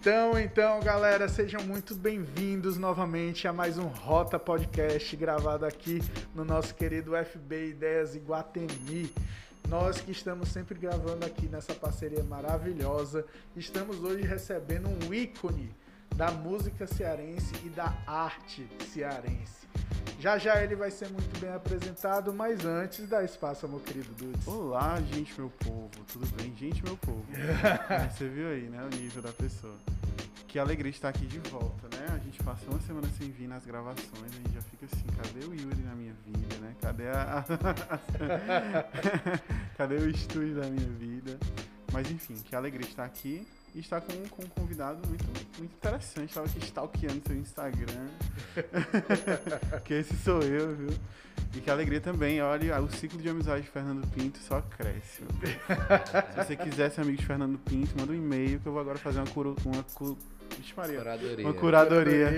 [0.00, 6.00] Então, então, galera, sejam muito bem-vindos novamente a mais um Rota Podcast gravado aqui
[6.32, 9.12] no nosso querido FB Ideias Iguatemi.
[9.68, 13.26] Nós que estamos sempre gravando aqui nessa parceria maravilhosa,
[13.56, 15.74] estamos hoje recebendo um ícone
[16.14, 19.66] da música cearense e da arte cearense.
[20.18, 24.12] Já já ele vai ser muito bem apresentado, mas antes dá espaço ao meu querido
[24.14, 24.48] Dudes.
[24.48, 25.90] Olá, gente, meu povo.
[26.12, 26.52] Tudo bem?
[26.56, 27.24] Gente, meu povo.
[28.10, 28.82] Você viu aí, né?
[28.82, 29.76] O nível da pessoa.
[30.48, 32.04] Que alegria estar aqui de volta, né?
[32.12, 35.46] A gente passou uma semana sem vir nas gravações, a gente já fica assim, cadê
[35.46, 36.74] o Yuri na minha vida, né?
[36.80, 37.44] Cadê a.
[39.78, 41.38] cadê o estúdio da minha vida?
[41.92, 43.46] Mas enfim, que alegria estar aqui
[43.78, 46.30] e estar com, com um convidado muito, muito interessante.
[46.30, 48.08] Estava aqui stalkeando seu Instagram.
[49.84, 50.88] que esse sou eu, viu?
[51.54, 52.42] E que alegria também.
[52.42, 55.22] Olha, o ciclo de amizade de Fernando Pinto só cresce.
[55.22, 58.98] Se você quiser ser amigo de Fernando Pinto, manda um e-mail que eu vou agora
[58.98, 59.84] fazer uma, cura, uma,
[60.56, 60.98] Vixe Maria.
[60.98, 61.46] Curadoria.
[61.46, 62.30] Uma curadoria.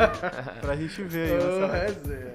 [0.60, 1.38] pra gente ver aí.
[1.38, 2.34] Ô, resenha.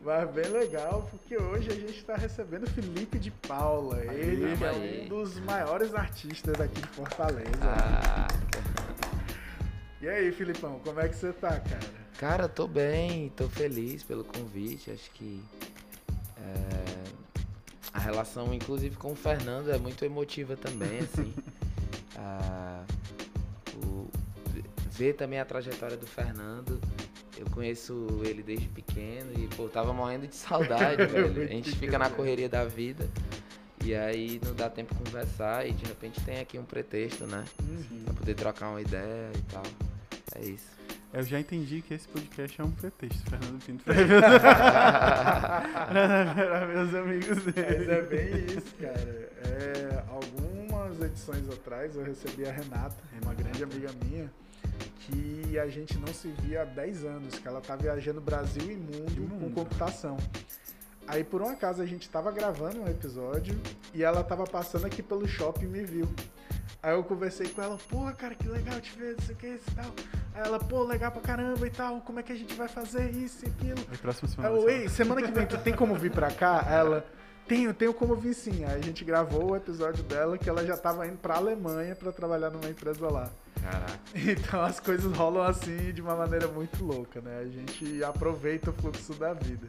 [0.00, 4.02] Mas bem legal, porque hoje a gente está recebendo Felipe de Paula.
[4.04, 7.50] Ele é um dos maiores artistas aqui de Fortaleza.
[7.62, 8.28] Ah.
[10.00, 11.98] E aí, Filipão, como é que você tá, cara?
[12.18, 14.90] Cara, tô bem, tô feliz pelo convite.
[14.90, 15.42] Acho que
[16.36, 17.18] é,
[17.92, 21.34] a relação, inclusive, com o Fernando é muito emotiva também, assim.
[22.16, 22.84] ah,
[24.98, 26.80] ver também a trajetória do Fernando.
[27.38, 31.44] Eu conheço ele desde pequeno e, pô, tava morrendo de saudade, velho.
[31.44, 33.08] A gente fica na correria da vida.
[33.84, 37.44] E aí não dá tempo de conversar e de repente tem aqui um pretexto, né?
[37.62, 38.02] Uhum.
[38.06, 39.62] Pra poder trocar uma ideia e tal.
[40.34, 40.76] É isso.
[41.12, 43.84] Eu já entendi que esse podcast é um pretexto, Fernando Pinto.
[43.86, 43.96] Para
[46.66, 47.78] meus amigos dele.
[47.78, 49.30] Mas é bem isso, cara.
[49.44, 54.30] É, algumas edições atrás eu recebi a Renata, uma grande amiga minha,
[54.78, 58.76] que a gente não se via há 10 anos, que ela tá viajando Brasil e
[58.76, 59.40] mundo, mundo.
[59.40, 60.16] com computação.
[61.06, 63.58] Aí por um acaso a gente tava gravando um episódio
[63.94, 66.08] e ela tava passando aqui pelo shopping e me viu.
[66.82, 69.46] Aí eu conversei com ela, pô, cara, que legal te ver, não sei o que,
[69.48, 69.92] isso e tal.
[70.34, 73.10] Aí ela, pô, legal pra caramba e tal, como é que a gente vai fazer
[73.10, 73.78] isso e aquilo?
[73.90, 74.54] Aí próxima semana.
[74.54, 76.64] Aí eu, Ei, semana que vem, tu tem como vir pra cá?
[76.70, 77.04] Ela,
[77.48, 78.64] tenho, tenho como vir sim.
[78.64, 82.12] Aí a gente gravou o episódio dela que ela já tava indo pra Alemanha pra
[82.12, 83.28] trabalhar numa empresa lá.
[83.70, 83.98] Caraca.
[84.14, 87.40] Então as coisas rolam assim de uma maneira muito louca, né?
[87.40, 89.68] A gente aproveita o fluxo da vida.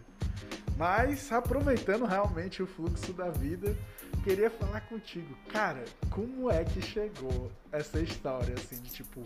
[0.77, 3.75] Mas aproveitando realmente o fluxo da vida,
[4.23, 9.21] queria falar contigo, cara, como é que chegou essa história assim de tipo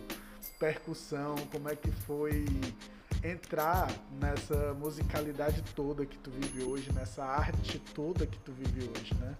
[0.58, 2.44] percussão, como é que foi
[3.22, 3.88] entrar
[4.20, 9.36] nessa musicalidade toda que tu vive hoje, nessa arte toda que tu vive hoje, né?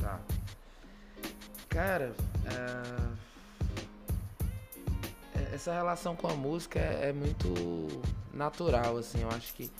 [0.00, 0.20] Tá.
[1.68, 3.29] Cara, uh...
[5.52, 7.48] essa relação com a música é, é muito
[8.32, 9.70] natural, assim, eu acho que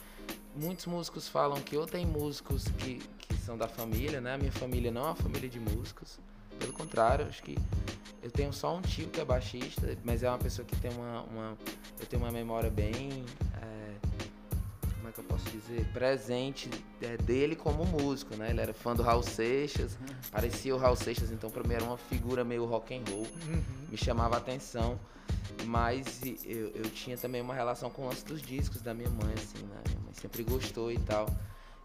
[0.54, 4.34] muitos músicos falam que ou tem músicos que, que são da família, né?
[4.34, 6.18] A minha família não é uma família de músicos.
[6.58, 7.56] Pelo contrário, acho que
[8.22, 11.22] eu tenho só um tio que é baixista, mas é uma pessoa que tem uma.
[11.22, 11.58] uma
[11.98, 13.24] eu tenho uma memória bem.
[13.62, 13.94] É,
[15.10, 15.84] como é que eu posso dizer?
[15.92, 18.50] Presente é, dele como músico, né?
[18.50, 20.14] Ele era fã do Raul Seixas, uhum.
[20.30, 23.62] parecia o Raul Seixas, então pra mim era uma figura meio rock and roll, uhum.
[23.88, 24.98] me chamava a atenção.
[25.66, 29.32] Mas eu, eu tinha também uma relação com o lance dos discos da minha mãe,
[29.34, 29.82] assim, né?
[29.88, 31.26] Minha mãe sempre gostou e tal.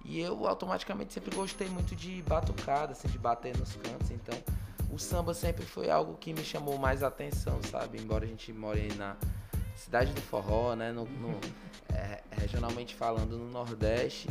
[0.04, 4.12] E eu automaticamente sempre gostei muito de batucada, assim, de bater nos cantos.
[4.12, 4.38] Então,
[4.92, 8.00] o samba sempre foi algo que me chamou mais atenção, sabe?
[8.00, 9.16] Embora a gente more na
[9.76, 10.92] cidade do forró, né?
[10.92, 11.40] No, no
[11.94, 14.28] é, regionalmente falando, no Nordeste.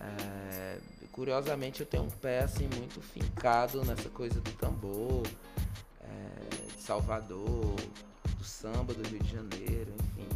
[0.00, 0.78] É,
[1.12, 5.22] curiosamente, eu tenho um pé, assim, muito fincado nessa coisa do tambor,
[6.00, 7.76] é, de Salvador,
[8.36, 10.28] do samba do Rio de Janeiro, enfim.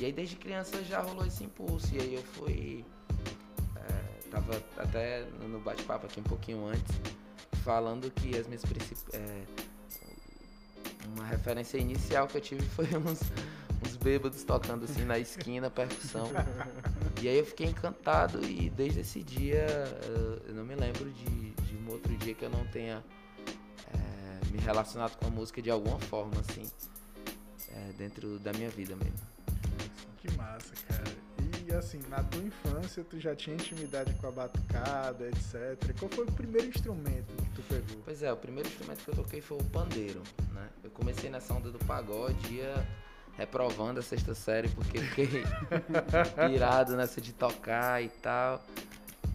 [0.00, 1.92] E aí desde criança já rolou esse impulso.
[1.92, 2.84] E aí eu fui.
[3.76, 6.94] É, tava até no bate-papo aqui um pouquinho antes,
[7.64, 9.14] falando que as minhas principais.
[9.14, 9.44] É,
[11.16, 13.20] uma referência inicial que eu tive foi uns,
[13.84, 16.30] uns bêbados tocando assim na esquina, percussão.
[17.20, 19.66] E aí eu fiquei encantado e desde esse dia
[20.46, 23.02] eu não me lembro de, de um outro dia que eu não tenha
[23.92, 26.64] é, me relacionado com a música de alguma forma, assim
[27.78, 29.26] é, dentro da minha vida mesmo.
[30.18, 31.28] Que massa, cara.
[31.66, 35.98] E assim, na tua infância tu já tinha intimidade com a batucada, etc.
[35.98, 38.02] Qual foi o primeiro instrumento que tu pegou?
[38.04, 40.22] Pois é, o primeiro instrumento que eu toquei foi o pandeiro,
[40.52, 40.68] né?
[40.82, 42.86] Eu comecei nessa onda do pagode, ia
[43.38, 45.44] reprovando a sexta série porque fiquei
[46.50, 48.62] pirado nessa de tocar e tal.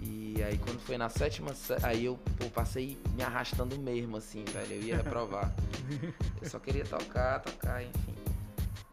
[0.01, 4.43] E aí quando foi na sétima, sé- aí eu pô, passei me arrastando mesmo, assim,
[4.43, 4.73] velho.
[4.73, 5.51] Eu ia reprovar.
[6.41, 8.13] eu só queria tocar, tocar, enfim.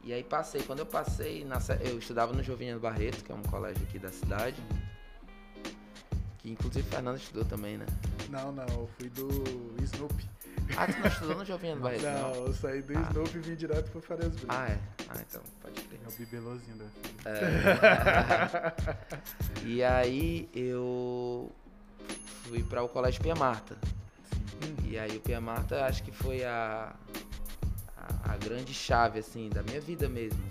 [0.05, 0.63] E aí passei.
[0.63, 4.11] Quando eu passei, na eu estudava no Jovinha Barreto, que é um colégio aqui da
[4.11, 4.57] cidade.
[6.39, 7.87] Que inclusive Fernando estudou também, né?
[8.31, 9.29] Não, não, eu fui do
[9.83, 10.25] Snoopy.
[10.77, 12.35] Ah, tu não estudou no do Barreto, não?
[12.35, 13.03] Não, eu saí do Ah.
[13.11, 14.47] Snoopy e vim direto pro Farias Brito.
[14.49, 14.79] Ah, é.
[15.09, 16.01] Ah, então, pode crer.
[16.05, 17.15] É o bibelozinho da filha.
[19.63, 19.67] É.
[19.67, 21.51] e aí eu
[22.45, 23.77] fui para o Colégio Pia Marta.
[24.85, 26.93] E aí o Pia Marta acho que foi a,
[27.97, 30.43] a, a grande chave, assim, da minha vida mesmo.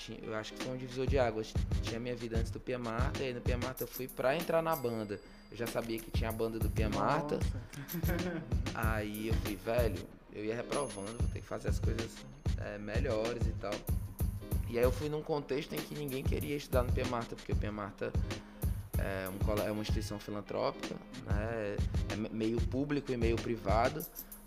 [0.00, 1.52] Eu, tinha, eu acho que foi um divisor de águas.
[1.82, 4.34] Tinha minha vida antes do Pia Marta, e aí no Pia Marta eu fui pra
[4.34, 5.20] entrar na banda.
[5.50, 7.38] Eu já sabia que tinha a banda do Pia Marta.
[8.74, 10.02] Aí eu fui, velho,
[10.32, 12.10] eu ia reprovando, vou ter que fazer as coisas
[12.58, 13.72] é, melhores e tal.
[14.68, 17.52] E aí eu fui num contexto em que ninguém queria estudar no Pia Marta, porque
[17.52, 18.12] o Pia Marta
[18.98, 20.94] é, um é uma instituição filantrópica,
[21.26, 21.76] né?
[22.12, 24.04] É me- meio público e meio privado.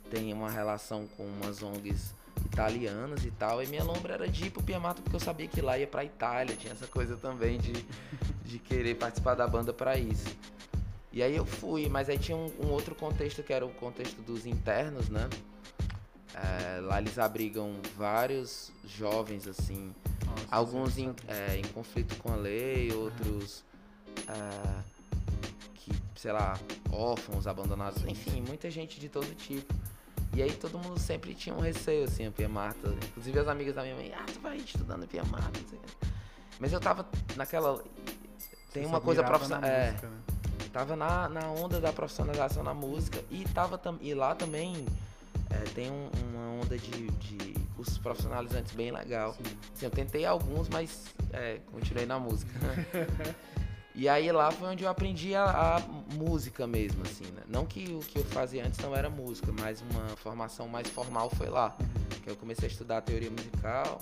[0.10, 2.14] Tem uma relação com umas ONGs
[2.46, 3.62] italianas e tal.
[3.62, 5.88] E minha lombra era de ir pro Pia Marta porque eu sabia que lá ia
[5.88, 6.56] pra Itália.
[6.56, 7.74] Tinha essa coisa também de,
[8.46, 10.28] de querer participar da banda pra isso.
[11.12, 14.20] E aí eu fui, mas aí tinha um, um outro contexto que era o contexto
[14.22, 15.30] dos internos, né?
[16.34, 19.94] É, lá eles abrigam vários jovens, assim,
[20.26, 23.64] Nossa, alguns em, é, em conflito com a lei, outros
[24.28, 24.84] é,
[25.76, 26.60] que, sei lá,
[26.92, 29.72] órfãos, abandonados, enfim, muita gente de todo tipo.
[30.36, 32.90] E aí todo mundo sempre tinha um receio, assim, a Pia Marta.
[33.10, 35.82] Inclusive as amigas da minha mãe, ah, tu vai estudando Pia Marta, não sei o.
[36.60, 37.84] Mas eu tava naquela.
[38.72, 39.62] Tem Você uma coisa profissional.
[39.62, 40.18] na É, música, né?
[40.72, 44.86] tava na, na onda da profissionalização na música e tava tam, e lá também
[45.52, 49.34] é, tem um- uma onda de, de cursos profissionalizantes bem legal.
[49.34, 49.44] Sim.
[49.76, 52.52] Assim, eu tentei alguns, mas é, continuei na música.
[53.96, 55.80] e aí lá foi onde eu aprendi a, a
[56.16, 57.44] música mesmo, assim, né?
[57.48, 61.30] Não que o que eu fazia antes não era música, mas uma formação mais formal
[61.30, 61.76] foi lá.
[62.24, 64.00] Que eu comecei a estudar teoria musical.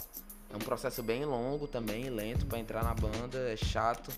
[0.50, 4.12] É um processo bem longo também, lento pra entrar na banda, é chato.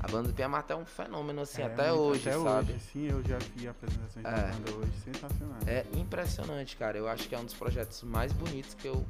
[0.00, 2.72] A banda do Pia Marta é um fenômeno, assim, É, até muito- hoje, até sabe?
[2.72, 4.50] hoje, sim, eu já vi apresentações da É.
[4.50, 5.58] banda hoje, sensacional.
[5.66, 6.98] É impressionante, cara.
[6.98, 9.04] Eu acho que é um dos projetos mais bonitos que eu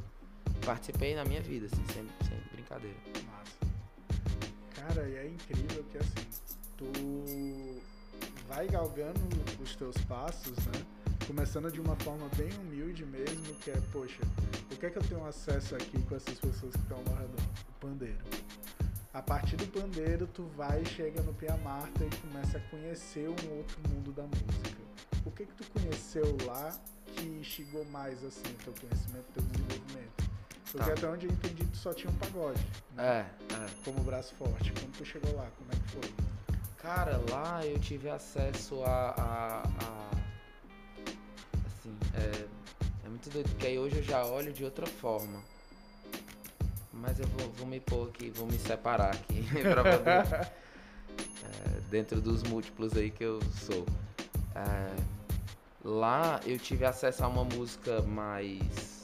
[0.67, 2.97] participei na minha vida, assim, sem, sem brincadeira.
[3.27, 3.72] Massa.
[4.75, 6.27] Cara, e é incrível que assim,
[6.77, 7.81] tu
[8.49, 9.21] vai galgando
[9.63, 10.85] os teus passos, né?
[11.27, 14.21] Começando de uma forma bem humilde mesmo, que é, poxa,
[14.71, 17.41] o que é que eu tenho acesso aqui com essas pessoas que estão ao redor?
[17.69, 18.25] O pandeiro.
[19.15, 23.59] A partir do pandeiro, tu vai, chega no Pia Marta e começa a conhecer um
[23.59, 24.83] outro mundo da música.
[25.25, 26.75] O que que tu conheceu lá
[27.07, 29.82] que instigou mais, assim, teu conhecimento, teu desenvolvimento?
[30.73, 30.93] Porque Tá.
[30.97, 32.61] até onde eu entendi, tu só tinha um pagode.
[32.95, 33.27] né?
[33.51, 33.67] É, é.
[33.85, 34.73] como braço forte.
[34.73, 36.15] Quando tu chegou lá, como é que foi?
[36.79, 39.11] Cara, lá eu tive acesso a.
[39.11, 40.11] a- a-
[41.67, 42.47] assim, é,
[43.05, 45.41] é muito doido, porque aí hoje eu já olho de outra forma.
[46.93, 50.53] Mas eu vou, vou me pôr aqui, vou me separar aqui pra poder.
[51.45, 53.85] é, dentro dos múltiplos aí que eu sou.
[54.55, 54.95] É,
[55.85, 59.02] lá eu tive acesso a uma música mais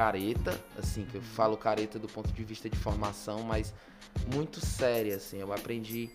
[0.00, 3.74] careta, assim, que eu falo careta do ponto de vista de formação, mas
[4.34, 5.36] muito séria, assim.
[5.36, 6.08] Eu aprendi.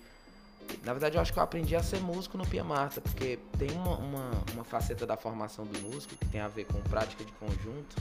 [0.84, 3.70] Na verdade, eu acho que eu aprendi a ser músico no Pia Marta, porque tem
[3.74, 7.32] uma, uma, uma faceta da formação do músico que tem a ver com prática de
[7.34, 7.96] conjunto,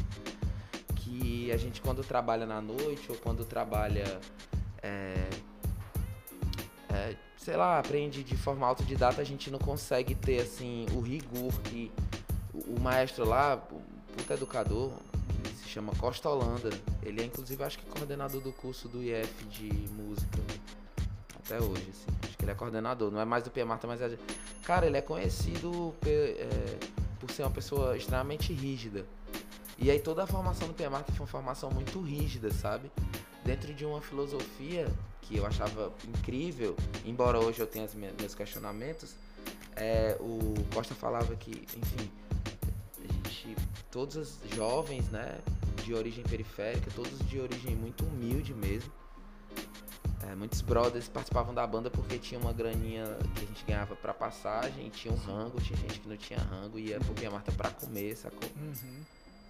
[0.97, 4.19] que a gente, quando trabalha na noite ou quando trabalha,
[4.83, 5.29] é,
[6.89, 11.53] é, sei lá, aprende de forma autodidata, a gente não consegue ter, assim, o rigor
[11.61, 11.93] que
[12.55, 13.83] o, maestro lá, o
[14.17, 14.91] puta educador,
[15.75, 16.71] chama Costa Holanda,
[17.03, 20.39] ele é, inclusive, acho que coordenador do curso do IF de música
[21.45, 22.17] até hoje, assim.
[22.23, 24.17] Acho que ele é coordenador, não é mais do Pia mas é.
[24.63, 26.79] Cara, ele é conhecido pe- é,
[27.19, 29.05] por ser uma pessoa extremamente rígida.
[29.77, 32.91] E aí toda a formação do Pia foi uma formação muito rígida, sabe?
[33.45, 34.87] Dentro de uma filosofia
[35.21, 37.89] que eu achava incrível, embora hoje eu tenha
[38.19, 39.15] meus questionamentos,
[39.75, 42.11] é, o Costa falava que, enfim,
[43.09, 43.57] a gente,
[43.91, 45.39] todos os jovens, né,
[45.85, 48.91] de origem periférica, todos de origem muito humilde mesmo,
[50.27, 54.15] é, muitos brothers participavam da banda porque tinha uma graninha que a gente ganhava pra
[54.15, 57.71] passagem, tinha um rango, tinha gente que não tinha rango, ia pro Pia Marta pra
[57.71, 58.49] comer, sacou?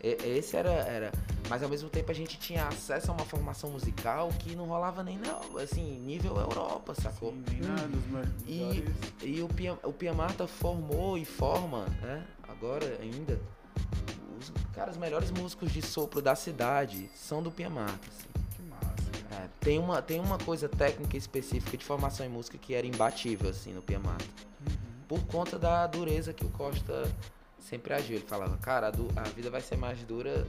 [0.02, 1.12] E- Esse era, era.
[1.48, 5.02] Mas ao mesmo tempo a gente tinha acesso a uma formação musical que não rolava
[5.04, 7.30] nem na, assim, nível Europa, sacou?
[7.32, 8.84] Sim, nem nada me- E-.
[9.22, 12.26] E o Pia, o Pia Marta formou e forma, né?
[14.94, 18.28] Os, melhores músicos de sopro da cidade são do Pia Marta, assim.
[18.54, 19.44] Que massa, cara.
[19.44, 23.50] É, tem, uma, tem uma coisa técnica específica de formação em música que era imbatível,
[23.50, 24.24] assim, no Pia Mata.
[24.60, 24.76] Uhum.
[25.08, 27.10] Por conta da dureza que o Costa
[27.58, 28.18] sempre agiu.
[28.18, 30.46] Ele falava, cara, a, a vida vai ser mais dura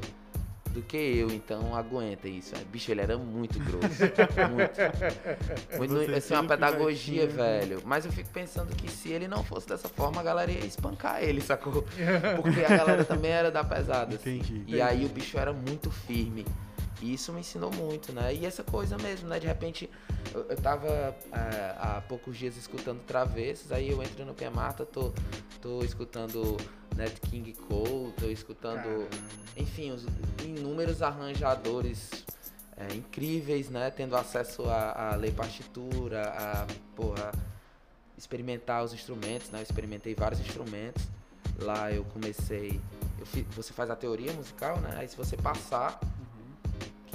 [0.75, 2.53] do que eu, então aguenta isso.
[2.55, 4.03] Aí, bicho, ele era muito grosso.
[4.53, 5.77] muito.
[5.77, 7.81] muito Você assim, uma pedagogia, ter- velho.
[7.85, 11.23] Mas eu fico pensando que se ele não fosse dessa forma, a galera ia espancar
[11.23, 11.83] ele, sacou?
[12.41, 14.15] Porque a galera também era da pesada.
[14.15, 14.37] assim.
[14.37, 14.63] Entendi.
[14.67, 16.45] E aí o bicho era muito firme.
[17.01, 18.33] E isso me ensinou muito, né?
[18.33, 19.39] E essa coisa mesmo, né?
[19.39, 19.89] De repente,
[20.33, 24.85] eu, eu tava é, há poucos dias escutando Travessos, aí eu entro no Pia Marta,
[24.85, 25.11] tô,
[25.61, 26.55] tô escutando
[26.95, 29.07] Nat King Cole, tô escutando, Caramba.
[29.57, 30.05] enfim, os
[30.43, 32.23] inúmeros arranjadores
[32.77, 33.91] é, incríveis, né?
[33.91, 37.31] Tendo acesso a, a ler partitura, a, porra,
[38.17, 39.59] experimentar os instrumentos, né?
[39.59, 41.03] Eu experimentei vários instrumentos.
[41.59, 42.79] Lá eu comecei.
[43.19, 44.93] Eu fi- você faz a teoria musical, né?
[44.97, 45.99] Aí se você passar,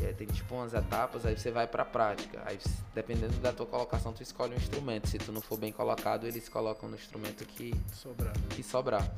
[0.03, 2.43] é, tem tipo umas etapas, aí você vai pra prática.
[2.47, 2.59] Aí
[2.95, 5.09] dependendo da tua colocação, tu escolhe um instrumento.
[5.09, 8.39] Se tu não for bem colocado, eles colocam no instrumento que, Sobrando.
[8.51, 9.09] que sobrar.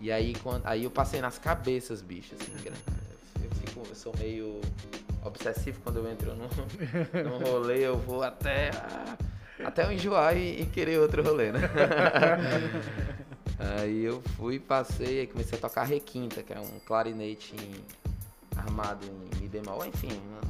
[0.00, 2.52] E aí, quando, aí eu passei nas cabeças, bicho, assim,
[3.44, 4.60] eu, fico, eu sou meio
[5.24, 6.48] obsessivo quando eu entro num,
[7.22, 9.16] num rolê, eu vou até, ah,
[9.64, 11.60] até eu enjoar e, e querer outro rolê, né?
[13.58, 17.84] aí eu fui, passei, aí comecei a tocar requinta, que é um clarinete em-
[18.56, 20.40] armado em mi bemol, enfim, uma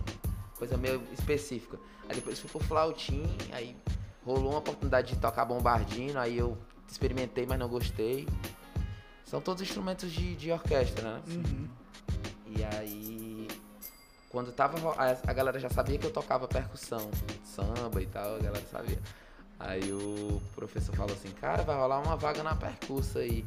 [0.57, 1.79] coisa meio específica.
[2.09, 3.77] Aí depois fui pro flautim, aí
[4.25, 6.57] rolou uma oportunidade de tocar bombardino, aí eu
[6.89, 8.29] experimentei, mas não gostei.
[9.25, 11.23] São todos instrumentos de, de orquestra, né?
[11.29, 11.69] Uhum.
[12.47, 13.49] E aí,
[14.29, 14.77] quando tava.
[14.93, 17.11] A, a galera já sabia que eu tocava percussão,
[17.45, 18.99] samba e tal, a galera sabia.
[19.59, 23.45] Aí o professor falou assim: Cara, vai rolar uma vaga na percussa aí.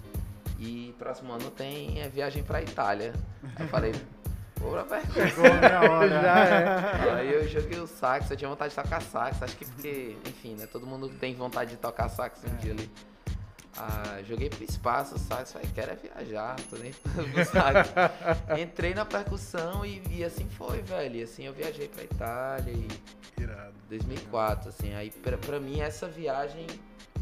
[0.59, 3.13] E próximo ano tem é, viagem pra Itália.
[3.55, 3.93] Aí eu falei:
[5.13, 6.09] Chegou a minha hora.
[6.21, 7.11] Já é.
[7.11, 10.55] Aí eu joguei o sax, eu tinha vontade de tocar sax, acho que porque, enfim,
[10.55, 10.67] né?
[10.67, 12.89] Todo mundo tem vontade de tocar sax um dia ali.
[13.75, 16.91] Ah, joguei pro espaço o sax, falei, quero é viajar, tô nem
[17.33, 17.89] pro sax.
[18.59, 21.15] Entrei na percussão e, e assim foi, velho.
[21.15, 22.87] E assim eu viajei pra Itália e
[23.41, 23.73] Irado.
[23.89, 24.93] 2004, assim.
[24.93, 26.67] Aí pra, pra mim essa viagem,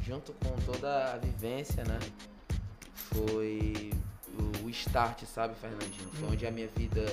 [0.04, 2.00] junto com toda a vivência, né?
[2.94, 3.92] Foi
[4.72, 6.10] start, sabe, Fernandinho?
[6.14, 7.06] Foi onde a minha vida.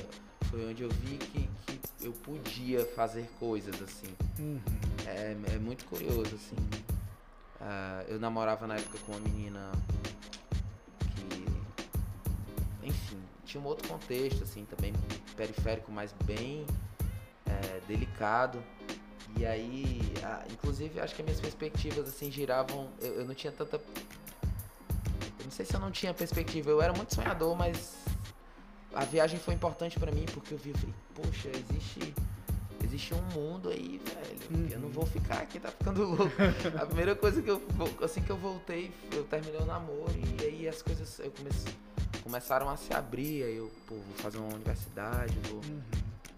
[0.51, 4.15] Foi onde eu vi que, que eu podia fazer coisas, assim.
[4.39, 4.61] Uhum.
[5.07, 6.57] É, é muito curioso, assim.
[7.61, 9.73] Ah, eu namorava na época com uma menina
[11.17, 12.87] que.
[12.87, 14.93] Enfim, tinha um outro contexto, assim, também
[15.37, 16.65] periférico, mas bem
[17.47, 18.63] é, delicado.
[19.37, 22.91] E aí, ah, inclusive, acho que as minhas perspectivas, assim, giravam.
[23.01, 23.81] Eu, eu não tinha tanta.
[25.59, 26.71] Sei se eu não tinha perspectiva.
[26.71, 27.97] Eu era muito sonhador, mas
[28.95, 32.15] a viagem foi importante pra mim porque eu vi, eu falei, poxa, existe.
[32.85, 34.71] Existe um mundo aí, velho.
[34.71, 36.33] Eu não vou ficar aqui, tá ficando louco.
[36.81, 37.61] A primeira coisa que eu.
[38.01, 41.75] Assim que eu voltei, eu terminei o namoro e aí as coisas eu comecei,
[42.23, 43.43] começaram a se abrir.
[43.43, 45.57] Aí eu, pô, vou fazer uma universidade, vou.
[45.57, 45.83] Uhum.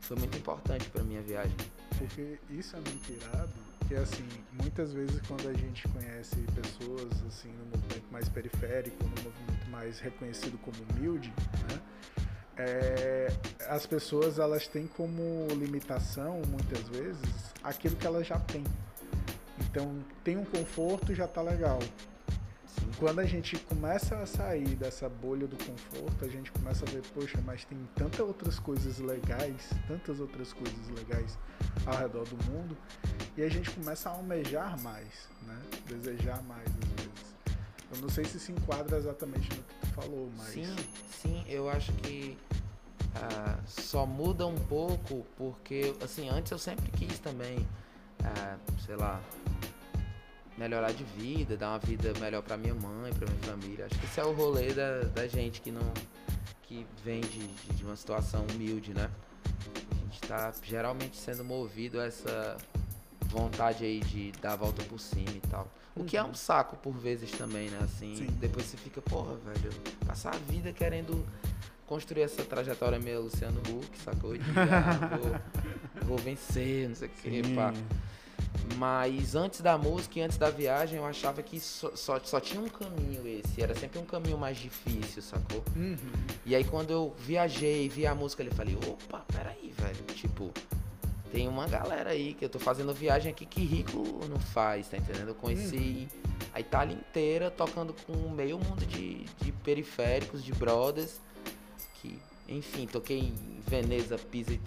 [0.00, 1.55] Foi muito importante pra minha viagem.
[1.99, 3.53] Porque isso é muito irado,
[3.91, 9.11] que assim, muitas vezes quando a gente conhece pessoas assim no movimento mais periférico, no
[9.11, 11.35] movimento mais reconhecido como humilde,
[11.69, 11.81] né?
[12.57, 13.33] é,
[13.69, 18.63] as pessoas elas têm como limitação muitas vezes aquilo que elas já têm.
[19.59, 21.81] Então tem um conforto já tá legal.
[22.99, 27.03] Quando a gente começa a sair dessa bolha do conforto, a gente começa a ver,
[27.15, 31.39] poxa, mas tem tantas outras coisas legais, tantas outras coisas legais
[31.87, 32.77] ao redor do mundo,
[33.37, 35.59] e a gente começa a almejar mais, né?
[35.87, 37.35] Desejar mais às vezes.
[37.93, 40.77] Eu não sei se se enquadra exatamente no que tu falou, mas Sim,
[41.11, 42.39] sim, eu acho que
[43.15, 47.67] ah, só muda um pouco porque, assim, antes eu sempre quis também,
[48.23, 49.21] ah, sei lá,
[50.61, 53.87] melhorar de vida, dar uma vida melhor pra minha mãe, pra minha família.
[53.87, 55.90] Acho que esse é o rolê da, da gente que não.
[56.64, 59.11] que vem de, de- uma situação humilde, né?
[59.90, 62.59] A gente tá geralmente sendo movido a essa
[63.23, 65.67] vontade aí de dar a volta por cima e tal.
[65.97, 67.79] O que é um saco por vezes também, né?
[67.83, 68.26] Assim, Sim.
[68.38, 69.73] depois você fica, porra, velho,
[70.07, 71.26] passar a vida querendo
[71.87, 74.37] construir essa trajetória meio Luciano Huck, sacou?
[74.37, 77.73] De, ah, vou, vou vencer, não sei o que, pá.
[78.76, 82.61] Mas antes da música e antes da viagem, eu achava que só, só, só tinha
[82.61, 83.62] um caminho esse.
[83.62, 85.62] Era sempre um caminho mais difícil, sacou?
[85.76, 85.97] Uhum.
[86.47, 90.04] E aí quando eu viajei, vi a música, eu falei, opa, peraí, velho.
[90.14, 90.50] Tipo,
[91.30, 94.97] tem uma galera aí que eu tô fazendo viagem aqui que rico não faz, tá
[94.97, 95.28] entendendo?
[95.28, 96.09] Eu conheci
[96.52, 101.21] a Itália inteira tocando com meio mundo de, de periféricos, de brothers,
[102.00, 102.19] que
[102.50, 103.35] Enfim, toquei em
[103.66, 104.61] Veneza, Pisa, e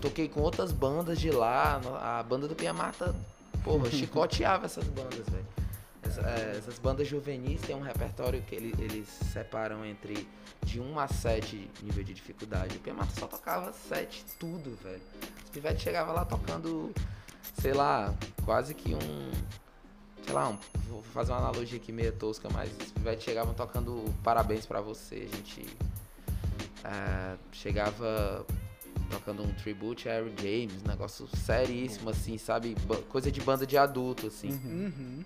[0.00, 1.80] toquei com outras bandas de lá.
[2.00, 3.14] A banda do Pia Mata,
[3.62, 5.46] porra, chicoteava essas bandas, velho.
[6.02, 10.26] Essa, é, essas bandas juvenis têm um repertório que ele, eles separam entre
[10.64, 12.76] de 1 a 7 nível de dificuldade.
[12.76, 15.02] O Pia Mata só tocava 7 tudo, velho.
[15.44, 16.92] Os pivetes chegavam lá tocando,
[17.60, 18.12] sei lá,
[18.44, 19.30] quase que um
[20.24, 20.58] sei lá, um,
[20.88, 25.28] vou fazer uma analogia aqui meio tosca, mas os pivetes chegavam tocando parabéns para você.
[25.32, 25.66] A gente
[26.84, 28.46] uh, chegava
[29.10, 32.76] tocando um tribute a Harry James, negócio seríssimo, assim, sabe?
[33.08, 34.50] Coisa de banda de adulto, assim.
[34.50, 34.92] Uhum.
[34.96, 35.24] Uhum.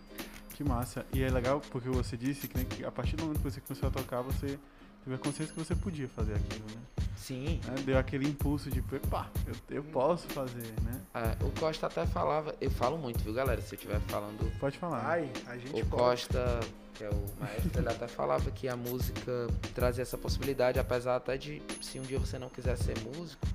[0.54, 1.04] Que massa.
[1.12, 3.61] E é legal porque você disse que, né, que a partir do momento que você
[3.61, 4.58] começou a tocar, você
[5.04, 7.04] teve a consciência que você podia fazer aquilo, né?
[7.16, 7.61] Sim.
[7.66, 7.75] Né?
[7.84, 11.00] Deu aquele impulso de, pá, eu, eu posso fazer, né?
[11.14, 13.61] É, o Costa até falava, eu falo muito, viu, galera?
[13.61, 14.50] Se eu estiver falando.
[14.58, 15.06] Pode falar.
[15.06, 16.02] Ai, a gente o pode.
[16.02, 16.61] Costa,
[16.94, 21.37] que é o maestro, ele até falava que a música trazia essa possibilidade, apesar até
[21.37, 23.46] de, se um dia você não quiser ser músico,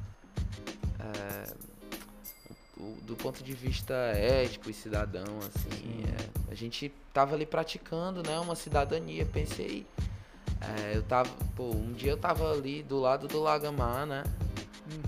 [1.00, 1.54] é,
[3.04, 8.40] do ponto de vista ético e cidadão, assim, é, a gente tava ali praticando, né,
[8.40, 9.26] uma cidadania.
[9.26, 9.86] Pensei,
[10.62, 14.24] é, eu tava, pô, um dia eu tava ali do lado do Lagamar, né,
[14.92, 15.02] uhum.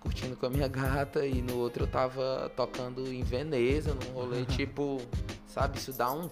[0.00, 4.38] curtindo com a minha gata, e no outro eu tava tocando em Veneza, num rolê
[4.38, 4.44] uhum.
[4.44, 5.00] tipo,
[5.46, 6.28] sabe, isso dá um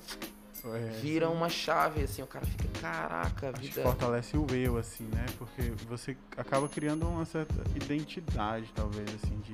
[0.75, 1.33] é, vira sim.
[1.33, 3.83] uma chave, assim, o cara fica, caraca, a vida.
[3.83, 5.25] Fortalece o eu, assim, né?
[5.39, 9.53] Porque você acaba criando uma certa identidade, talvez, assim, de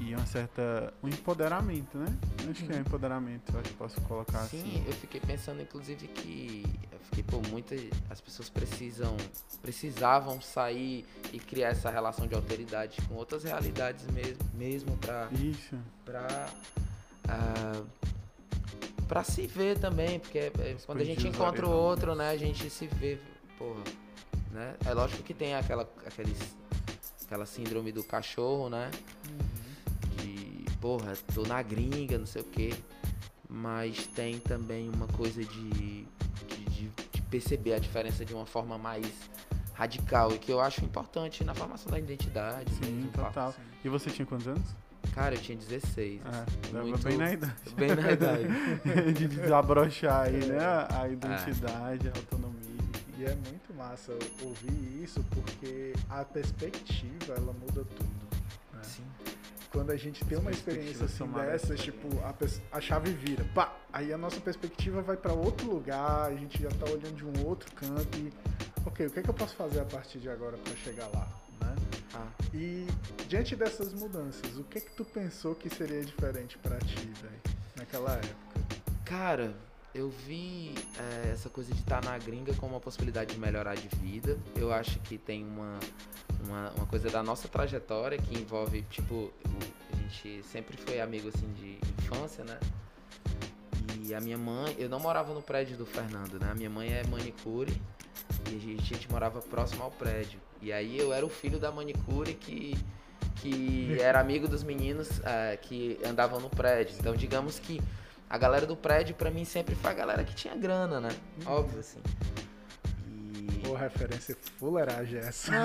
[0.00, 2.06] e uma certa um empoderamento, né?
[2.48, 4.72] Acho que é um empoderamento, eu acho que posso colocar Sim, assim.
[4.72, 9.16] Sim, eu fiquei pensando inclusive que eu fiquei por muitas as pessoas precisam
[9.60, 15.76] precisavam sair e criar essa relação de alteridade com outras realidades mesmo, mesmo para isso,
[16.04, 16.48] para
[17.26, 17.84] uh, ah,
[19.08, 22.68] para se ver também, porque é, quando a gente encontra o outro, né, a gente
[22.68, 23.18] se vê,
[23.56, 23.82] porra,
[24.52, 24.74] né?
[24.84, 26.38] É lógico que tem aquela aqueles
[27.24, 28.90] aquela síndrome do cachorro, né?
[29.28, 29.67] Uhum
[30.80, 32.74] porra, tô na gringa, não sei o quê.
[33.48, 36.64] Mas tem também uma coisa de, de,
[37.12, 39.06] de perceber a diferença de uma forma mais
[39.74, 42.72] radical e que eu acho importante na formação da identidade.
[42.74, 43.52] Sim, total.
[43.52, 43.62] Sim.
[43.84, 44.74] E você tinha quantos anos?
[45.14, 46.20] Cara, eu tinha 16.
[46.20, 47.54] É, muito, bem na idade.
[47.76, 49.12] Bem na idade.
[49.14, 50.58] de desabrochar aí, né?
[50.90, 52.10] A identidade, é.
[52.10, 52.58] a autonomia.
[53.18, 54.12] E é muito massa
[54.42, 58.27] ouvir isso porque a perspectiva, ela muda tudo.
[59.70, 62.34] Quando a gente tem uma experiência assim dessas, tipo, a,
[62.76, 66.70] a, chave vira, pá, aí a nossa perspectiva vai para outro lugar, a gente já
[66.70, 68.32] tá olhando de um outro canto e,
[68.86, 71.28] ok, o que, é que eu posso fazer a partir de agora para chegar lá,
[71.60, 71.76] né?
[72.14, 72.28] Ah.
[72.54, 72.86] E
[73.28, 77.58] diante dessas mudanças, o que é que tu pensou que seria diferente para ti, velho,
[77.76, 78.60] naquela época?
[79.04, 79.54] Cara,
[79.94, 83.74] eu vi é, essa coisa de estar tá na gringa como uma possibilidade de melhorar
[83.74, 84.38] de vida.
[84.54, 85.78] Eu acho que tem uma,
[86.44, 89.32] uma, uma, coisa da nossa trajetória que envolve, tipo,
[89.92, 92.58] a gente sempre foi amigo assim de infância, né?
[94.04, 96.50] E a minha mãe, eu não morava no prédio do Fernando, né?
[96.50, 97.80] A minha mãe é manicure
[98.50, 100.40] e a gente, a gente morava próximo ao prédio.
[100.62, 102.76] E aí eu era o filho da manicure que
[103.40, 106.96] que era amigo dos meninos uh, que andavam no prédio.
[106.98, 107.80] Então, digamos que
[108.28, 111.08] a galera do prédio, pra mim, sempre foi a galera que tinha grana, né?
[111.44, 111.52] Uhum.
[111.52, 111.98] Óbvio, assim.
[113.06, 113.60] E...
[113.60, 115.50] Pô, referência fuleiragem essa.
[115.50, 115.62] Não,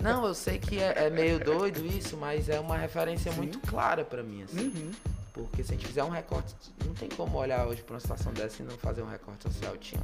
[0.20, 3.38] não, eu sei que é, é, meio doido isso, mas é uma referência Sim.
[3.38, 4.66] muito clara pra mim, assim.
[4.66, 4.92] Uhum.
[5.32, 8.32] Porque se a gente fizer um recorte, não tem como olhar hoje pra uma situação
[8.32, 9.76] dessa e não fazer um recorte social.
[9.78, 10.02] Tinha,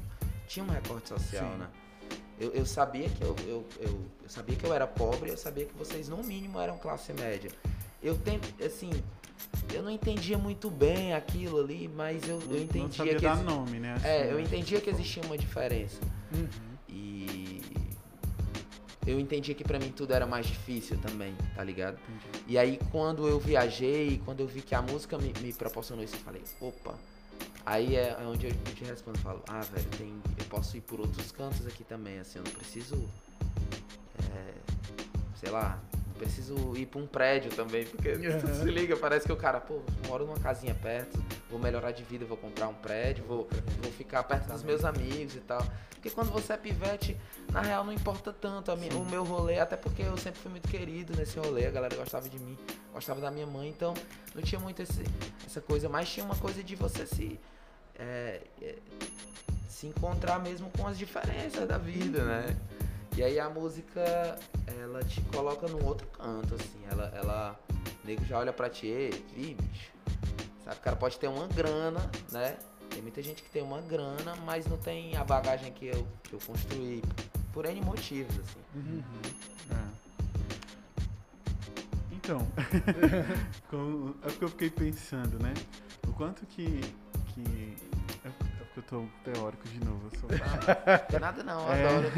[0.49, 1.59] tinha um recorte social, Sim.
[1.59, 1.69] né?
[2.41, 5.67] Eu, eu sabia que eu, eu, eu, eu sabia que eu era pobre, eu sabia
[5.67, 7.51] que vocês no mínimo eram classe média.
[8.03, 8.91] Eu tento, assim,
[9.73, 13.23] eu não entendia muito bem aquilo ali, mas eu, eu entendia não sabia que.
[13.23, 13.95] Dar nome, né?
[13.95, 14.43] Assim, é, eu né?
[14.43, 16.01] entendia que existia uma diferença.
[16.35, 16.49] Uhum.
[16.89, 17.63] E
[19.07, 21.99] eu entendia que para mim tudo era mais difícil também, tá ligado?
[22.09, 22.45] Entendi.
[22.47, 26.17] E aí quando eu viajei, quando eu vi que a música me, me proporcionou isso,
[26.17, 26.95] eu falei, opa.
[27.65, 30.81] Aí é, é onde eu te respondo, eu falo, ah, velho, tem, eu posso ir
[30.81, 32.97] por outros cantos aqui também, assim, eu não preciso,
[34.35, 34.55] é,
[35.37, 35.79] sei lá,
[36.21, 38.55] preciso ir para um prédio também, porque uhum.
[38.55, 42.27] se liga, parece que o cara, pô, moro numa casinha perto, vou melhorar de vida,
[42.27, 43.49] vou comprar um prédio, vou,
[43.83, 45.65] vou ficar perto dos meus amigos e tal.
[45.91, 47.17] Porque quando você é pivete,
[47.51, 50.69] na real não importa tanto minha, o meu rolê, até porque eu sempre fui muito
[50.69, 52.57] querido nesse rolê, a galera gostava de mim,
[52.93, 53.95] gostava da minha mãe, então
[54.35, 55.03] não tinha muito esse,
[55.47, 57.41] essa coisa, mas tinha uma coisa de você se.
[57.99, 58.77] É, é,
[59.81, 62.57] se encontrar mesmo com as diferenças da vida, né?
[63.17, 66.81] E aí a música, ela te coloca num outro canto, assim.
[66.91, 67.61] Ela, ela
[68.03, 69.91] o nego já olha pra ti, vi, bicho.
[70.65, 72.57] Sabe, o cara pode ter uma grana, né?
[72.89, 76.33] Tem muita gente que tem uma grana, mas não tem a bagagem que eu, que
[76.33, 77.03] eu construí.
[77.53, 78.61] por N motivos, assim.
[78.75, 79.03] Uhum.
[79.71, 80.01] É.
[82.13, 82.47] Então,
[84.23, 85.55] é porque eu fiquei pensando, né?
[86.07, 86.81] O quanto que.
[87.35, 87.77] que
[88.81, 90.11] eu tô teórico de novo.
[90.13, 90.31] Eu sou...
[90.33, 91.87] Ah, nada não, eu É.
[91.87, 92.11] adoro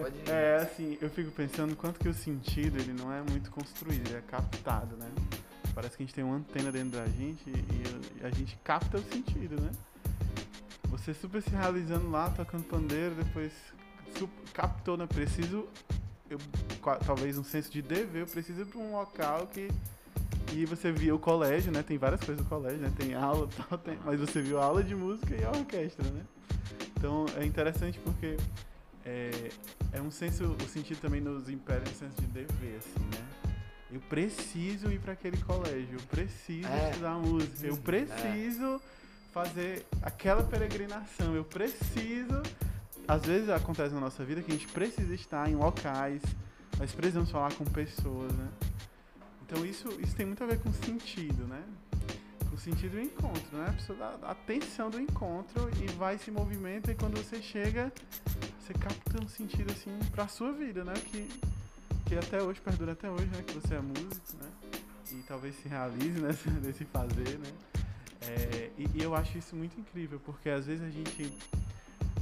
[0.00, 0.30] pode ir.
[0.30, 4.18] É, assim, eu fico pensando quanto que o sentido ele não é muito construído, ele
[4.18, 5.10] é captado, né?
[5.74, 9.02] Parece que a gente tem uma antena dentro da gente e, a gente capta o
[9.02, 9.70] sentido, né?
[10.88, 13.52] Você super se realizando lá, tocando pandeiro, depois
[14.52, 15.06] captou, né?
[15.06, 15.66] Preciso,
[16.28, 16.38] eu,
[17.06, 19.68] talvez um senso de dever, eu preciso ir pra um local que.
[20.54, 21.82] E você via o colégio, né?
[21.82, 22.92] Tem várias coisas do colégio, né?
[22.96, 26.08] Tem aula e tal, tem- mas você viu a aula de música e a orquestra,
[26.10, 26.22] né?
[26.96, 28.36] Então é interessante porque
[29.04, 29.50] é,
[29.92, 33.26] é um senso, o sentido também nos impera um senso de dever, assim, né?
[33.90, 36.90] Eu preciso ir para aquele colégio, eu preciso É.
[36.90, 38.80] estudar música, eu preciso
[39.32, 42.42] fazer aquela peregrinação, eu preciso.
[43.08, 46.22] Às vezes acontece na nossa vida que a gente precisa estar em locais,
[46.78, 48.48] nós precisamos falar com pessoas, né?
[49.52, 51.62] Então isso, isso tem muito a ver com sentido, né?
[52.48, 53.66] Com o sentido do encontro, né?
[53.68, 57.92] A pessoa dá atenção do encontro e vai se movimenta e quando você chega,
[58.58, 60.94] você capta um sentido assim pra sua vida, né?
[60.94, 61.28] Que,
[62.06, 63.42] que até hoje, perdura até hoje, né?
[63.46, 64.48] Que você é músico, né?
[65.10, 67.52] E talvez se realize nesse, nesse fazer, né?
[68.22, 71.30] É, e, e eu acho isso muito incrível, porque às vezes a gente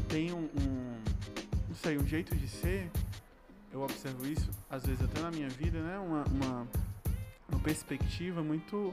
[0.08, 1.00] tem um, um
[1.68, 2.90] não sei, um jeito de ser,
[3.72, 5.96] eu observo isso, às vezes até na minha vida, né?
[6.00, 6.68] Uma, uma,
[7.50, 8.92] uma perspectiva muito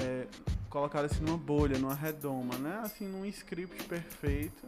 [0.00, 0.26] é,
[0.68, 2.80] colocada assim numa bolha, numa redoma, né?
[2.82, 4.66] Assim, num script perfeito.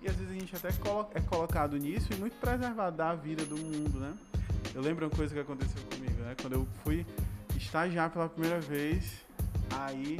[0.00, 0.68] E às vezes a gente até
[1.14, 4.14] é colocado nisso e muito preservado da vida do mundo, né?
[4.74, 6.34] Eu lembro uma coisa que aconteceu comigo, né?
[6.40, 7.06] Quando eu fui
[7.56, 9.12] estagiar pela primeira vez,
[9.70, 10.18] aí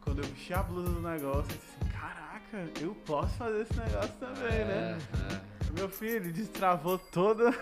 [0.00, 3.76] quando eu vesti a blusa do negócio, eu disse assim, caraca, eu posso fazer esse
[3.78, 4.98] negócio também, né?
[5.30, 5.47] É, é.
[5.74, 7.52] Meu filho destravou toda,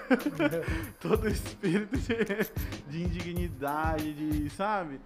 [1.00, 5.00] todo o espírito de, de indignidade, de, sabe?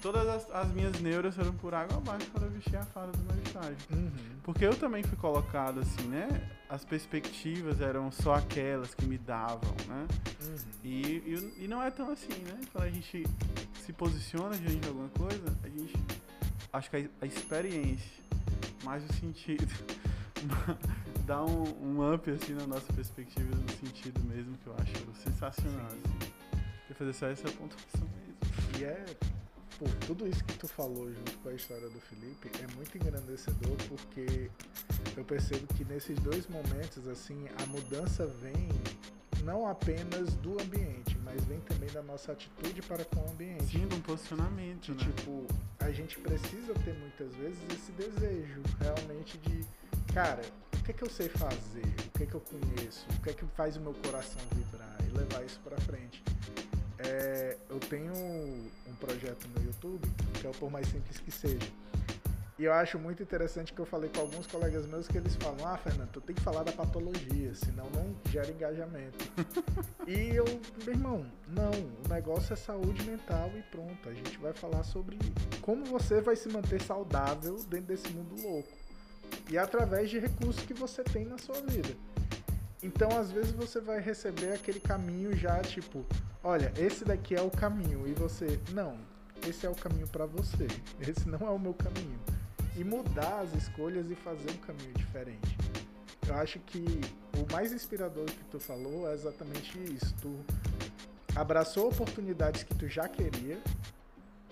[0.00, 3.18] Todas as, as minhas neuras foram por água abaixo quando eu vesti a fala do
[3.18, 3.76] meu estágio.
[3.90, 4.10] Uhum.
[4.44, 6.28] Porque eu também fui colocado assim, né?
[6.68, 10.06] As perspectivas eram só aquelas que me davam, né?
[10.46, 10.56] Uhum.
[10.84, 12.60] E, e, e não é tão assim, né?
[12.72, 13.24] Quando a gente
[13.84, 15.94] se posiciona diante de alguma coisa, a gente.
[16.72, 18.22] Acho que a, a experiência,
[18.84, 19.66] mais o sentido,
[21.28, 25.86] dá um, um up assim na nossa perspectiva no sentido mesmo que eu acho sensacional.
[25.86, 26.32] Assim.
[26.80, 28.80] Queria fazer só essa pontuação mesmo.
[28.80, 29.04] E é,
[29.78, 33.76] pô, tudo isso que tu falou junto com a história do Felipe é muito engrandecedor
[33.88, 34.50] porque
[35.14, 38.68] eu percebo que nesses dois momentos, assim, a mudança vem
[39.44, 43.66] não apenas do ambiente, mas vem também da nossa atitude para com o ambiente.
[43.66, 44.98] Sim, de um posicionamento, né?
[44.98, 45.46] tipo,
[45.78, 49.64] a gente precisa ter muitas vezes esse desejo realmente de,
[50.12, 50.42] cara,
[50.88, 51.84] que é que eu sei fazer?
[52.06, 53.06] O que é que eu conheço?
[53.10, 54.96] O que é que faz o meu coração vibrar?
[55.06, 56.24] E levar isso pra frente.
[56.98, 60.08] É, eu tenho um projeto no YouTube,
[60.40, 61.70] que é o Por Mais Simples Que Seja.
[62.58, 65.58] E eu acho muito interessante que eu falei com alguns colegas meus que eles falam,
[65.66, 69.30] ah, Fernando, tu tem que falar da patologia, senão não gera engajamento.
[70.08, 70.46] e eu,
[70.86, 74.08] meu irmão, não, o negócio é saúde mental e pronto.
[74.08, 75.18] A gente vai falar sobre
[75.60, 78.77] como você vai se manter saudável dentro desse mundo louco.
[79.50, 81.94] E através de recursos que você tem na sua vida.
[82.82, 86.04] Então, às vezes, você vai receber aquele caminho já, tipo,
[86.44, 88.06] olha, esse daqui é o caminho.
[88.06, 88.96] E você, não,
[89.46, 90.66] esse é o caminho pra você.
[91.00, 92.18] Esse não é o meu caminho.
[92.76, 95.56] E mudar as escolhas e fazer um caminho diferente.
[96.26, 96.84] Eu acho que
[97.36, 100.14] o mais inspirador que tu falou é exatamente isso.
[100.20, 100.38] Tu
[101.34, 103.58] abraçou oportunidades que tu já queria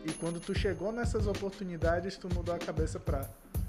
[0.06, 3.28] e quando tu chegou nessas oportunidades, tu mudou a cabeça pra,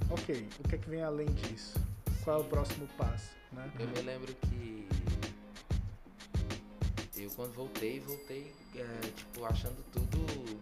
[0.10, 1.80] ok, o que é que vem além disso?
[2.24, 3.32] Qual é o próximo passo?
[3.52, 3.70] Né?
[3.80, 4.88] Eu me lembro que
[7.18, 10.60] eu quando voltei, voltei é, tipo, achando tudo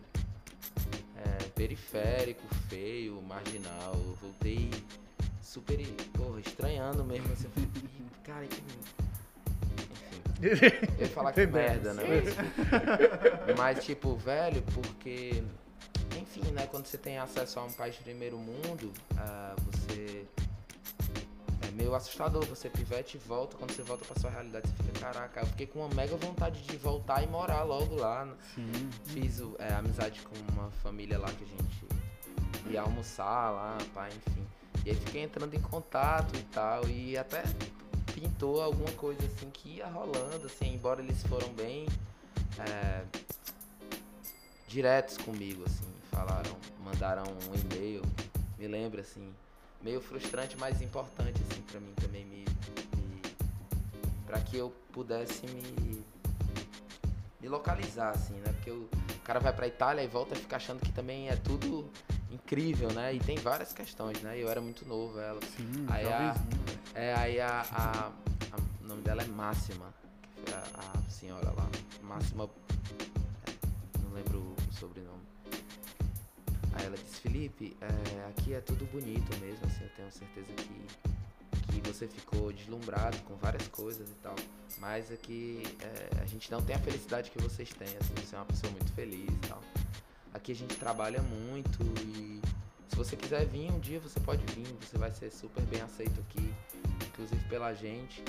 [1.17, 3.93] é, periférico, feio, marginal.
[3.93, 4.71] Eu voltei
[5.41, 5.77] super,
[6.13, 7.45] porra, estranhando mesmo assim.
[7.45, 8.57] eu falei, "Ih, Cara, que.
[8.57, 8.95] Enfim.
[10.99, 12.03] Eu ia falar que merda, né?
[13.47, 15.43] Mas, mas, tipo, velho, porque.
[16.19, 16.67] Enfim, né?
[16.67, 20.25] Quando você tem acesso a um país de primeiro mundo, ah, você.
[21.61, 22.45] É meio assustador.
[22.45, 23.57] Você pivete e volta.
[23.57, 25.39] Quando você volta pra sua realidade, você fica, caraca.
[25.41, 28.27] Eu fiquei com uma mega vontade de voltar e morar logo lá.
[28.53, 28.89] Sim.
[29.05, 31.85] Fiz é, amizade com uma família lá que a gente
[32.69, 34.45] ia almoçar lá, pá, enfim.
[34.85, 36.87] E aí fiquei entrando em contato e tal.
[36.87, 37.43] E até
[38.13, 41.85] pintou alguma coisa assim que ia rolando, assim, embora eles foram bem
[42.59, 43.03] é,
[44.67, 48.01] diretos comigo, assim, falaram, mandaram um e-mail,
[48.57, 49.31] me lembro assim,
[49.81, 52.45] meio frustrante, mas importante assim para mim também me,
[52.95, 53.21] me
[54.25, 56.03] para que eu pudesse me
[57.41, 58.51] me localizar assim, né?
[58.53, 58.89] Porque o
[59.23, 61.87] cara vai para Itália e volta e fica achando que também é tudo
[62.31, 63.13] incrível, né?
[63.13, 64.35] E tem várias questões, né?
[64.41, 65.39] Eu era muito novo, ela.
[65.55, 66.65] Sim, Aí a- talvez.
[66.95, 68.07] É, aí a, a-
[68.51, 70.63] a- o nome dela é Máxima, que foi a,
[70.97, 71.69] a senhora lá.
[72.01, 72.45] Máxima.
[72.45, 74.41] é, não lembro
[74.75, 75.23] sobrenome.
[76.73, 81.81] Aí ela disse, Felipe, é, aqui é tudo bonito mesmo, assim, eu tenho certeza que,
[81.81, 84.35] que você ficou deslumbrado com várias coisas e tal.
[84.79, 88.39] Mas aqui é, a gente não tem a felicidade que vocês têm, assim, você é
[88.39, 89.61] uma pessoa muito feliz e tal.
[90.33, 92.41] Aqui a gente trabalha muito e
[92.89, 96.19] se você quiser vir um dia você pode vir, você vai ser super bem aceito
[96.21, 96.53] aqui,
[97.07, 98.23] inclusive pela gente.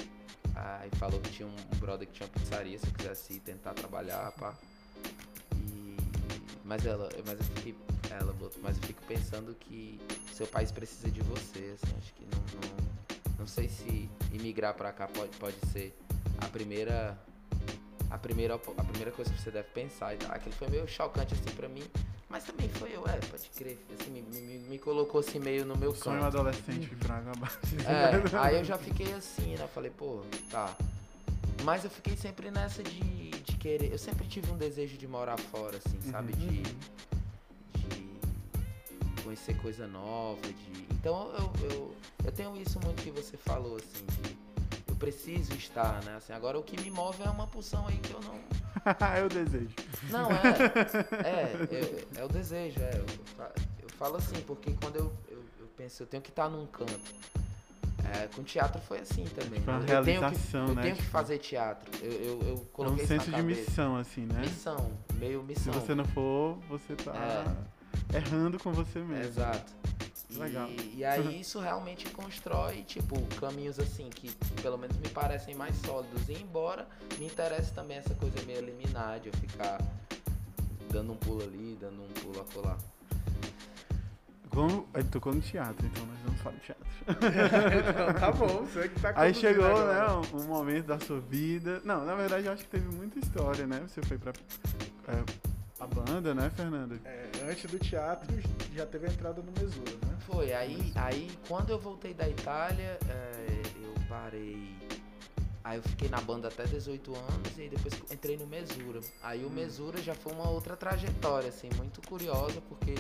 [0.54, 4.32] Aí falou que tinha um, brother que tinha uma pizzaria, se eu quisesse tentar trabalhar,
[4.32, 4.54] pá.
[6.66, 7.74] Mas ela, mas eu fiquei,
[8.10, 10.00] ela botou, mas eu fico pensando que
[10.32, 14.92] seu país precisa de você, assim, acho que não, não, não sei se imigrar pra
[14.92, 15.96] cá pode, pode ser
[16.38, 17.16] a primeira
[18.10, 20.32] a primeira a primeira coisa que você deve pensar e tal.
[20.32, 21.84] Aquilo foi meio chocante assim pra mim,
[22.28, 25.76] mas também foi eu, é, pode crer, assim, me, me, me colocou assim meio no
[25.76, 26.36] meu Sonho canto.
[26.36, 27.58] adolescente água abaixo.
[27.86, 29.68] É, aí eu já fiquei assim, né?
[29.72, 30.74] Falei, pô, tá.
[31.64, 33.92] Mas eu fiquei sempre nessa de, de querer.
[33.92, 36.32] Eu sempre tive um desejo de morar fora, assim, sabe?
[36.32, 36.38] Uhum.
[36.38, 36.76] De, de
[39.22, 40.86] conhecer coisa nova, de.
[40.94, 44.34] Então eu, eu, eu tenho isso muito que você falou, assim, de
[44.88, 46.16] eu preciso estar, né?
[46.16, 48.40] Assim, agora o que me move é uma pulsão aí que eu não.
[49.14, 49.74] é o desejo.
[50.10, 50.36] Não, é.
[51.22, 52.92] É, é, é o desejo, é.
[52.94, 53.04] Eu,
[53.82, 56.98] eu falo assim, porque quando eu, eu, eu penso, eu tenho que estar num canto.
[58.14, 59.60] É, com teatro foi assim também.
[59.60, 60.82] Tipo, uma eu, eu tenho que, realização, eu né?
[60.82, 61.90] tenho que Tipo, fazer teatro.
[62.04, 64.40] Eu, eu, eu É um coloquei isso na senso de missão, assim, né?
[64.40, 65.72] Missão, meio Se missão.
[65.72, 67.12] você não for, você tá
[68.12, 68.16] É.
[68.18, 69.24] errando com você mesmo.
[69.24, 69.72] Exato.
[70.28, 70.68] E, Legal.
[70.94, 76.28] e aí isso realmente constrói, tipo, caminhos assim que pelo menos me parecem mais sólidos.
[76.28, 76.86] E embora
[77.18, 79.80] me interesse também essa coisa meio liminar de eu ficar
[80.90, 82.76] dando um pulo ali, dando um pulo acolá.
[84.56, 86.86] Como, ele tocou no teatro, então nós vamos falar de teatro.
[87.06, 90.08] Então, tá bom, você que tá Aí chegou, agora.
[90.22, 91.82] né, um, um momento da sua vida.
[91.84, 93.82] Não, na verdade eu acho que teve muita história, né?
[93.86, 94.32] Você foi pra
[95.08, 95.22] é,
[95.78, 96.98] a banda, né, Fernanda?
[97.04, 98.34] É, antes do teatro,
[98.74, 100.16] já teve a entrada no Mesura, né?
[100.20, 104.74] Foi, aí, aí quando eu voltei da Itália, é, eu parei.
[105.62, 109.00] Aí eu fiquei na banda até 18 anos e aí depois entrei no Mesura.
[109.22, 109.48] Aí Hum.
[109.48, 112.94] o Mesura já foi uma outra trajetória, assim, muito curiosa, porque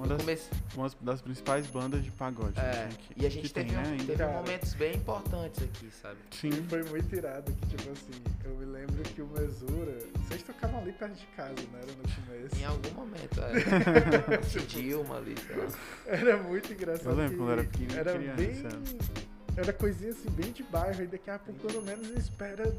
[0.00, 0.58] Uma das, comecei.
[0.76, 3.82] uma das principais bandas de pagode É, assim, que, e a gente teve, tem, um-
[3.82, 6.16] né, teve momentos bem importantes aqui, sabe?
[6.32, 6.52] E Sim.
[6.68, 9.98] foi muito irado que, tipo assim, eu me lembro que o Mesura.
[10.26, 11.80] Vocês tocavam ali perto de casa, né?
[11.82, 12.56] Era no começo.
[12.58, 14.40] Em algum momento, é.
[14.40, 15.66] Esse Dilma ali, sei lá.
[16.06, 17.10] Era muito engraçado.
[17.10, 18.68] Eu lembro que quando era pequeno, Era criança.
[18.78, 18.98] bem.
[19.56, 21.02] Era coisinha assim, bem de bairro.
[21.02, 22.74] E daqui a pouco, pelo menos, espera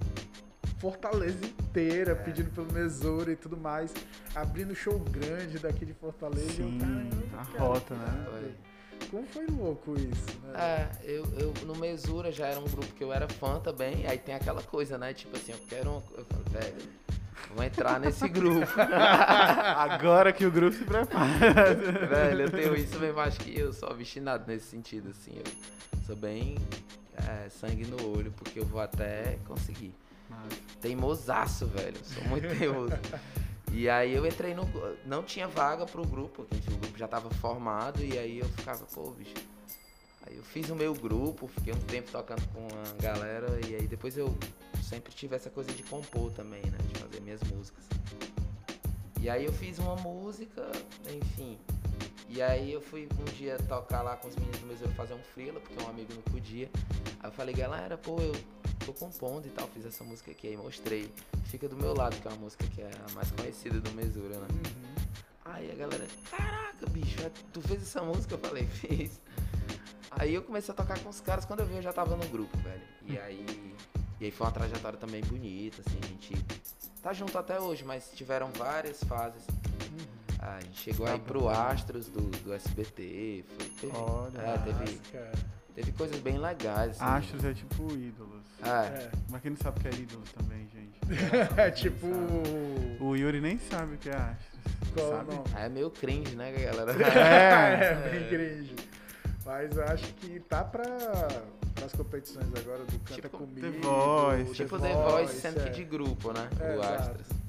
[0.81, 2.15] Fortaleza inteira É.
[2.15, 3.93] pedindo pelo Mesura e tudo mais.
[4.33, 6.59] Abrindo show grande daqui de Fortaleza.
[6.59, 8.25] e eu, Sim, caramba, a rota, né?
[8.29, 8.51] Foi.
[9.11, 10.53] Como foi louco isso, né?
[10.55, 14.17] É, eu, eu no Mesura já era um grupo que eu era fã também, aí
[14.17, 15.13] tem aquela coisa, né?
[15.13, 16.03] Tipo assim, eu quero uma.
[16.17, 16.75] Eu falo, velho,
[17.53, 18.65] vou entrar nesse grupo.
[18.79, 21.73] Agora que o grupo se prepara.
[22.07, 25.33] velho, eu tenho isso mesmo, acho que eu sou obstinado nesse sentido, assim.
[25.35, 26.55] Eu sou bem
[27.17, 29.93] é, sangue no olho, porque eu vou até conseguir.
[30.81, 31.97] Teimosaço, velho.
[32.03, 32.93] Sou muito teimoso.
[33.71, 34.67] E aí eu entrei no.
[35.05, 38.85] Não tinha vaga pro grupo, porque o grupo já tava formado, e aí eu ficava,
[38.85, 39.33] pô, bicho.
[40.27, 43.87] Aí eu fiz o meu grupo, fiquei um tempo tocando com a galera, e aí
[43.87, 44.35] depois eu
[44.83, 46.77] sempre tive essa coisa de compor também, né?
[46.93, 47.85] De fazer minhas músicas.
[49.21, 50.69] E aí eu fiz uma música,
[51.09, 51.57] enfim.
[52.33, 55.19] E aí eu fui um dia tocar lá com os meninos do Mesuro fazer um
[55.33, 56.69] freela, porque um amigo não podia.
[57.19, 58.31] Aí eu falei, galera, pô, eu
[58.85, 61.11] tô compondo e tal, fiz essa música aqui, aí mostrei.
[61.45, 64.37] Fica do meu lado, que é uma música que é a mais conhecida do Mesura,
[64.37, 64.47] né?
[64.49, 64.95] Uhum.
[65.43, 68.35] Aí a galera, caraca, bicho, é- tu fez essa música?
[68.35, 69.19] Eu falei, fiz.
[70.11, 72.25] Aí eu comecei a tocar com os caras, quando eu vi eu já tava no
[72.29, 72.81] grupo, velho.
[73.03, 73.75] E aí.
[74.21, 76.33] E aí foi uma trajetória também bonita, assim, a gente
[77.01, 79.43] tá junto até hoje, mas tiveram várias fases.
[80.41, 81.25] Ah, a gente chegou Tá aí bom.
[81.25, 83.45] pro Astros do, do SBT.
[83.57, 84.39] Foi, teve, Olha.
[84.39, 85.31] é, teve, cara.
[85.75, 86.99] teve coisas bem legais.
[87.01, 88.41] Assim, Astros é tipo ídolos.
[88.63, 89.11] É, É.
[89.29, 90.99] Mas quem não sabe o que é ídolos também, gente.
[91.59, 92.07] É tipo.
[92.99, 94.61] O Yuri nem sabe o que é Astros.
[94.93, 95.43] Qual nome?
[95.57, 96.91] é meio cringe, né, galera?
[97.17, 98.09] É, É.
[98.09, 98.75] bem cringe.
[99.45, 100.83] Mas eu acho que tá pra,
[101.75, 103.61] pras competições agora do Canta Tipo Comigo.
[103.61, 104.53] The Voice.
[104.53, 105.63] tipo The Voice, sendo é.
[105.65, 106.47] que de grupo, né?
[106.59, 107.40] É, o exato.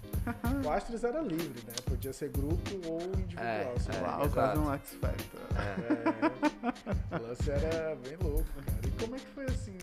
[0.64, 1.72] O Astros era livre, né?
[1.84, 3.44] Podia ser grupo ou individual.
[3.44, 4.00] É, sei é.
[4.00, 4.18] lá.
[4.18, 4.60] Uau, quase exato.
[4.60, 5.40] um X Factor.
[5.56, 7.16] É.
[7.16, 8.78] É, o lance era bem louco, cara.
[8.86, 9.78] E como é que foi assim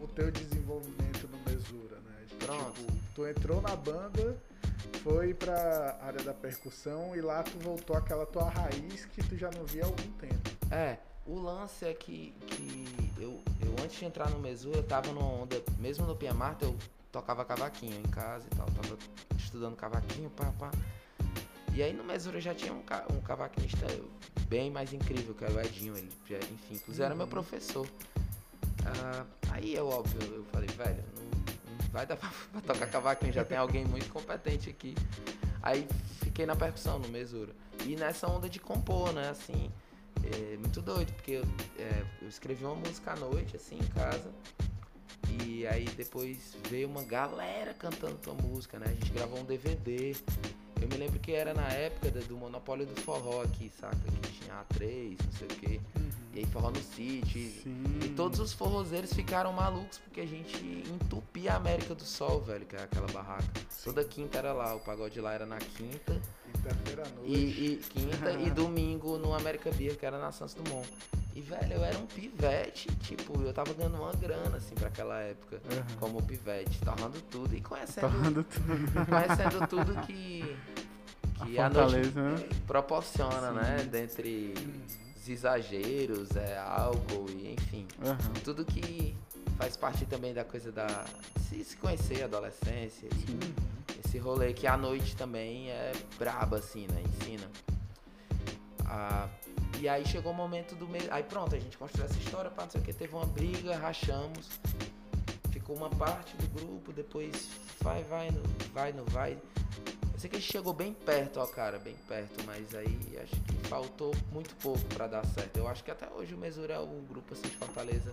[0.00, 2.04] o teu desenvolvimento no Mesura
[3.14, 4.36] Tu entrou na banda,
[5.04, 9.50] foi pra área da percussão e lá tu voltou àquela tua raiz que tu já
[9.52, 10.50] não via há algum tempo.
[10.68, 12.84] É, o lance é que, que
[13.16, 16.76] eu, eu antes de entrar no Mesura, tava numa onda, mesmo no Pia Marta, eu
[17.14, 18.98] tocava cavaquinho em casa e tal, tava
[19.38, 20.70] estudando cavaquinho, pá, pá.
[21.72, 23.86] E aí no Mesura já tinha um, ca- um cavaquinista
[24.48, 26.10] bem mais incrível, que era o Edinho, ele,
[26.52, 27.86] enfim, inclusive era meu professor.
[28.84, 33.32] Ah, aí eu, óbvio, eu falei, velho, não, não vai dar pra, pra tocar cavaquinho,
[33.32, 34.94] já tem alguém muito competente aqui.
[35.62, 35.86] Aí
[36.20, 37.52] fiquei na percussão no Mesura.
[37.86, 39.70] E nessa onda de compor, né, assim,
[40.24, 41.44] é muito doido, porque eu,
[41.78, 44.30] é, eu escrevi uma música à noite, assim, em casa.
[45.40, 48.86] E aí depois veio uma galera cantando tua música, né?
[48.88, 50.14] A gente gravou um DVD.
[50.80, 53.96] Eu me lembro que era na época do Monopólio do Forró aqui, saca?
[53.96, 55.80] Que tinha A3, não sei o quê.
[56.34, 56.82] E aí forró no e-
[57.62, 57.84] Sim.
[58.04, 60.56] E todos os forrozeiros ficaram malucos porque a gente
[60.92, 63.44] entupia a América do Sol, velho, que é aquela barraca.
[63.84, 66.20] Toda quinta era lá, o pagode lá era na quinta.
[67.24, 70.88] E, e quinta e domingo no América Beer, que era na Santos Dumont.
[71.34, 75.18] E, velho, eu era um pivete, tipo, eu tava ganhando uma grana, assim, pra aquela
[75.20, 75.84] época, Aham.
[75.98, 79.06] como pivete, torrando tudo e conhecendo, Torrando tudo.
[79.06, 80.56] conhecendo tudo que,
[81.44, 82.48] que A a, noite né?
[82.68, 83.54] proporciona, Sim.
[83.56, 83.88] né?
[83.90, 84.54] Dentre
[85.16, 88.16] os exageros, é, álcool e, enfim, Aham.
[88.44, 89.16] tudo que
[89.58, 91.04] faz parte também da coisa da
[91.48, 97.02] se, se conhecer, adolescência e esse rolê que à noite também é braba, assim, né?
[97.02, 97.50] Ensina.
[98.86, 99.28] Ah,
[99.80, 100.88] e aí chegou o momento do.
[101.10, 103.76] Aí pronto, a gente construiu essa história, pá, não sei o que, teve uma briga,
[103.76, 104.48] rachamos.
[105.50, 107.48] Ficou uma parte do grupo, depois
[107.80, 109.38] vai, vai, não vai, não vai.
[110.12, 113.40] Eu sei que a gente chegou bem perto, ó, cara, bem perto, mas aí acho
[113.42, 115.56] que faltou muito pouco pra dar certo.
[115.56, 118.12] Eu acho que até hoje o Mesura é o grupo assim de Fortaleza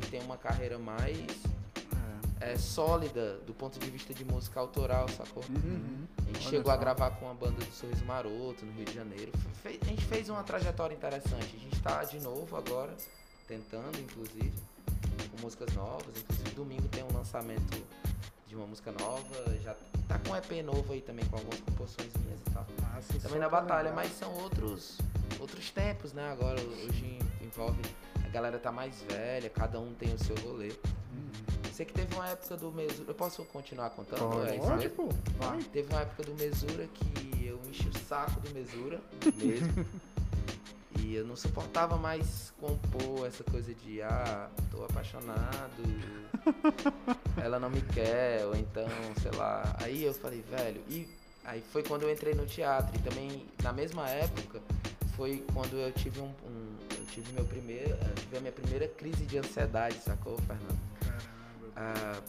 [0.00, 1.26] que tem uma carreira mais
[2.40, 2.52] É.
[2.52, 5.42] é, sólida do ponto de vista de música autoral, sacou?
[5.48, 6.06] Uhum.
[6.18, 6.80] A gente Olha chegou a só.
[6.80, 9.32] gravar com a banda do Sorriso Maroto no Rio de Janeiro.
[9.62, 11.56] Fe- a gente fez uma trajetória interessante.
[11.56, 12.94] A gente tá de novo agora,
[13.48, 14.52] tentando, inclusive,
[15.30, 16.16] com músicas novas.
[16.18, 17.82] Inclusive, domingo tem um lançamento
[18.46, 19.56] de uma música nova.
[19.62, 19.74] Já
[20.08, 22.66] tá com um EP novo aí também, com algumas composições minhas e tal.
[22.82, 24.04] Massa, só Também na batalha, lembrar.
[24.04, 24.98] mas são outros
[25.40, 26.30] outros tempos, né?
[26.32, 27.80] Agora, hoje envolve.
[28.24, 30.72] A galera tá mais velha, cada um tem o seu rolê.
[31.76, 33.04] Sei que teve uma época do Mesura.
[33.10, 34.18] Eu posso continuar contando?
[34.20, 34.54] Pode.
[34.54, 35.10] É Pode, pô.
[35.36, 35.62] Vai.
[35.64, 38.98] Teve uma época do Mesura que eu enchi o saco do Mesura
[39.36, 39.84] mesmo.
[40.98, 45.82] e eu não suportava mais compor essa coisa de ah, tô apaixonado,
[47.36, 48.88] ela não me quer, ou então,
[49.20, 49.76] sei lá.
[49.82, 51.06] Aí eu falei, velho, e
[51.44, 52.98] aí foi quando eu entrei no teatro.
[52.98, 54.62] E também na mesma época
[55.14, 56.24] foi quando eu tive um.
[56.46, 57.90] um- eu tive meu primeiro.
[57.90, 60.95] Eu tive a minha primeira crise de ansiedade, sacou, Fernando?
[61.76, 62.20] Ah,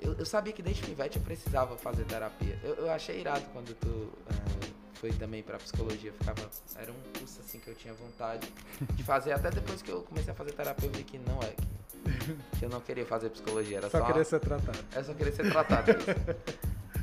[0.00, 2.58] eu, eu sabia que desde pivete eu precisava fazer terapia.
[2.62, 6.12] Eu, eu achei irado quando tu ah, foi também pra psicologia.
[6.12, 8.46] Ficava, era um curso assim que eu tinha vontade
[8.94, 9.32] de fazer.
[9.32, 11.50] Até depois que eu comecei a fazer terapia, eu vi que não é.
[11.50, 13.78] Que, que eu não queria fazer psicologia.
[13.78, 14.78] Era só, Só queria ser tratado.
[14.94, 15.92] eu só queria ser tratado.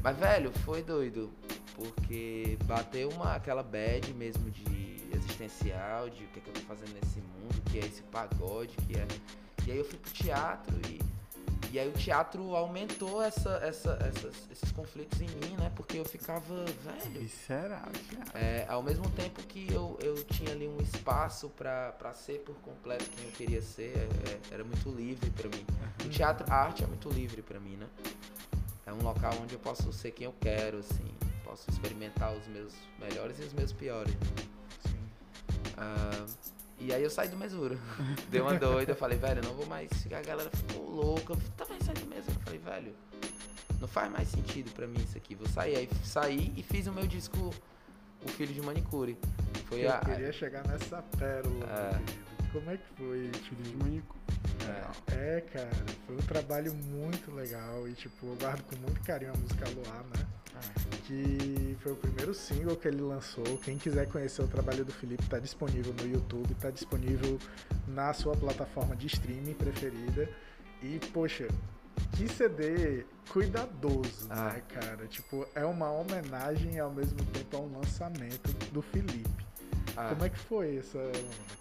[0.01, 1.31] Mas, velho, foi doido.
[1.75, 6.61] Porque bateu uma, aquela bad mesmo de existencial, de o que, é que eu tô
[6.61, 9.07] fazendo nesse mundo, que é esse pagode, que é.
[9.67, 11.01] E aí eu fui pro teatro e.
[11.69, 15.69] E aí o teatro aumentou essa, essa, essas- esses conflitos em mim, né?
[15.75, 17.19] Porque eu ficava, velho.
[17.19, 17.89] Visceral.
[18.33, 22.55] É, ao mesmo tempo que eu, eu tinha ali um espaço pra pra ser por
[22.61, 25.65] completo quem eu queria ser, é, é, era muito livre pra mim.
[26.05, 27.87] O teatro, a arte é muito livre pra mim, né?
[28.85, 31.05] É um local onde eu posso ser quem eu quero, assim.
[31.43, 34.13] Posso experimentar os meus melhores e os meus piores.
[34.85, 34.99] Sim.
[35.77, 36.25] Ah,
[36.79, 37.77] e aí eu saí do Mesura.
[38.29, 39.89] Deu uma doida, eu falei, velho, eu não vou mais.
[40.07, 41.33] A galera ficou louca.
[41.33, 42.33] Eu falei, tá, sair do Mesura.
[42.35, 42.95] Eu falei, velho,
[43.79, 45.35] não faz mais sentido pra mim isso aqui.
[45.35, 45.75] Vou sair.
[45.75, 47.53] Aí saí e fiz o meu disco
[48.25, 49.17] O Filho de Manicure.
[49.65, 49.99] Foi Eu a.
[49.99, 52.27] queria chegar nessa pérola, É.
[52.51, 53.29] Como é que foi?
[53.47, 54.16] Filho de manicômio.
[55.09, 55.69] É, É, cara,
[56.05, 60.03] foi um trabalho muito legal e, tipo, eu guardo com muito carinho a música Luar,
[60.15, 60.25] né?
[61.05, 63.43] Que foi o primeiro single que ele lançou.
[63.59, 67.39] Quem quiser conhecer o trabalho do Felipe, tá disponível no YouTube, tá disponível
[67.87, 70.29] na sua plataforma de streaming preferida.
[70.81, 71.47] E, poxa,
[72.15, 74.53] que CD cuidadoso, Ah.
[74.53, 75.07] né, cara?
[75.07, 79.46] Tipo, é uma homenagem e ao mesmo tempo é um lançamento do Felipe.
[79.97, 80.97] Ah, Como é que foi essa.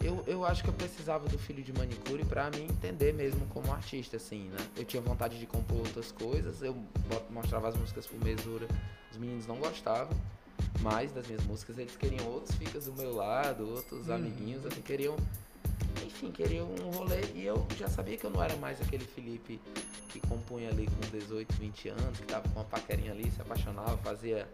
[0.00, 3.72] eu, eu acho que eu precisava do Filho de Manicure pra me entender mesmo como
[3.72, 4.58] artista, assim, né?
[4.76, 6.76] Eu tinha vontade de compor outras coisas, eu
[7.30, 8.68] mostrava as músicas por mesura,
[9.10, 10.16] os meninos não gostavam
[10.80, 14.14] mais das minhas músicas, eles queriam outros ficas do meu lado, outros Uhum.
[14.14, 15.16] amiguinhos, assim, queriam
[16.04, 19.60] enfim, queria um rolê e eu já sabia que eu não era mais aquele Felipe
[20.08, 23.96] que compunha ali com 18, 20 anos, que tava com uma paquerinha ali, se apaixonava,
[23.98, 24.46] fazia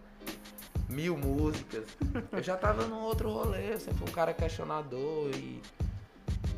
[0.88, 1.84] mil músicas.
[2.30, 5.60] Eu já tava num outro rolê, eu sempre fui um cara questionador e.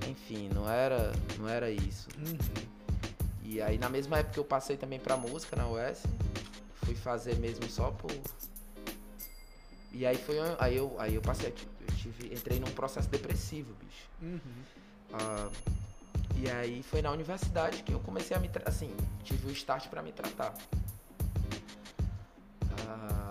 [0.08, 2.08] Enfim, não era, não era isso.
[2.18, 2.74] Uhum.
[3.42, 6.02] E aí na mesma época eu passei também pra música na US.
[6.74, 8.10] Fui fazer mesmo só por.
[9.92, 10.36] E aí foi.
[10.58, 14.08] Aí eu, aí eu passei, eu tive, entrei num processo depressivo, bicho.
[14.20, 14.40] Uhum.
[15.12, 15.48] Ah,
[16.36, 20.02] e aí foi na universidade que eu comecei a me assim, tive o start pra
[20.02, 20.52] me tratar.
[22.88, 23.23] Ah,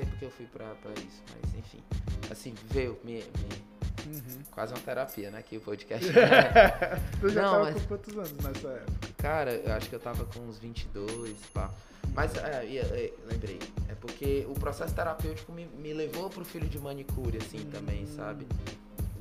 [0.00, 1.82] sei porque eu fui pra, pra isso, mas enfim.
[2.30, 3.70] Assim, veio, me, me-
[4.06, 4.42] Uhum.
[4.50, 5.42] quase uma terapia, né?
[5.42, 6.06] Que o podcast.
[7.20, 9.08] Tu já Não, tava mas- com quantos anos nessa época?
[9.18, 11.70] Cara, eu acho que eu tava com uns 22, pá.
[12.14, 16.66] Mas, é, e- é, lembrei, é porque o processo terapêutico me, me levou pro filho
[16.66, 18.46] de manicure, assim, também, sabe?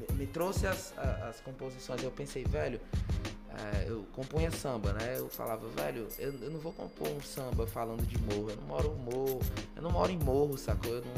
[0.09, 2.79] Me, me trouxe as, as composições, eu pensei, velho,
[3.49, 5.15] é, eu compunha samba, né?
[5.17, 8.63] Eu falava, velho, eu, eu não vou compor um samba falando de morro, eu não
[8.67, 9.39] moro em morro,
[9.75, 10.91] eu não moro em morro, sacou?
[10.93, 11.13] Eu não...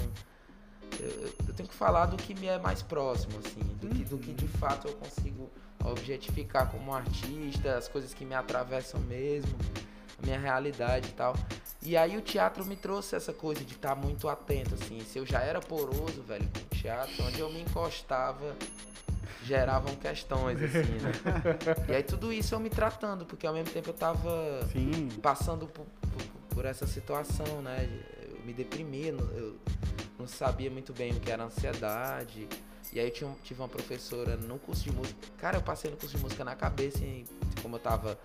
[0.99, 4.03] Eu, eu- eu tenho que falar do que me é mais próximo, assim, do que,
[4.03, 5.49] do que de fato eu consigo
[5.83, 9.51] objetificar como artista, as coisas que me atravessam mesmo,
[10.21, 11.35] a minha realidade e tal.
[11.81, 14.99] E aí o teatro me trouxe essa coisa de estar muito atento, assim.
[15.01, 18.55] Se eu já era poroso, velho, com o teatro, onde eu me encostava,
[19.43, 21.11] geravam questões, assim, né?
[21.89, 25.09] E aí tudo isso eu me tratando, porque ao mesmo tempo eu tava Sim.
[25.21, 27.89] passando por, por- por essa situação, né?
[28.29, 29.57] Eu me deprimia, eu
[30.19, 32.47] não sabia muito bem o que era ansiedade.
[32.93, 35.15] E aí eu tinha tive uma professora no curso de música.
[35.37, 37.25] Cara, eu passei no curso de música na cabeça e
[37.61, 38.19] como eu tava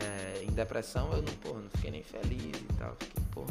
[0.00, 2.94] é, em depressão, eu não, pô, não fiquei nem feliz e tal.
[2.98, 3.44] Fiquei, pô.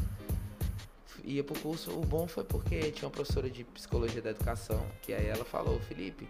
[1.23, 5.13] Ia pro curso, o bom foi porque tinha uma professora de psicologia da educação, que
[5.13, 6.27] aí ela falou, Felipe,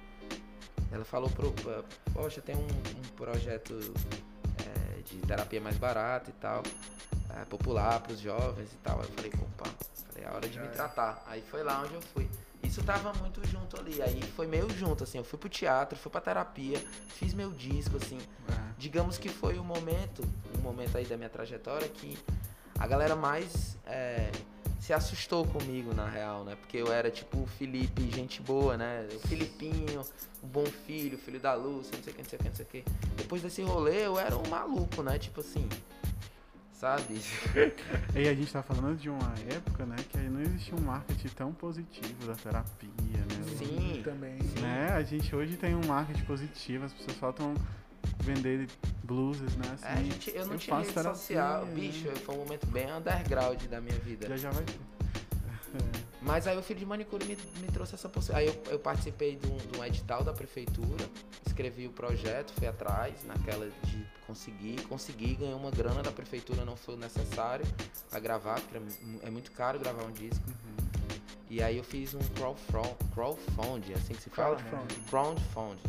[0.91, 1.51] ela falou pro.
[1.51, 3.78] pra- Poxa, tem um, um projeto
[4.65, 6.63] é, de terapia mais barata e tal,
[7.39, 8.99] é, popular pros jovens e tal.
[8.99, 9.70] Aí eu falei, opa,
[10.09, 10.70] falei, é hora de me é.
[10.70, 11.24] tratar.
[11.28, 12.28] Aí foi lá onde eu fui.
[12.63, 16.11] Isso tava muito junto ali, aí foi meio junto, assim, eu fui pro teatro, fui
[16.11, 18.18] pra terapia, fiz meu disco, assim.
[18.49, 18.66] É.
[18.78, 20.23] Digamos que foi o momento,
[20.57, 22.17] um momento aí da minha trajetória que
[22.78, 24.32] a galera mais é,
[24.80, 26.55] se assustou comigo, na real, né?
[26.55, 29.07] Porque eu era tipo o Felipe, gente boa, né?
[29.15, 30.01] O Filipinho,
[30.43, 32.55] um bom filho, filho da luz, não sei o que, não sei o que, não
[32.55, 32.84] sei o que.
[33.15, 35.17] Depois desse rolê, eu era um maluco, né?
[35.17, 35.67] Tipo assim,
[36.71, 37.19] sabe?
[38.15, 41.28] E a gente tá falando de uma época, né, que aí não existia um marketing
[41.30, 43.57] tão positivo da terapia, né?
[43.57, 44.01] Sim.
[44.03, 44.39] Também.
[44.61, 44.89] Né?
[44.93, 47.53] A gente hoje tem um marketing positivo, as pessoas faltam
[48.34, 48.67] vender
[49.03, 49.78] bluses, né?
[49.82, 51.65] É, a Assim, gente, eu não eu tinha rede terapia, social.
[51.65, 51.73] né?
[51.73, 54.28] Bicho, foi um momento bem underground da minha vida.
[54.28, 54.75] já já vai ter.
[56.21, 58.49] Mas aí o filho de manicure me, me trouxe essa possibilidade.
[58.49, 61.05] Aí eu, eu participei de um, de um edital da prefeitura,
[61.45, 66.75] escrevi o projeto, fui atrás naquela de conseguir, consegui, ganhei uma grana da prefeitura, não
[66.75, 67.65] foi necessário
[68.09, 70.43] pra gravar, porque é é muito caro gravar um disco.
[70.49, 70.88] Uhum.
[71.49, 74.57] E aí eu fiz um crowdfund, crowdfund assim que se fala?
[74.57, 75.01] Crowdfunding.
[75.09, 75.80] Crowdfund.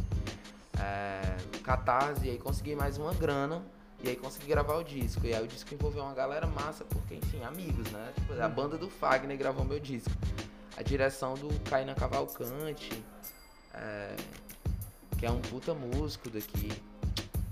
[0.81, 3.63] É, catarse, e aí consegui mais uma grana.
[4.03, 5.27] E aí consegui gravar o disco.
[5.27, 8.13] E aí o disco envolveu uma galera massa, porque, enfim, amigos, né?
[8.15, 10.11] Tipo, a banda do Fagner gravou meu disco.
[10.77, 13.03] A direção do Kainan Cavalcante,
[13.75, 14.15] é,
[15.19, 16.71] que é um puta músico daqui.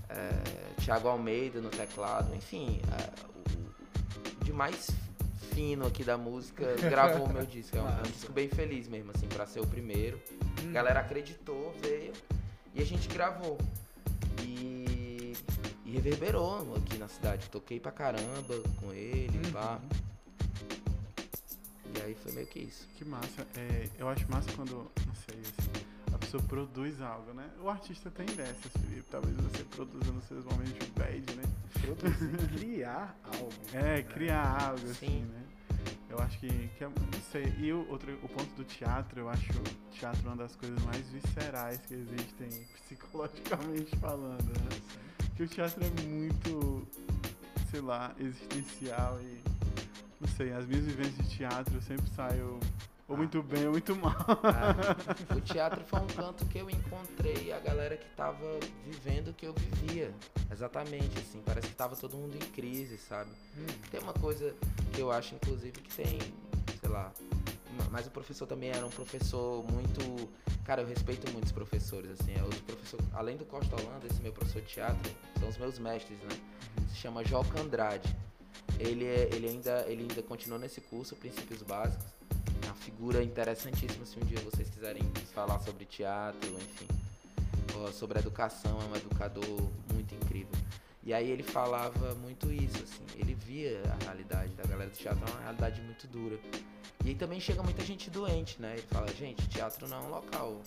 [0.09, 4.89] É, Thiago Almeida no teclado, enfim, é, o, o de mais
[5.53, 7.75] fino aqui da música gravou o meu disco.
[7.75, 10.17] É um, é um disco bem feliz mesmo, assim, pra ser o primeiro.
[10.69, 12.13] A galera acreditou, veio
[12.77, 13.57] e a gente gravou.
[14.43, 15.33] E,
[15.85, 17.49] e reverberou aqui na cidade.
[17.49, 19.51] Toquei pra caramba com ele, Uhum.
[19.51, 19.79] pá.
[21.95, 22.87] E aí foi meio que isso.
[22.97, 23.45] Que massa.
[23.55, 24.73] É, eu acho massa quando,
[25.05, 27.49] não sei, assim, a pessoa produz algo, né?
[27.61, 29.05] O artista tem dessas, Felipe.
[29.09, 31.43] Talvez você produza nos seus momentos de bad, né?
[31.81, 33.51] Produzir, criar algo.
[33.73, 35.21] É, criar algo, assim, Sim.
[35.25, 35.43] né?
[36.09, 37.53] Eu acho que, que é, não sei.
[37.59, 41.07] E o, outro, o ponto do teatro, eu acho o teatro uma das coisas mais
[41.09, 42.49] viscerais que existem,
[42.85, 44.81] psicologicamente falando, né?
[45.35, 46.87] Que o teatro é muito,
[47.69, 49.41] sei lá, existencial e,
[50.19, 52.59] não sei, as minhas vivências de teatro eu sempre saio
[53.07, 53.17] ou Ah.
[53.17, 54.15] muito bem ou muito mal.
[54.43, 54.75] Ah,
[55.35, 59.45] o teatro foi um canto que eu encontrei a galera que tava vivendo o que
[59.47, 60.13] eu vivia.
[60.51, 61.41] Exatamente, assim.
[61.45, 63.31] Parece que tava todo mundo em crise, sabe?
[63.57, 63.65] Hum.
[63.91, 64.53] Tem uma coisa
[64.93, 66.17] que eu acho, inclusive, que tem,
[66.79, 67.11] sei lá.
[67.77, 70.29] ma- Mas o professor também era um professor muito.
[70.65, 72.33] Cara, eu respeito muitos professores, assim.
[72.37, 75.77] É outro professor, além do Costa Holanda, esse meu professor de teatro, são os meus
[75.79, 76.37] mestres, né?
[76.89, 78.13] Se chama Joca Andrade.
[78.79, 82.05] Ele, é, ele, ainda, ele ainda continua nesse curso, Princípios Básicos.
[82.87, 86.87] Figura interessantíssima se um dia vocês quiserem falar sobre teatro, enfim.
[87.91, 90.53] sobre educação, é um educador muito incrível.
[91.03, 95.21] E aí ele falava muito isso, assim, ele via a realidade da galera do teatro,
[95.27, 96.39] é uma realidade muito dura.
[97.03, 98.71] E aí também chega muita gente doente, né?
[98.77, 100.61] Ele fala, gente, teatro não é um local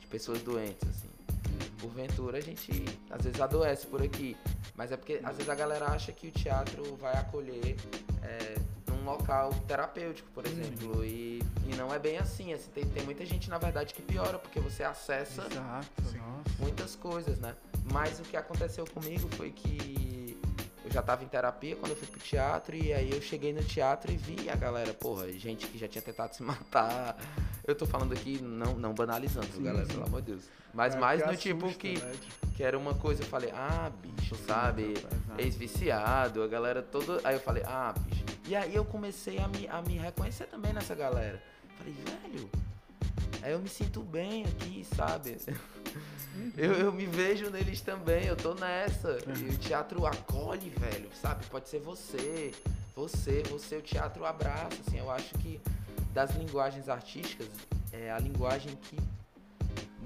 [0.00, 1.08] de pessoas doentes, assim.
[1.80, 2.72] Porventura a gente
[3.08, 4.36] às vezes adoece por aqui,
[4.74, 7.76] mas é porque às vezes a galera acha que o teatro vai acolher
[8.20, 8.56] é,
[9.02, 12.52] num local terapêutico, por exemplo, e, e não é bem assim.
[12.52, 16.56] assim tem, tem muita gente, na verdade, que piora, porque você acessa Exato, nossa.
[16.58, 17.54] muitas coisas, né?
[17.92, 20.38] Mas o que aconteceu comigo foi que
[20.84, 23.62] eu já estava em terapia quando eu fui pro teatro e aí eu cheguei no
[23.64, 27.16] teatro e vi a galera, porra, gente que já tinha tentado se matar.
[27.64, 29.92] Eu tô falando aqui não, não banalizando, Sim, galera, sim.
[29.92, 30.44] pelo amor de Deus.
[30.74, 32.14] Mas É, mais no porque tipo assusta, que, né?
[32.56, 34.92] Que era uma coisa, eu falei, ah, bicho, sabe?
[34.92, 35.40] Exato.
[35.40, 37.20] Ex-viciado, a galera toda.
[37.24, 38.24] Aí eu falei, ah, bicho.
[38.46, 41.40] E aí eu comecei a me, a me reconhecer também nessa galera.
[41.78, 42.50] Falei, velho,
[43.42, 45.36] aí eu me sinto bem aqui, sabe?
[46.56, 49.18] Eu, eu me vejo neles também, eu tô nessa.
[49.38, 51.44] E o teatro acolhe, velho, sabe?
[51.46, 52.52] Pode ser você,
[52.96, 54.98] você, você, o teatro abraça, assim.
[54.98, 55.60] Eu acho que
[56.12, 57.48] das linguagens artísticas,
[57.92, 58.96] é a linguagem que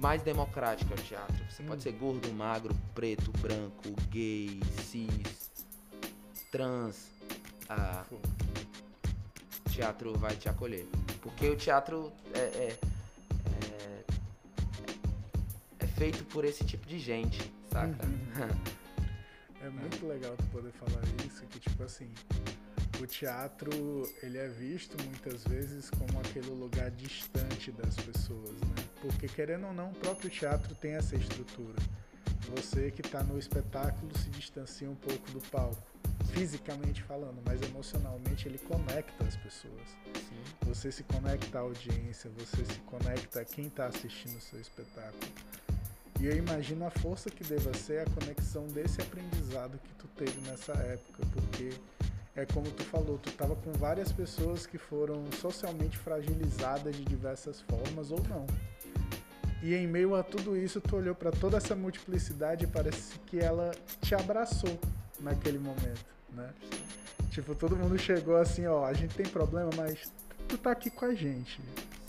[0.00, 1.44] mais democrática é o teatro.
[1.50, 5.50] Você pode ser gordo, magro, preto, branco, gay, cis,
[6.50, 7.09] trans.
[7.68, 10.86] Ah, o teatro vai te acolher.
[11.20, 12.78] Porque o teatro é, é,
[13.62, 14.04] é,
[15.80, 17.96] é feito por esse tipo de gente, saca?
[19.62, 22.09] É muito legal tu poder falar isso, que tipo assim,
[23.01, 23.70] o teatro,
[24.22, 28.84] ele é visto muitas vezes como aquele lugar distante das pessoas, né?
[29.01, 31.76] Porque querendo ou não, o próprio teatro tem essa estrutura.
[32.55, 35.82] Você que está no espetáculo se distancia um pouco do palco,
[36.32, 39.88] fisicamente falando, mas emocionalmente ele conecta as pessoas.
[40.14, 40.42] Sim.
[40.66, 45.32] Você se conecta à audiência, você se conecta a quem está assistindo o seu espetáculo.
[46.20, 50.40] E eu imagino a força que deva ser a conexão desse aprendizado que tu teve
[50.49, 51.72] nessa época, porque
[52.37, 57.62] é como tu falou, tu estava com várias pessoas que foram socialmente fragilizadas de diversas
[57.62, 58.47] formas ou não.
[59.62, 63.39] E em meio a tudo isso, tu olhou para toda essa multiplicidade e parece que
[63.39, 63.72] ela
[64.03, 64.78] te abraçou
[65.18, 66.53] naquele momento, né?
[67.30, 70.12] Tipo, todo mundo chegou assim, ó, a gente tem problema, mas
[70.47, 71.61] tu tá aqui com a gente.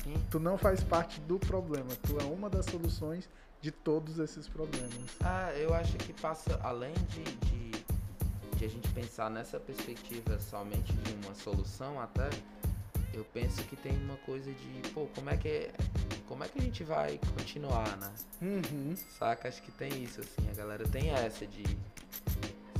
[0.03, 0.13] Sim.
[0.29, 3.29] Tu não faz parte do problema, tu é uma das soluções
[3.61, 4.91] de todos esses problemas.
[5.21, 7.66] Ah, eu acho que passa além de, de,
[8.57, 12.29] de a gente pensar nessa perspectiva somente de uma solução, até
[13.13, 15.71] eu penso que tem uma coisa de, pô, como é que
[16.27, 18.11] como é que a gente vai continuar, né?
[18.41, 18.95] Uhum.
[19.17, 19.47] Saca?
[19.47, 21.63] Acho que tem isso, assim, a galera tem essa de.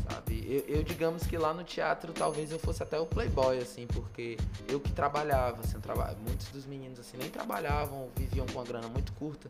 [0.09, 0.45] Sabe?
[0.47, 4.37] Eu, eu, digamos que lá no teatro talvez eu fosse até o playboy, assim, porque
[4.67, 8.87] eu que trabalhava, assim, eu muitos dos meninos assim nem trabalhavam, viviam com uma grana
[8.87, 9.49] muito curta.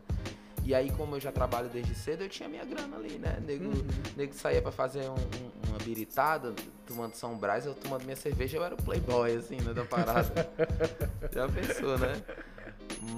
[0.68, 3.38] E aí, como eu já trabalho desde cedo, eu tinha minha grana ali, né?
[3.46, 3.86] Nego, Uhum.
[4.14, 6.54] nego saía pra fazer um- um- uma biritada,
[6.86, 10.30] tomando São Brás, eu tomando minha cerveja, eu era o playboy, assim, né, da parada.
[11.32, 12.22] já pensou, né?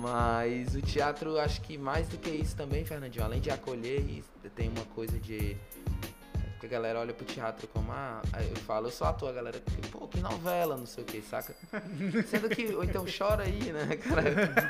[0.01, 4.23] Mas o teatro, acho que mais do que isso também, Fernandinho, além de acolher, e
[4.55, 5.57] tem uma coisa de.
[6.61, 9.33] Que a galera olha pro teatro como, ah, aí eu falo, eu sou ator, a
[9.33, 9.59] galera,
[9.91, 11.55] pô, que novela, não sei o que, saca?
[12.29, 14.23] Sendo que, ou então chora aí, né, cara?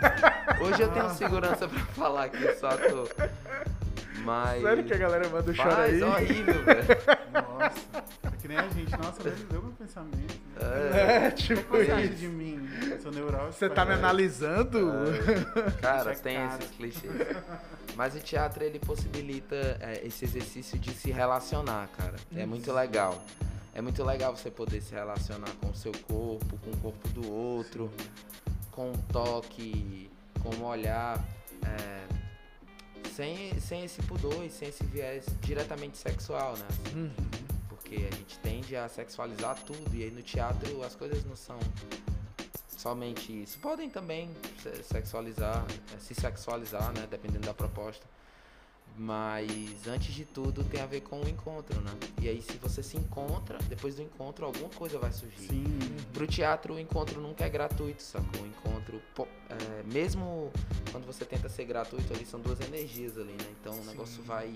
[0.62, 3.08] Hoje eu tenho segurança pra falar que eu sou ator.
[4.24, 4.62] Mas.
[4.62, 6.02] Sério que a galera manda o Faz, aí?
[6.02, 6.86] horrível, velho.
[7.32, 8.90] Nossa, é que nem a gente.
[8.92, 10.16] Nossa, ele leu meu pensamento.
[10.16, 10.60] Né?
[10.60, 12.14] É, É, tipo isso.
[12.16, 12.68] de mim?
[13.02, 13.52] Sou neurótico.
[13.52, 13.94] Você tá me é.
[13.94, 14.92] analisando?
[15.80, 16.58] Cara, Deixa tem cara.
[16.58, 17.12] esses clichês.
[17.96, 22.14] Mas o teatro ele possibilita é, esse exercício de se relacionar, cara.
[22.34, 23.22] É muito legal.
[23.74, 27.30] É muito legal você poder se relacionar com o seu corpo, com o corpo do
[27.32, 27.90] outro,
[28.70, 30.10] com o toque,
[30.42, 31.18] com o olhar.
[31.64, 32.19] é,
[33.14, 36.66] sem, sem esse pudor e sem esse viés diretamente sexual, né?
[36.94, 37.10] Uhum.
[37.68, 41.58] Porque a gente tende a sexualizar tudo e aí no teatro as coisas não são
[42.76, 43.58] somente isso.
[43.58, 44.30] Podem também
[44.62, 48.06] se- sexualizar, eh, se sexualizar, né, dependendo da proposta.
[48.96, 51.90] Mas antes de tudo tem a ver com o encontro, né?
[52.20, 55.48] E aí se você se encontra, depois do encontro alguma coisa vai surgir.
[55.48, 55.64] Sim.
[56.12, 58.42] Pro teatro o encontro nunca é gratuito, sacou?
[58.42, 59.00] O encontro,
[59.48, 60.52] é, mesmo
[60.90, 63.54] quando você tenta ser gratuito ali, são duas energias ali, né?
[63.60, 64.52] Então o negócio vai,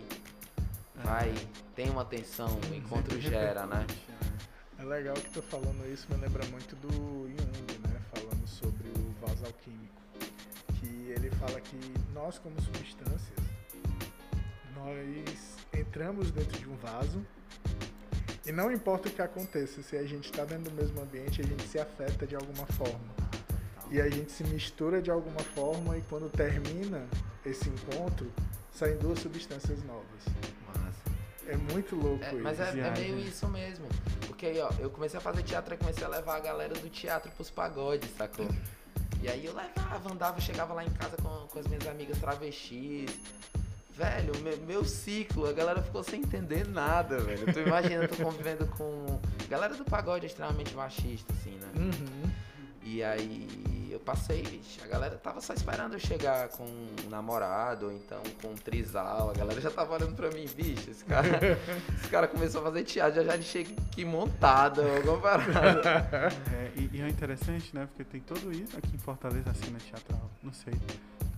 [0.97, 1.33] vai,
[1.75, 3.87] tem uma tensão, o encontro gera, né?
[4.79, 6.91] É legal que tô falando isso, me lembra muito do
[7.29, 8.01] Jung, né?
[8.13, 10.03] Falando sobre o vaso alquímico.
[10.81, 11.79] Que ele fala que
[12.13, 13.44] nós, como substâncias,
[14.75, 17.25] nós entramos dentro de um vaso
[18.47, 21.45] e não importa o que aconteça, se a gente está dentro do mesmo ambiente, a
[21.45, 23.15] gente se afeta de alguma forma.
[23.91, 27.07] E a gente se mistura de alguma forma e quando termina
[27.45, 28.31] esse encontro,
[28.73, 30.05] saem duas substâncias novas.
[30.67, 31.11] Massa.
[31.47, 32.43] É muito louco É, isso.
[32.43, 33.87] mas é, é meio isso mesmo.
[34.27, 36.89] Porque aí, ó, eu comecei a fazer teatro e comecei a levar a galera do
[36.91, 38.49] teatro pros pagodes, sacou?
[39.23, 43.11] E aí eu levava, andava, chegava lá em casa com, com as minhas amigas travestis.
[43.97, 47.53] Velho, meu, meu ciclo, a galera ficou sem entender nada, velho.
[47.53, 49.21] Tu imagina, eu tô convivendo com.
[49.45, 51.69] A galera do pagode é extremamente machista, assim, né?
[51.77, 52.31] Uhum.
[52.83, 53.49] E aí
[53.91, 58.21] eu passei, bicho, a galera tava só esperando eu chegar com um namorado, ou então
[58.43, 61.29] com um trisal, a galera já tava olhando pra mim, bicho, esse cara,
[61.97, 66.33] esse cara começou a fazer teatro, já já ele chega aqui montado, alguma parada.
[66.53, 67.87] É, e, e é interessante, né?
[67.87, 70.31] Porque tem tudo isso aqui em Fortaleza, a cena teatral.
[70.43, 70.75] Não sei,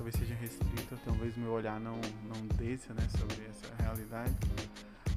[0.07, 3.03] talvez seja restrito, talvez meu olhar não, não desça, né?
[3.19, 4.33] Sobre essa realidade.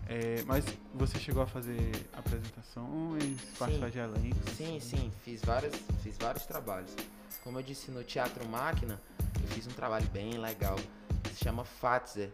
[0.08, 0.66] É, mas
[0.96, 4.54] você chegou a fazer apresentações, participar de elencos?
[4.54, 6.96] Sim, sim, fiz, várias, fiz vários trabalhos.
[7.44, 9.00] Como eu disse no Teatro Máquina,
[9.40, 10.76] eu fiz um trabalho bem legal,
[11.24, 12.32] que se chama Fatzer,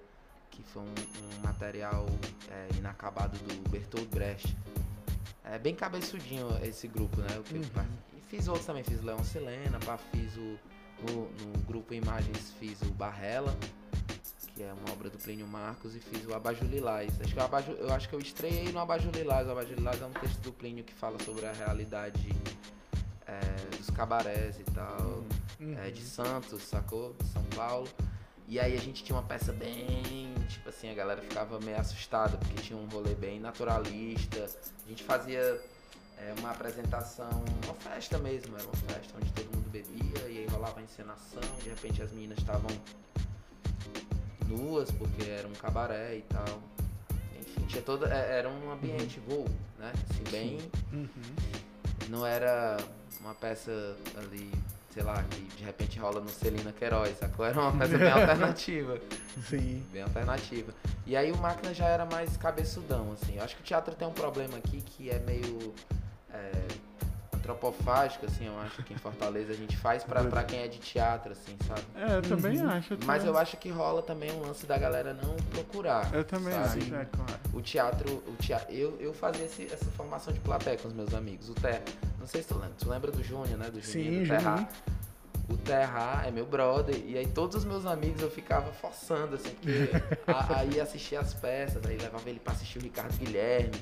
[0.50, 2.06] que foi um, um material
[2.50, 4.56] é, inacabado do Bertolt Brecht.
[5.44, 7.28] É bem cabeçudinho esse grupo, né?
[7.36, 7.86] eu Uhum.
[8.18, 10.58] e fiz outros também, fiz Leão Silena, pá, fiz o.
[11.02, 13.56] No, no grupo Imagens fiz o Barrela,
[14.56, 17.12] que é uma obra do Plínio Marcos, e fiz o Abajur Lilás.
[17.22, 19.48] Acho que o Abajur- eu acho que eu estreiei no Abajur Lilás.
[19.48, 22.30] O Abajur Lilás é um texto do Plínio que fala sobre a realidade
[23.28, 23.40] é,
[23.78, 25.24] dos cabarés e tal,
[25.60, 25.78] Uhum.
[25.80, 27.14] é, de Santos, sacou?
[27.14, 27.88] De São Paulo.
[28.48, 32.38] E aí a gente tinha uma peça bem, tipo assim, a galera ficava meio assustada,
[32.38, 34.46] porque tinha um rolê bem naturalista.
[34.86, 35.60] A gente fazia
[36.20, 40.48] é, uma apresentação, uma festa mesmo, era uma festa onde todo mundo bebia e aí
[40.52, 42.70] rolava a encenação, de repente as meninas estavam
[44.48, 46.46] nuas, porque era um cabaré e tal.
[47.40, 48.08] Enfim, tinha toda.
[48.14, 49.46] é, Era um ambiente voo,
[49.80, 49.92] né?
[50.10, 50.58] Assim, bem.
[50.94, 51.08] Uhum.
[52.10, 52.78] Não era
[53.20, 53.72] uma peça
[54.18, 54.52] ali,
[54.94, 57.46] sei lá, que de repente rola no Celina Queiroz, sacou?
[57.46, 59.00] Era uma peça bem alternativa.
[59.50, 59.84] Sim.
[59.92, 60.74] Bem alternativa.
[61.06, 63.38] E aí o Máquina já era mais cabeçudão, assim.
[63.38, 65.74] Eu acho que o teatro tem um problema aqui que é meio
[66.32, 66.52] é,
[67.50, 70.80] antropofágico, assim, eu acho que em Fortaleza a gente faz pra, pra quem é de
[70.80, 71.82] teatro, assim, sabe?
[71.96, 72.70] É, eu também Uhum.
[72.70, 72.98] acho.
[73.06, 76.14] Mas também- eu acho que rola também um lance da galera não procurar.
[76.14, 76.82] Eu também sabe?
[76.82, 77.34] acho, é claro.
[77.54, 81.14] O teatro, o teatro eu, eu fazia esse- essa formação de plateia com os meus
[81.14, 81.50] amigos.
[81.50, 81.84] O Terra,
[82.20, 83.70] não sei se tu lembra, tu lembra do Júnior, né?
[83.70, 84.68] Do Juninho, Sim, do Terra.
[85.48, 89.52] O Terra é meu brother, e aí todos os meus amigos eu ficava forçando, assim,
[89.52, 89.90] porque
[90.28, 93.76] a- aí assistia as peças, aí levava ele pra assistir o Ricardo Guilherme,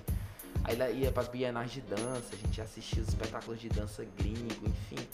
[0.64, 4.68] aí ele ia pras bienais de dança, a gente assistia os espetáculos de dança gringo,
[4.68, 5.08] enfim.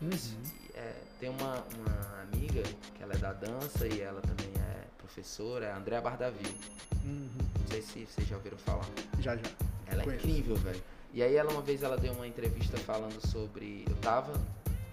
[0.00, 0.10] Uhum.
[0.10, 2.62] E, é, tem uma, uma amiga
[2.94, 6.54] que ela é da dança e ela também é professora, é a Andrea Bardavil.
[7.04, 7.28] Uhum.
[7.58, 8.86] Não sei se vocês já ouviram falar.
[9.18, 9.42] Já, já.
[9.86, 10.26] Ela é Conheço.
[10.26, 10.82] incrível, velho.
[11.12, 13.84] E aí ela uma vez ela deu uma entrevista falando sobre.
[13.88, 14.32] Eu tava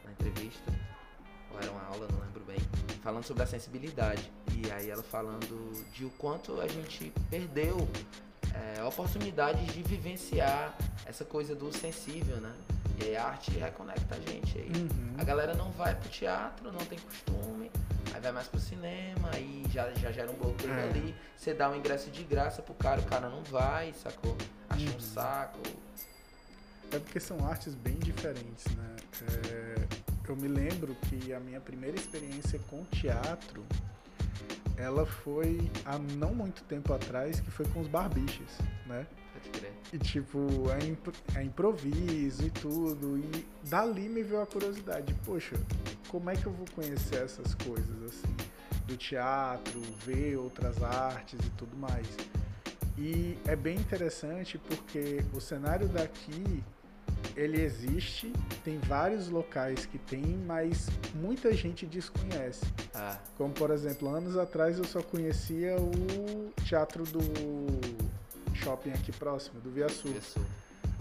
[0.04, 0.74] na entrevista,
[1.52, 2.58] ou era uma aula, não lembro bem,
[3.04, 4.32] falando sobre a sensibilidade.
[4.56, 7.88] E aí ela falando de o quanto a gente perdeu
[8.54, 10.76] é, oportunidades de vivenciar
[11.06, 12.54] essa coisa do sensível, né?
[13.00, 14.72] E aí a arte reconecta a gente aí.
[14.76, 15.16] Uhum.
[15.18, 17.70] A galera não vai pro teatro, não tem costume,
[18.14, 20.84] aí vai mais pro cinema, aí já, já gera um bloqueio É.
[20.90, 21.16] ali.
[21.38, 24.36] Você dá um ingresso de graça pro cara, o cara não vai, sacou?
[24.70, 24.96] Acha Uhum.
[24.96, 25.60] um saco.
[26.92, 28.96] É porque são artes bem diferentes, né?
[29.30, 29.88] É,
[30.30, 33.64] eu me lembro que a minha primeira experiência com teatro,
[34.78, 39.06] ela foi há não muito tempo atrás, que foi com os barbiches, né?
[39.94, 40.40] E tipo,
[40.72, 43.18] é, impro- é improviso e tudo.
[43.18, 45.56] E dali me veio a curiosidade, poxa,
[46.10, 48.36] como é que eu vou conhecer essas coisas assim?
[48.86, 52.08] Do teatro, ver outras artes e tudo mais.
[52.98, 56.64] E é bem interessante porque o cenário daqui
[57.36, 58.32] ele existe,
[58.64, 62.66] tem vários locais que tem, mas muita gente desconhece.
[62.94, 67.20] Ah, Como por exemplo, anos atrás eu só conhecia o teatro do
[68.56, 70.14] shopping aqui próximo, do Via Sul.
[70.14, 70.46] pessoa.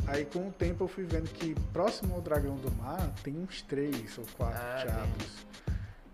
[0.07, 3.62] Aí com o tempo eu fui vendo que próximo ao Dragão do Mar tem uns
[3.62, 5.47] três ou quatro Ah, teatros.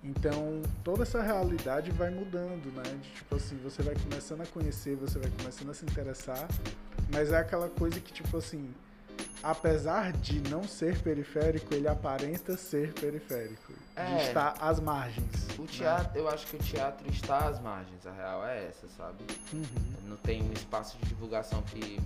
[0.04, 2.82] Então toda essa realidade vai mudando, né?
[3.02, 6.48] De, tipo assim, você vai começando a conhecer, você vai começando a se interessar,
[7.12, 8.72] mas é aquela coisa que tipo assim,
[9.42, 13.72] apesar de não ser periférico, ele aparenta ser periférico.
[13.96, 14.16] É.
[14.16, 15.48] De estar às margens.
[15.58, 15.68] O né?
[15.70, 19.24] teatro, eu acho que o teatro está às margens, a real é essa, sabe?
[19.52, 19.64] Uhum.
[20.08, 22.00] Não tem um espaço de divulgação que.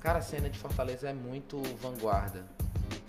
[0.00, 2.44] Cara, a cena de Fortaleza é muito vanguarda.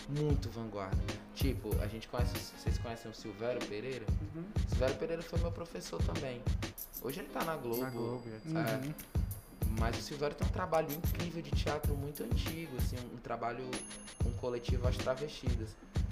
[0.10, 0.98] Muito vanguarda.
[1.34, 2.36] Tipo, a gente conhece.
[2.58, 4.06] Vocês conhecem o Silvério Pereira?
[4.36, 4.44] Uhum.
[4.68, 6.42] Silvério Pereira foi meu professor também.
[7.02, 7.82] Hoje ele tá na Globo.
[7.82, 8.46] Na Globo, etc.
[8.46, 8.86] É.
[8.86, 8.94] Uhum.
[9.80, 13.64] Mas o Silvério tem um trabalho incrível de teatro muito antigo, assim, um trabalho
[14.22, 15.70] com um coletivo As Travestidas.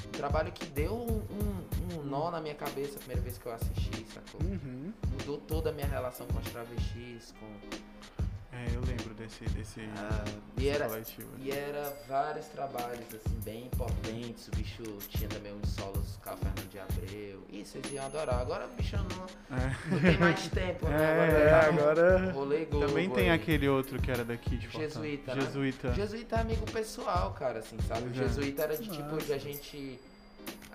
[0.07, 3.45] um trabalho que deu um, um, um nó na minha cabeça a primeira vez que
[3.45, 4.41] eu assisti, sacou?
[4.41, 4.93] Uhum.
[5.11, 8.20] Mudou toda a minha relação com as travestis, com.
[8.53, 10.25] É, eu lembro desse, desse, ah,
[10.57, 11.29] e era, coletivo.
[11.39, 14.49] E era vários trabalhos, assim, bem importantes.
[14.49, 17.43] O bicho tinha também uns solos com a Fernando de Abreu.
[17.49, 18.41] Isso, eles iam adorar.
[18.41, 19.75] Agora o bicho não, É.
[19.89, 20.97] não tem mais tempo, né?
[21.31, 23.35] É, tá no agora- Rolê Globo Também tem aí.
[23.35, 24.95] aquele outro que era daqui de Fortaleza.
[25.01, 25.41] Jesuíta, né?
[25.41, 25.93] Jesuíta.
[25.93, 28.09] Jesuíta é amigo pessoal, cara, assim, sabe?
[28.09, 28.13] O é.
[28.13, 29.97] Jesuíta era de tipo de a gente.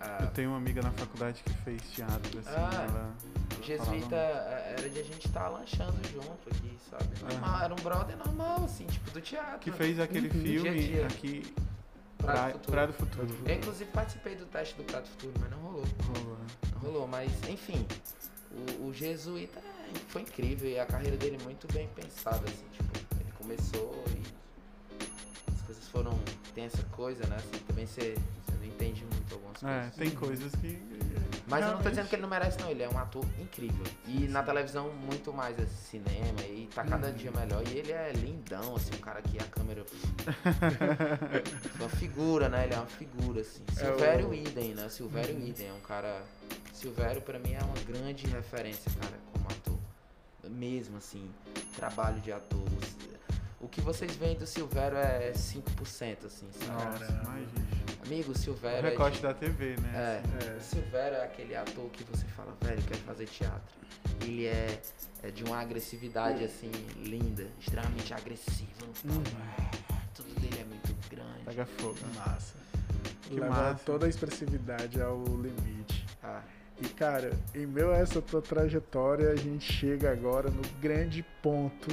[0.01, 3.15] Ah, Eu tenho uma amiga na faculdade que fez teatro, assim, Ah, ela...
[3.59, 7.09] o Jesuíta eh, era de a gente estar lanchando junto aqui, sabe?
[7.23, 9.59] Normal, Era um brother normal, assim, tipo do teatro.
[9.61, 10.43] Que fez aquele Uhum.
[10.43, 11.07] filme Dia dia.
[11.07, 11.55] aqui,
[12.19, 12.93] Praia, Futuro.
[12.93, 13.29] Futuro.
[13.45, 15.85] Eu, inclusive, participei do teste do Prato Futuro, mas não rolou.
[16.17, 16.47] Rolou, né?
[16.73, 17.87] Não rolou, mas enfim.
[18.81, 19.61] O, o Jesuíta
[20.09, 22.91] foi incrível e a carreira dele muito bem pensada, assim, tipo,
[23.21, 26.19] ele começou e as coisas foram.
[26.55, 27.37] Tem essa coisa, né?
[27.37, 27.93] Assim, também não
[28.67, 29.95] entende muito algumas É, coisas.
[29.97, 30.79] tem coisas que...
[31.49, 32.69] Mas eu não tô dizendo que ele não merece, não.
[32.71, 33.85] Ele é um ator incrível.
[34.09, 36.41] E na televisão, muito mais assim, cinema.
[36.43, 37.63] E tá cada dia melhor.
[37.69, 39.85] E ele é lindão, assim, um cara que a câmera.
[41.79, 42.65] uma figura, né?
[42.65, 43.63] Ele é uma figura, assim.
[43.77, 44.89] É Silvério o- Idem, né?
[44.89, 46.21] Silvério Idem é um cara.
[46.73, 49.79] Silvério, pra mim, é uma grande referência, cara, como ator.
[50.51, 51.31] Mesmo, assim,
[51.77, 52.65] trabalho de ator.
[53.67, 56.71] O que vocês veem do Silvério é 5%, assim, sabe?
[56.71, 57.67] Nossa, imagina.
[58.07, 58.87] Amigo, o O Silvério.
[58.87, 59.93] é recorte de- da TV, né?
[59.93, 60.45] é.
[60.47, 60.57] É.
[60.57, 63.75] o Silvério é aquele ator que você fala, velho, quero fazer teatro.
[64.23, 64.81] Ele é,
[65.25, 66.71] é de uma agressividade assim,
[67.03, 68.87] linda, extremamente agressivo.
[69.05, 69.23] Uhum.
[70.15, 71.41] Tudo dele é muito grande.
[71.45, 71.97] Pega fogo.
[72.15, 72.55] Massa.
[73.23, 73.83] Que Leva massa.
[73.85, 76.07] toda a expressividade ao limite.
[76.23, 76.41] Ah,
[76.81, 81.89] E cara, em meu essa tua trajetória, a gente chega agora no grande ponto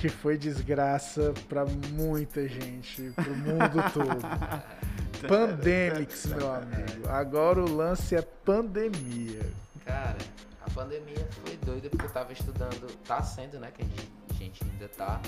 [0.00, 5.26] que foi desgraça pra muita gente, pro mundo todo.
[5.26, 7.08] Pandemics, meu amigo.
[7.08, 9.40] Agora o lance é pandemia.
[9.84, 10.16] cara,
[10.64, 13.70] a pandemia foi doida porque eu tava estudando, tá sendo, né?
[13.72, 15.20] Que a gente, a gente ainda tá.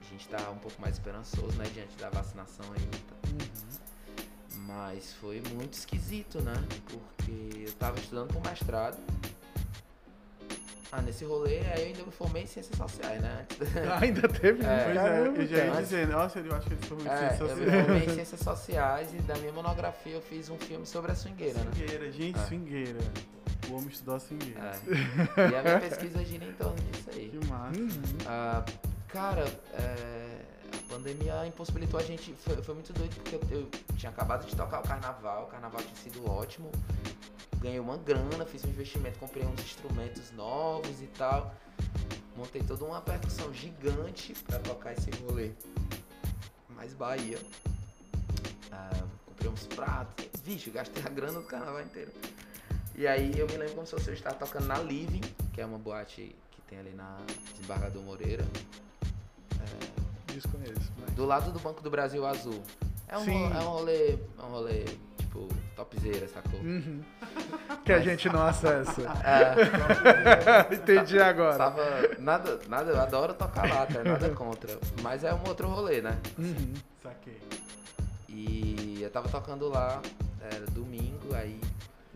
[0.00, 1.64] A gente tá um pouco mais esperançoso, né?
[1.74, 2.86] Diante da vacinação aí.
[2.86, 6.54] tá- Mas foi muito esquisito, né?
[6.90, 8.96] Porque eu tava estudando pro mestrado.
[10.96, 13.44] Ah, nesse rolê, aí eu ainda me formei em ciências sociais, né?
[14.00, 14.84] Ainda teve É.
[14.84, 15.82] Pois é, eu já ia cara.
[15.82, 19.08] dizer, nossa, eu acho que eles foram muito É, eu me formei em ciências sociais
[19.12, 21.70] e da minha monografia eu fiz um filme sobre a swingueira, né?
[21.74, 22.42] Swingueira, gente, É.
[22.44, 22.98] swingueira.
[23.68, 24.60] O homem estudou a swingueira.
[24.60, 24.76] É.
[25.52, 27.28] E a minha pesquisa gira em torno disso aí.
[27.28, 27.78] Que massa.
[27.78, 27.90] Uhum.
[28.26, 28.64] Ah,
[29.08, 29.44] cara,
[29.74, 30.26] é,
[30.88, 32.32] pandemia impossibilitou a gente.
[32.34, 35.80] Foi, foi muito doido porque eu, eu tinha acabado de tocar o carnaval, o carnaval
[35.82, 36.70] tinha sido ótimo.
[37.60, 41.54] Ganhei uma grana, fiz um investimento, comprei uns instrumentos novos e tal.
[42.36, 45.52] Montei toda uma percussão gigante pra tocar esse rolê.
[46.68, 47.38] Mais Bahia.
[48.70, 50.26] Ah, comprei uns pratos.
[50.44, 52.12] Vixe, gastei a grana do carnaval inteiro.
[52.94, 55.22] E aí eu me lembro como se eu estar tocando na Living,
[55.52, 57.18] que é uma boate que tem ali na
[57.54, 58.44] Desembargador Moreira.
[60.36, 61.10] Desconheço, mas.
[61.14, 62.62] Do lado do Banco do Brasil Azul.
[63.08, 63.44] É um, Sim.
[63.44, 64.12] é um rolê.
[64.38, 64.84] É um rolê,
[65.16, 66.60] tipo, topzera, sacou?
[66.60, 67.00] Uhum.
[67.84, 69.02] Que a gente não acessa.
[69.24, 71.56] É, Entendi agora.
[71.56, 71.84] tava.
[72.18, 74.78] Nada, nada, eu adoro tocar lá, cara, nada contra.
[75.02, 76.18] Mas é um outro rolê, né?
[76.38, 76.74] Uhum.
[77.02, 77.40] Saquei.
[78.28, 80.02] E eu tava tocando lá,
[80.52, 81.58] era domingo, aí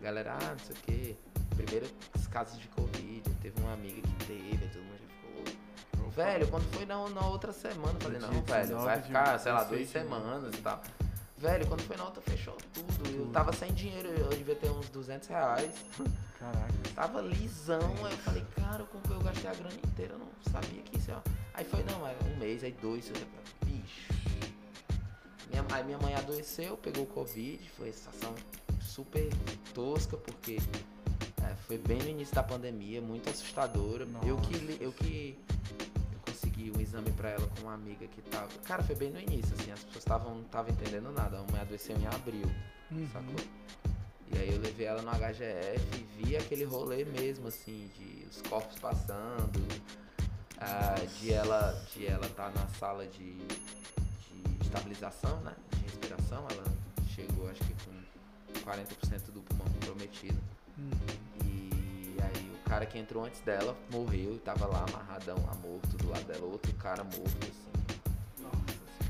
[0.03, 1.17] galera, ah, não sei o quê.
[1.57, 5.00] Primeiro os casos de Covid, teve uma amiga que teve, todo mundo.
[6.15, 9.53] Velho, quando foi na, na outra semana, eu falei, não, velho, 19 vai ficar, sei
[9.53, 10.25] lá, duas 16 de março.
[10.27, 10.83] semanas e tal.
[11.39, 13.11] Velho, quando foi na outra, fechou tudo.
[13.11, 15.73] Eu tava sem dinheiro, eu devia ter uns 200 reais.
[16.39, 16.73] Caraca.
[16.95, 20.29] Tava lisão, aí eu falei, cara, como que eu gastei a grana inteira, eu não
[20.51, 21.21] sabia que isso, ó.
[21.55, 23.29] Aí foi, não, é um mês, aí dois, eu falei,
[23.65, 24.13] bicho.
[25.49, 28.35] Minha, aí minha mãe adoeceu, pegou Covid, foi uma situação
[28.81, 29.29] super
[29.75, 30.59] tosca, porque
[31.43, 34.07] é, foi bem no início da pandemia, muito assustadora.
[34.27, 35.39] Eu que, eu que
[36.77, 38.49] um exame pra ela com uma amiga que tava.
[38.65, 41.39] Cara, foi bem no início, assim, as pessoas estavam não estavam entendendo nada.
[41.39, 42.51] A mãe adoeceu em abril,
[42.91, 43.09] Uhum.
[43.13, 43.47] sacou?
[44.33, 48.41] E aí eu levei ela no HGF e vi aquele rolê mesmo, assim, de os
[48.43, 49.61] corpos passando,
[50.59, 55.53] ah, de ela de ela tá na sala de, de estabilização, né?
[55.73, 56.65] De respiração, ela
[57.15, 60.39] chegou acho que com 40% do pulmão comprometido.
[60.79, 60.91] Uhum.
[61.45, 66.09] E aí cara que entrou antes dela morreu e tava lá amarradão, lá morto do
[66.09, 67.71] lado dela, outro cara morto, assim.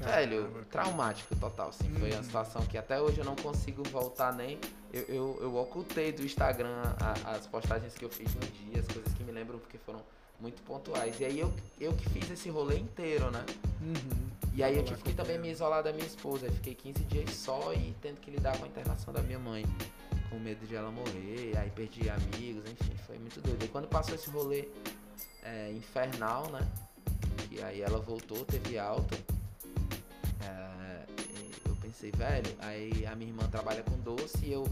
[0.02, 0.64] Velho, Caramba, cara.
[0.70, 1.90] traumático total, assim.
[1.90, 2.22] Foi uma Uhum.
[2.24, 4.58] situação que até hoje eu não consigo voltar nem.
[4.90, 8.88] Eu, eu, eu ocultei do Instagram a- as postagens que eu fiz no dia, as
[8.88, 10.00] coisas que me lembram, porque foram
[10.40, 11.20] muito pontuais.
[11.20, 13.44] E aí eu, eu que fiz esse rolê inteiro, né?
[13.82, 14.30] Uhum.
[14.54, 16.46] E aí eu que também me isolar da minha esposa.
[16.46, 19.66] Eu fiquei 15 dias só e tendo que lidar com a internação da minha mãe.
[20.30, 23.64] Com medo de ela morrer, aí perdi amigos, enfim, foi muito doido.
[23.64, 24.68] E quando passou esse rolê
[25.42, 26.60] é, infernal, né?
[27.48, 29.16] Que aí ela voltou, teve alta.
[30.44, 31.04] é,
[31.36, 34.64] e eu pensei, velho, aí a minha irmã trabalha com doce e eu.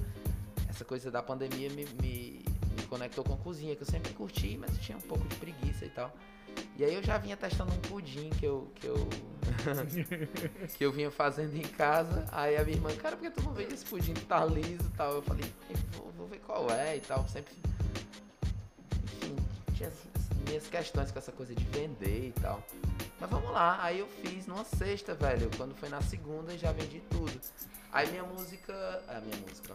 [0.69, 2.45] Essa coisa da pandemia me, me,
[2.77, 5.91] me conectou com cozinha, que eu sempre curti, mas tinha um pouco de preguiça e
[5.91, 6.15] tal.
[6.77, 9.09] E aí eu já vinha testando um pudim que eu, que eu,
[10.79, 12.25] que eu vinha fazendo em casa.
[12.31, 14.85] Aí a minha irmã, cara, por que tu não vende esse pudim que tá liso
[14.85, 15.15] e tal?
[15.15, 15.45] Eu falei,
[15.93, 17.27] vou, vou ver qual é e tal.
[17.29, 17.53] Sempre.
[19.03, 19.37] Enfim,
[19.75, 22.63] tinha as minhas questões com essa coisa de vender e tal.
[23.21, 25.51] Mas vamos lá, aí eu fiz numa sexta, velho.
[25.57, 27.33] Quando foi na segunda já vendi tudo.
[27.93, 29.03] Aí minha música.
[29.09, 29.75] A minha música.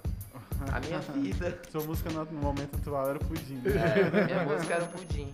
[0.71, 1.61] A minha vida.
[1.69, 3.55] Sua música no, momento atual era pudim.
[3.55, 3.71] Né?
[3.74, 5.34] É, minha música era um pudim.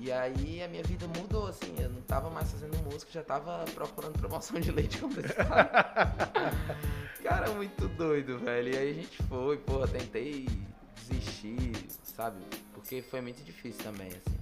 [0.00, 3.64] E aí a minha vida mudou, assim, eu não tava mais fazendo música, já tava
[3.74, 5.48] procurando promoção de leite condensado.
[7.22, 8.74] Cara, muito doido, velho.
[8.74, 10.48] E aí a gente foi, porra, tentei
[10.96, 11.72] desistir,
[12.02, 12.38] sabe?
[12.74, 14.38] Porque foi muito difícil também, assim.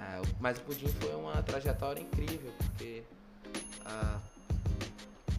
[0.00, 3.02] É, o- mas o Pudim foi uma trajetória incrível, porque
[3.84, 4.18] ah,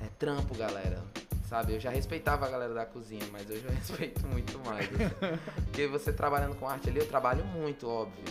[0.02, 1.02] é trampo, galera.
[1.50, 4.88] Sabe, eu já respeitava a galera da cozinha, mas hoje eu respeito muito mais.
[4.88, 5.40] assim.
[5.66, 8.24] Porque você trabalhando com arte ali, eu trabalho muito, óbvio.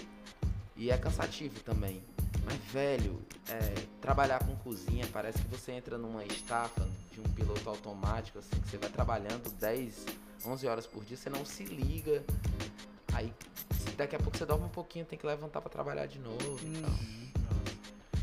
[0.83, 2.03] E é cansativo também.
[2.45, 7.69] Mas, velho, é, trabalhar com cozinha parece que você entra numa estafa de um piloto
[7.69, 10.07] automático, assim, que você vai trabalhando 10,
[10.45, 12.25] 11 horas por dia, você não se liga.
[13.13, 13.33] Aí,
[13.97, 16.81] daqui a pouco você dorme um pouquinho, tem que levantar pra trabalhar de novo e
[16.81, 16.91] tal.
[16.91, 17.29] Uhum.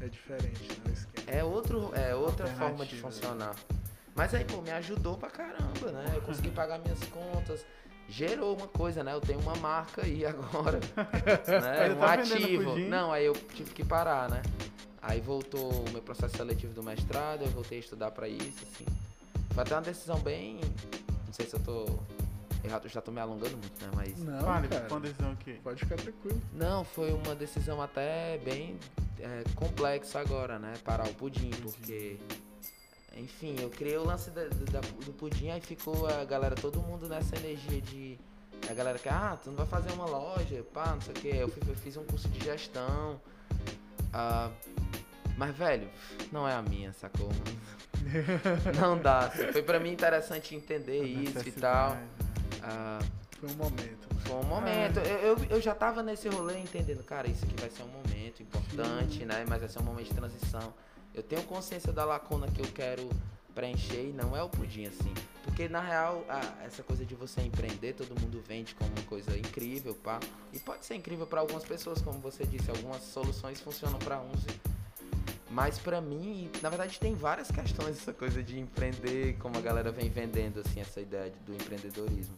[0.02, 0.94] É diferente, né?
[1.28, 3.10] É, outro, é outra forma de Alternativa.
[3.10, 3.56] funcionar.
[4.14, 6.12] Mas aí, pô, me ajudou pra caramba, né?
[6.14, 7.66] Eu consegui pagar minhas contas.
[8.10, 9.14] Gerou uma coisa, né?
[9.14, 10.80] Eu tenho uma marca aí agora.
[11.48, 11.94] né?
[11.94, 12.72] Um tá ativo.
[12.72, 12.88] pudim?
[12.88, 14.42] Não, aí eu tive que parar, né?
[15.02, 18.86] Aí voltou o meu processo seletivo do mestrado, eu voltei a estudar pra isso, assim.
[19.52, 20.60] Foi até uma decisão bem.
[21.26, 21.86] Não sei se eu tô
[22.64, 23.92] errado, eu já tô me alongando muito, né?
[23.96, 24.18] Mas.
[24.20, 24.88] Não, Vale, cara.
[24.88, 25.58] com decisão o quê?
[25.64, 26.42] Pode ficar tranquilo.
[26.54, 28.78] Não, foi uma decisão até bem
[29.20, 30.74] é, complexa agora, né?
[30.84, 32.18] Parar o pudim, porque.
[33.20, 37.08] Enfim, eu criei o lance da- da- do pudim, aí ficou a galera, todo mundo
[37.08, 38.18] nessa energia de.
[38.70, 41.30] A galera que, ah, tu não vai fazer uma loja, pá, não sei o quê.
[41.34, 43.20] Eu, eu fiz um curso de gestão.
[44.14, 44.50] ah,
[45.38, 45.88] mas, velho,
[46.32, 47.30] não é a minha, sacou?
[48.80, 49.30] Não dá.
[49.52, 51.98] Foi pra mim interessante entender isso e tal.
[52.64, 53.00] Ah,
[53.40, 54.14] Foi um momento.
[54.14, 54.22] né?
[54.26, 55.00] foi um momento.
[55.00, 58.42] Eu, eu, eu já tava nesse rolê entendendo, cara, isso aqui vai ser um momento
[58.44, 59.46] importante, né?
[59.48, 60.74] Mas vai ser um momento de transição.
[61.14, 63.10] Eu tenho consciência da lacuna que eu quero
[63.56, 65.14] preencher e não é o pudim, assim.
[65.44, 69.38] Porque na real, a- essa coisa de você empreender, todo mundo vende como uma coisa
[69.38, 70.20] incrível, pá.
[70.54, 74.46] E pode ser incrível para algumas pessoas, como você disse, algumas soluções funcionam para uns.
[75.50, 79.92] Mas pra mim, na verdade, tem várias questões essa coisa de empreender, como a galera
[79.92, 82.38] vem vendendo assim essa ideia de- do empreendedorismo.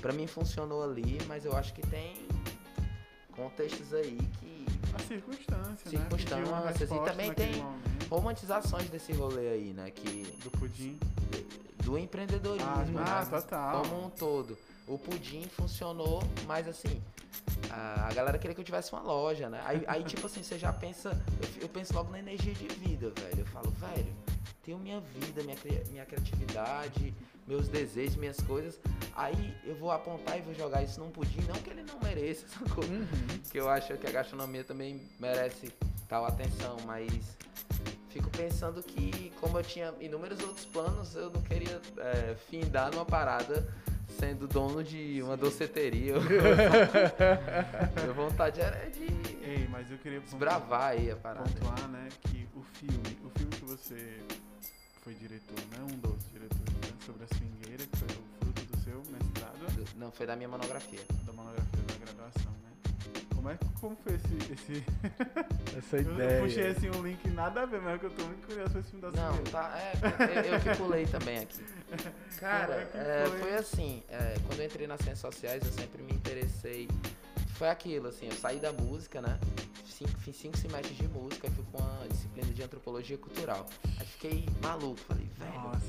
[0.00, 2.16] Pra mim funcionou ali, mas eu acho que tem
[3.32, 4.55] contextos aí que
[4.94, 6.00] As circunstâncias, né?
[6.00, 10.98] Circunstâncias, e também tem- momento romantizações desse rolê aí, né, que Do pudim.
[11.84, 13.82] do empreendedorismo, Ah, né, total.
[13.82, 14.56] como um todo.
[14.86, 17.02] O pudim funcionou, mas assim,
[17.70, 19.60] a, a galera queria que eu tivesse uma loja, né?
[19.64, 21.10] Aí, aí, tipo assim, você já pensa,
[21.56, 23.40] eu, eu penso logo na energia de vida, velho.
[23.40, 24.14] Eu falo, velho,
[24.62, 25.56] tenho minha vida, minha,
[25.90, 27.12] minha criatividade,
[27.46, 28.78] meus desejos, minhas coisas.
[29.14, 32.46] Aí eu vou apontar e vou jogar isso num pudim, não que ele não mereça,
[32.48, 32.84] sacou?
[32.84, 33.06] Uhum.
[33.50, 35.72] que eu acho que a gastronomia também merece
[36.08, 37.36] tal atenção, mas
[38.10, 43.04] fico pensando que como eu tinha inúmeros outros planos, eu não queria é, findar numa
[43.04, 43.66] parada
[44.18, 46.14] sendo dono de uma doceteria.
[48.02, 49.04] Minha vontade era de
[49.46, 51.48] Ei, mas eu queria desbravar aí a parada.
[51.50, 54.18] pontuar, né, que o filme, o filme que você
[55.02, 56.75] foi diretor, né, um dos diretores, né,
[57.06, 61.00] sobre a swingueira, que foi o fruto do seu mestrado, Não, foi da minha monografia.
[61.24, 62.70] da monografia da graduação, né?
[63.34, 64.84] Como, é, como foi esse, esse...
[65.78, 66.42] Essa Eu ideia.
[66.42, 68.90] puxei assim um link nada a ver, mas que eu tô muito curioso pra esse
[68.90, 69.50] filme da Não, swingueira.
[69.52, 69.78] tá.
[69.78, 71.64] É, eu, eu que pulei também aqui.
[72.40, 73.38] Cara, é é, foi?
[73.40, 76.88] foi assim, é, quando eu entrei nas ciências sociais, eu sempre me interessei.
[77.54, 79.38] Foi aquilo, assim, eu saí da música, né?
[79.86, 83.66] Cinco, fiz cinco semestres de música, fui com uma disciplina de antropologia cultural.
[83.98, 85.86] Aí fiquei maluco, falei, velho, Nossa,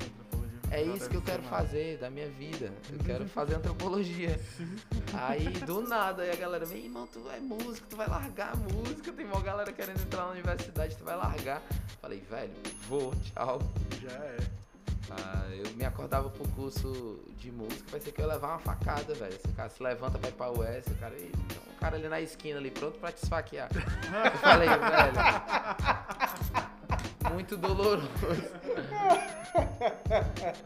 [0.72, 2.72] é isso que eu quero fazer da minha vida.
[2.92, 4.40] Eu quero fazer antropologia.
[5.14, 8.56] Aí, do nada, aí a galera vem, irmão, tu é músico, tu vai largar a
[8.56, 9.12] música.
[9.12, 11.62] Tem uma galera querendo entrar na universidade, tu vai largar.
[12.02, 12.54] Falei, velho,
[12.88, 13.60] vou, tchau.
[14.02, 14.38] Já é.
[15.10, 19.14] Ah, eu me acordava pro curso de música, parecia que eu ia levar uma facada,
[19.14, 19.34] velho.
[19.34, 22.20] Esse cara se levanta ir pra US, o cara, "Ih, tem um cara ali na
[22.20, 23.70] esquina ali, pronto pra te esfaquear.
[23.74, 26.67] Eu falei, velho.
[27.34, 28.08] Muito doloroso.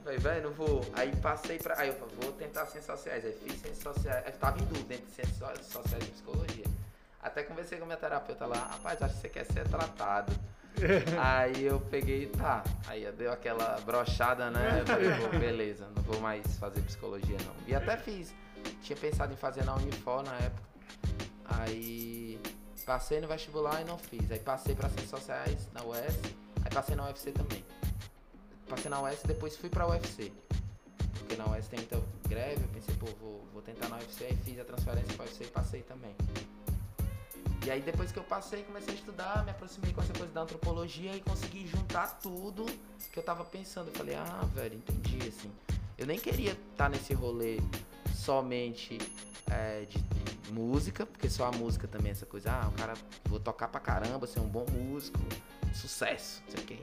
[0.03, 0.81] Falei, velho, não vou.
[0.93, 1.77] Aí passei pra.
[1.79, 3.25] Aí eu falei, vou tentar ciências sociais.
[3.25, 4.23] Aí fiz ciências sociais.
[4.25, 6.65] Eu tava em dúvida entre ciências so- sociais e psicologia.
[7.21, 10.33] Até conversei com a minha terapeuta lá, rapaz, acho que você quer ser tratado.
[11.21, 12.63] Aí eu peguei, tá.
[12.87, 14.79] Aí eu deu aquela brochada, né?
[14.81, 15.09] Eu falei,
[15.39, 17.53] beleza, não vou mais fazer psicologia não.
[17.67, 18.33] E até fiz.
[18.81, 20.63] Tinha pensado em fazer na Unifor na época.
[21.45, 22.39] Aí
[22.85, 24.31] passei no vestibular e não fiz.
[24.31, 26.17] Aí passei para ciências sociais na UES.
[26.63, 27.63] Aí passei na UFC também.
[28.67, 30.31] Passei na UES e depois fui pra UFC.
[31.19, 34.37] Porque na UES tem muita greve, eu pensei, pô, vou, vou tentar na UFC, aí
[34.37, 36.15] fiz a transferência pra UFC e passei também.
[37.65, 40.41] E aí depois que eu passei, comecei a estudar, me aproximei com essa coisa da
[40.41, 42.65] antropologia e consegui juntar tudo
[43.11, 43.89] que eu tava pensando.
[43.89, 45.51] Eu falei, ah, velho, entendi, assim.
[45.97, 47.59] Eu nem queria estar nesse rolê
[48.15, 48.97] somente
[49.51, 52.93] é, de, de música, porque só a música também é essa coisa, ah, o cara,
[53.25, 55.19] vou tocar pra caramba, ser um bom músico,
[55.73, 56.79] sucesso, não sei o quê.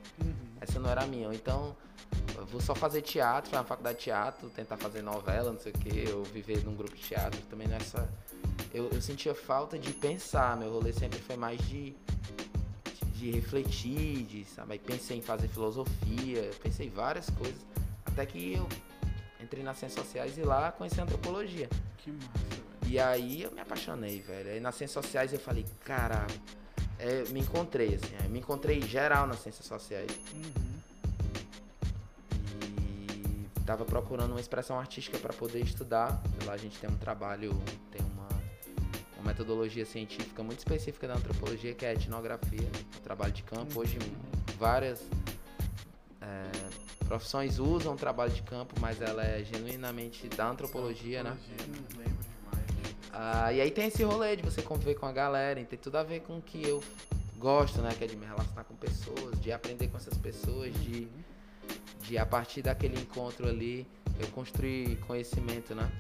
[0.61, 1.33] Essa não era a minha.
[1.35, 1.77] Então,
[2.37, 5.73] eu vou só fazer teatro, fazer uma faculdade de teatro, tentar fazer novela, não sei
[5.73, 8.09] o quê, ou viver num grupo de teatro, também nessa.
[8.73, 11.97] Eu, eu sentia falta de pensar, meu rolê sempre foi mais de,
[13.15, 14.75] de refletir, de, sabe?
[14.75, 17.61] Aí pensei em fazer filosofia, pensei em várias coisas,
[18.05, 18.69] até que eu
[19.41, 21.69] entrei nas ciências sociais e lá conheci a antropologia.
[21.97, 22.69] Que massa, velho.
[22.87, 24.51] E aí eu me apaixonei, velho.
[24.51, 26.27] Aí nas ciências sociais eu falei, cara,
[26.99, 30.11] é, me encontrei, assim, aí me encontrei geral nas ciências sociais.
[30.35, 30.79] Uhum.
[32.61, 36.21] E tava procurando uma expressão artística para poder estudar.
[36.45, 37.51] Lá a gente tem um trabalho,
[37.91, 38.29] tem uma,
[39.17, 43.81] uma metodologia científica muito específica da antropologia, que é a etnografia, o trabalho de campo.
[43.81, 43.99] Hoje
[44.59, 45.01] várias
[46.21, 46.51] é,
[47.07, 51.31] profissões usam o trabalho de campo, mas ela é genuinamente da antropologia, né?
[51.31, 52.18] Antropologia, Lembro demais.
[53.21, 55.97] Ah, e aí tem esse rolê de você conviver com a galera, e tem tudo
[55.97, 56.81] a ver com o que eu
[57.37, 57.91] gosto, né?
[57.99, 61.09] Que é de me relacionar com pessoas, de aprender com essas pessoas, de,
[62.03, 63.85] de a partir daquele encontro ali
[64.21, 65.91] eu construir conhecimento, né?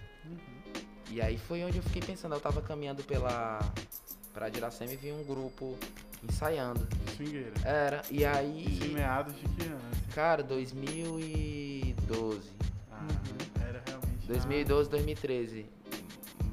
[1.11, 3.59] E aí foi onde eu fiquei pensando, eu tava caminhando pela
[4.33, 5.77] pra Diracema e vi um grupo
[6.23, 6.87] ensaiando.
[7.17, 7.55] Swingueira.
[7.65, 9.77] Era, e Isso em aí, meados de que ano?
[9.91, 10.03] assim?
[10.15, 12.49] cara, 2012.
[12.93, 13.09] Ah,
[13.69, 14.25] era realmente.
[14.29, 15.78] 2012, 2013.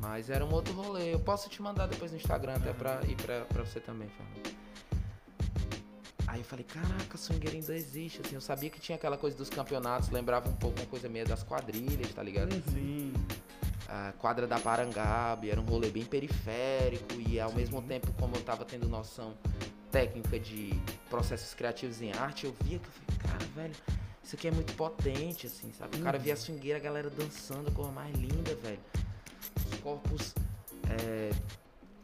[0.08, 1.14] Mas era um outro rolê.
[1.14, 4.56] Eu posso te mandar depois no Instagram até pra ir pra, pra você também, Fernando.
[6.28, 8.36] Aí eu falei, caraca, swingueira ainda existe, assim.
[8.36, 11.44] Eu sabia que tinha aquela coisa dos campeonatos, lembrava um pouco uma coisa meio das
[11.44, 12.54] quadrilhas, tá ligado?
[12.72, 13.14] Sim.
[13.88, 18.42] A quadra da Parangabe, era um rolê bem periférico e ao mesmo tempo, como eu
[18.42, 19.34] tava tendo noção
[19.92, 20.80] técnica de
[21.10, 23.76] processos criativos em arte, eu via que eu falei, cara, velho,
[24.24, 25.98] isso aqui é muito potente, assim, sabe?
[25.98, 28.80] O cara via a swingueira, a galera dançando, a coisa mais linda, velho.
[29.86, 30.34] Os corpos
[30.90, 31.30] é,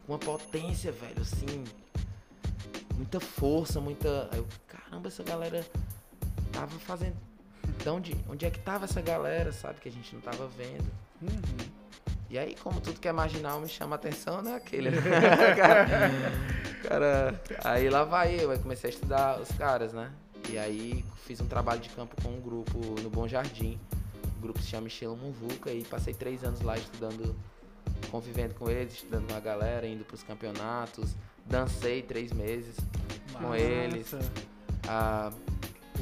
[0.06, 1.64] com uma potência, velho, assim,
[2.96, 4.30] muita força, muita.
[4.36, 5.66] Eu, caramba, essa galera
[6.52, 7.16] tava fazendo.
[7.82, 9.80] De onde, onde é que tava essa galera, sabe?
[9.80, 10.86] Que a gente não tava vendo.
[11.24, 11.72] Uhum.
[12.30, 14.56] E aí, como tudo que é marginal me chama a atenção, né?
[14.56, 14.92] Aquele.
[14.92, 15.02] né?
[15.56, 15.88] cara,
[16.88, 20.12] cara, aí lá vai eu, aí comecei a estudar os caras, né?
[20.50, 23.80] E aí fiz um trabalho de campo com um grupo no Bom Jardim.
[24.38, 27.36] O grupo se chama Estilo Muvuca e passei três anos lá estudando,
[28.10, 31.16] convivendo com eles, estudando com a galera, indo pros campeonatos.
[31.46, 32.76] Dancei três meses
[33.34, 34.14] com eles.
[34.88, 35.32] Ah,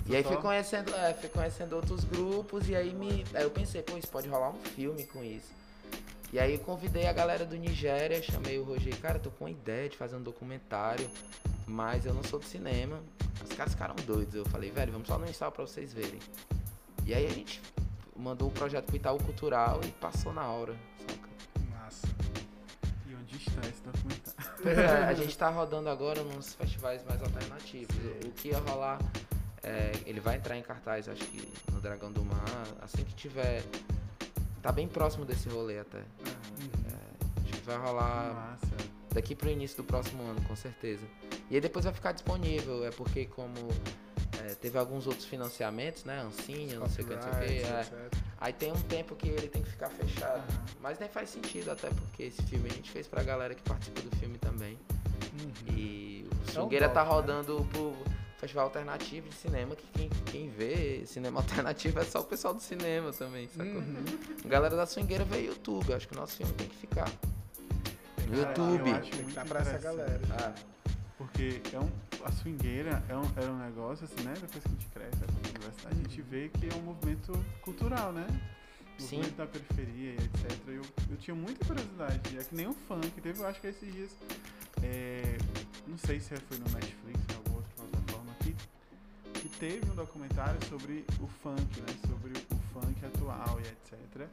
[0.06, 3.24] e aí fui conhecendo, é, fui conhecendo outros grupos e aí me.
[3.34, 5.52] Aí eu pensei, pô, isso pode rolar um filme com isso.
[6.32, 9.90] E aí convidei a galera do Nigéria, chamei o Roger, cara, tô com uma ideia
[9.90, 11.10] de fazer um documentário,
[11.66, 13.02] mas eu não sou do cinema.
[13.44, 14.36] Os caras ficaram doidos.
[14.36, 16.20] Eu falei, velho, vamos só no ensaio pra vocês verem.
[17.06, 17.62] E aí a gente
[18.16, 20.76] mandou o projeto pro Itaú Cultural e passou na hora,
[21.08, 21.29] saca?
[21.90, 22.08] Massa.
[23.08, 24.80] E onde está esse documentário?
[24.80, 27.96] É, a gente tá rodando agora nos festivais mais alternativos.
[27.96, 29.00] O- O que ia rolar,
[29.64, 32.44] é, ele vai entrar em cartaz, acho que no Dragão do Mar,
[32.82, 33.64] assim que tiver.
[34.62, 36.00] Tá bem próximo desse rolê até.
[36.00, 38.76] Acho que vai rolar Massa.
[39.14, 41.04] daqui pro início do próximo ano, com certeza.
[41.50, 43.56] E aí depois vai ficar disponível, é porque como
[44.44, 46.22] é, teve alguns outros financiamentos, né?
[46.22, 48.29] Ancinha, não sei o que, não sei o que.
[48.42, 48.46] É.
[48.46, 50.44] Aí tem um tempo que ele tem que ficar fechado.
[50.82, 54.02] Mas nem faz sentido, até porque esse filme a gente fez pra galera que participa
[54.02, 54.78] do filme também.
[55.42, 55.76] Uhum.
[55.76, 57.10] E o É um Swingueira tá né?
[57.10, 57.94] rodando pro
[58.38, 62.62] Festival Alternativo de Cinema, que quem, quem vê cinema alternativo é só o pessoal do
[62.62, 63.66] cinema também, sacou?
[63.66, 64.06] Uhum.
[64.46, 67.10] A galera da Swingueira veio YouTube, acho que o nosso filme tem que ficar.
[68.30, 68.90] No YouTube.
[68.90, 70.22] eu acho Tem que muito estar pra essa galera.
[70.40, 70.54] Ah,
[71.18, 71.90] Porque é um,
[72.24, 74.34] a swingueira é um, era um negócio assim, né?
[74.36, 75.18] Depois que a gente cresce,
[75.86, 78.28] a gente vê que é um movimento cultural, né?
[78.98, 79.18] Sim.
[79.18, 80.68] Movimento da periferia, etc.
[80.68, 82.38] Eu, eu tinha muita curiosidade.
[82.38, 83.10] É que nem o funk.
[83.22, 84.12] Teve, eu acho que esses dias.
[84.84, 85.38] é,
[85.88, 88.56] não sei se foi no Netflix ou em alguma outra plataforma aqui.
[89.34, 91.88] Que teve um documentário sobre o funk, né?
[92.08, 94.28] Sobre o funk atual e etc.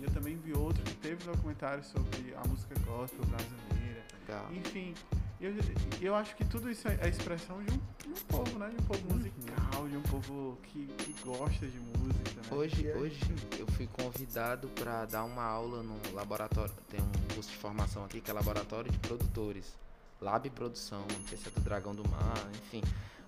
[0.00, 4.04] E eu também vi outro que teve um documentário sobre a música gospel brasileira.
[4.26, 4.52] Legal.
[4.52, 4.94] Enfim,
[5.40, 5.54] eu,
[6.00, 8.68] eu acho que tudo isso é a expressão de um, de um povo, né?
[8.68, 12.42] De um povo musical, de um povo que, que gosta de música, né?
[12.50, 13.20] Hoje, hoje
[13.58, 16.74] eu fui convidado para dar uma aula no laboratório.
[16.88, 19.76] Tem um curso de formação aqui que é Laboratório de Produtores.
[20.20, 22.82] Lab Produção, não sei se é do Dragão do Mar, enfim.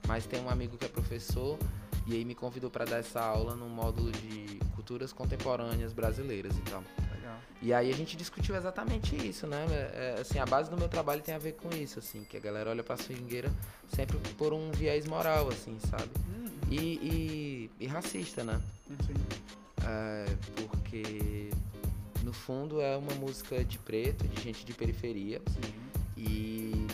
[0.09, 1.57] Mas tem um amigo que é professor
[2.07, 6.61] e aí me convidou para dar essa aula no módulo de culturas contemporâneas brasileiras e
[6.63, 6.83] tal.
[7.31, 7.41] Legal.
[7.63, 9.67] E aí a gente discutiu exatamente isso, né?
[9.71, 12.37] É, é, assim, a base do meu trabalho tem a ver com isso, assim, que
[12.37, 13.51] a galera olha pra swingueira
[13.95, 16.11] sempre por um viés moral, assim, sabe?
[16.71, 18.61] E, e, e racista, né?
[19.07, 19.15] Sim.
[19.87, 20.25] É,
[20.57, 21.51] porque
[22.23, 25.75] no fundo é uma música de preto, de gente de periferia Sim.
[26.17, 26.87] e,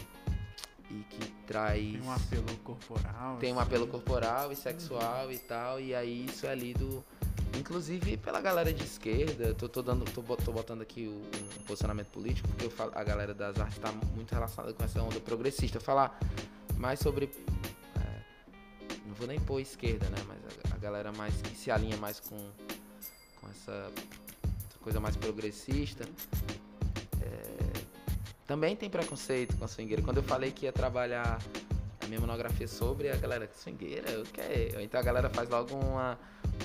[0.91, 3.37] e que traz Tem um apelo corporal.
[3.39, 3.69] tem um assim.
[3.69, 7.05] apelo corporal e sexual e tal, e aí isso é lido,
[7.59, 12.49] inclusive pela galera de esquerda, tô, tô, dando, tô, tô botando aqui o, posicionamento político,
[12.49, 15.81] porque falo, a galera das artes tá muito relacionada com essa onda progressista.
[15.81, 16.19] Falar
[16.77, 17.31] mais sobre.
[17.97, 18.21] é,
[19.07, 20.19] não vou nem pôr esquerda, né?
[20.27, 20.39] Mas
[20.73, 22.37] a, a galera mais que se alinha mais com,
[23.41, 23.91] com essa,
[24.69, 26.05] essa coisa mais progressista.
[27.23, 27.57] é,
[28.47, 30.03] também tem preconceito com a swingueira.
[30.03, 31.39] Quando eu falei que ia trabalhar
[32.01, 34.83] a minha monografia sobre a galera swingueira, o que é?
[34.83, 36.17] Então a galera faz logo uma,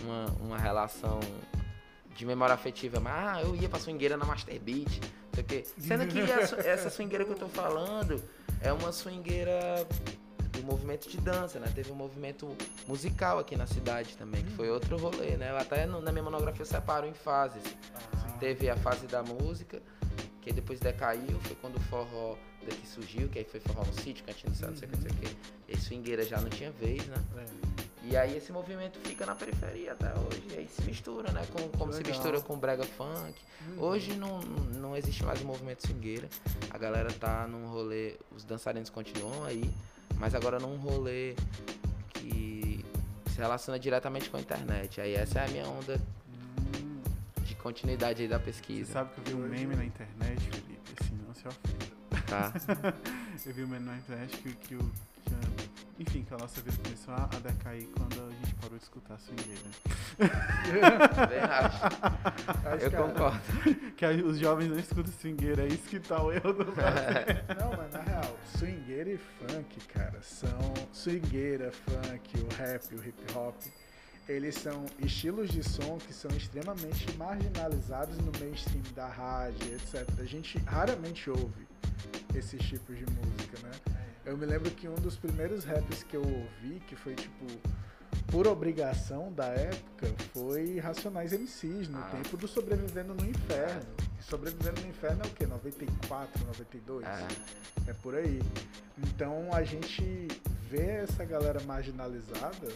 [0.03, 1.19] uma, uma relação
[2.15, 2.99] de memória afetiva.
[2.99, 5.63] Mas, ah, eu ia pra swingueira na Master Beat, não sei o quê.
[5.77, 8.21] Sendo que essa, essa swingueira que eu tô falando
[8.61, 9.87] é uma swingueira
[10.51, 11.71] do movimento de dança, né?
[11.73, 12.55] Teve um movimento
[12.87, 15.49] musical aqui na cidade também, que foi outro rolê, né?
[15.51, 17.63] Eu até no- na minha monografia eu separo em fases.
[17.95, 19.81] Ah, Teve a fase da música,
[20.41, 24.23] que depois decaiu, foi quando o forró daqui surgiu, que aí foi forró no sítio,
[24.25, 25.27] cantinho do céu, não sei o que, não sei o que.
[25.69, 27.15] E aí swingueira já não tinha vez, né?
[27.37, 27.90] é.
[28.03, 30.43] E aí esse movimento fica na periferia até hoje.
[30.51, 31.45] E aí se mistura, né?
[31.53, 33.35] Com, como se mistura com brega funk.
[33.77, 36.27] Hoje não, não existe mais o movimento swingueira.
[36.71, 39.69] A galera tá num rolê, os dançarinos continuam aí,
[40.17, 41.35] mas agora num rolê
[42.13, 42.83] que
[43.29, 44.99] se relaciona diretamente com a internet.
[44.99, 45.99] Aí essa é a minha onda
[46.75, 47.01] Hum,
[47.43, 50.93] de continuidade aí da você pesquisa, sabe que eu vi um meme na internet, Felipe,
[50.99, 52.25] assim, não se ofenda.
[52.27, 52.53] tá?
[53.45, 54.91] Eu vi um meme na internet que, que, o-
[55.25, 55.33] que
[56.01, 59.69] enfim, que a nossa vida começou a, decair quando a gente parou de escutar swingueira.
[62.81, 63.39] Eu que a- concordo.
[63.95, 66.65] Que os jovens não escutam swingueira, é isso que tá o erro do.
[67.59, 70.73] Não, mas na real, swingueira e funk, cara, são.
[70.91, 73.55] Swingueira, funk, o rap, o hip hop,
[74.27, 80.07] eles são estilos de som que são extremamente marginalizados no mainstream da rádio, etc.
[80.19, 81.67] A gente raramente ouve
[82.35, 83.71] esses tipos de música, né?
[84.25, 87.45] Eu me lembro que um dos primeiros raps que eu ouvi, que foi tipo
[88.27, 92.09] por obrigação da época, foi Racionais MCs, no Ah.
[92.11, 93.81] tempo do Sobrevivendo no Inferno.
[94.19, 95.45] E Sobrevivendo no Inferno é o quê?
[95.45, 97.05] 94, 92?
[97.07, 97.27] É.
[97.89, 98.39] É por aí.
[98.97, 100.27] Então a gente
[100.69, 102.67] vê essa galera marginalizada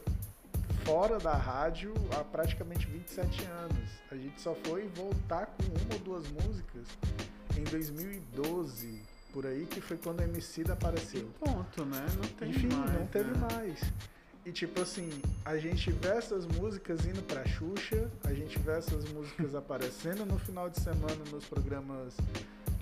[0.83, 3.89] fora da rádio há praticamente 27 anos.
[4.11, 6.87] A gente só foi voltar com uma ou duas músicas
[7.57, 8.99] em 2012,
[9.35, 11.29] por aí, que foi quando o MC apareceu.
[11.41, 12.05] Ponto, né?
[12.15, 13.47] Não tem Enfim, mais, não teve né?
[13.51, 13.81] mais.
[14.45, 15.09] E tipo assim,
[15.43, 20.39] a gente vê essas músicas indo pra Xuxa, a gente vê essas músicas aparecendo no
[20.39, 22.15] final de semana nos programas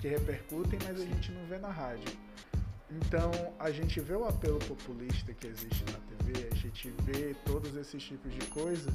[0.00, 2.16] que repercutem, mas a gente não vê na rádio.
[2.88, 7.74] Então a gente vê o apelo populista que existe na TV, a gente vê todos
[7.74, 8.92] esses tipos de coisa,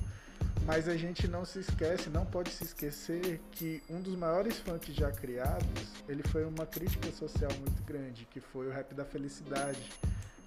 [0.66, 4.94] mas a gente não se esquece, não pode se esquecer que um dos maiores funks
[4.94, 9.80] já criados, ele foi uma crítica social muito grande, que foi o rap da felicidade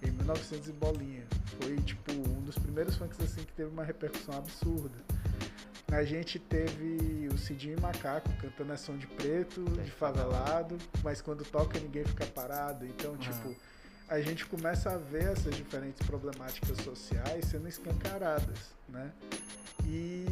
[0.02, 1.26] em 1900 e bolinha.
[1.60, 4.98] Foi tipo um dos primeiros funks assim que teve uma repercussão absurda.
[5.92, 11.20] A gente teve o Cidinho e Macaco cantando é som de preto, de favelado, mas
[11.20, 12.86] quando toca ninguém fica parado.
[12.86, 13.54] Então, tipo,
[14.12, 19.10] a gente começa a ver essas diferentes problemáticas sociais sendo escancaradas, né?
[19.86, 20.26] E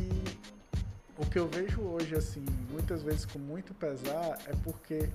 [1.16, 5.09] o que eu vejo hoje, assim, muitas vezes com muito pesar, é porque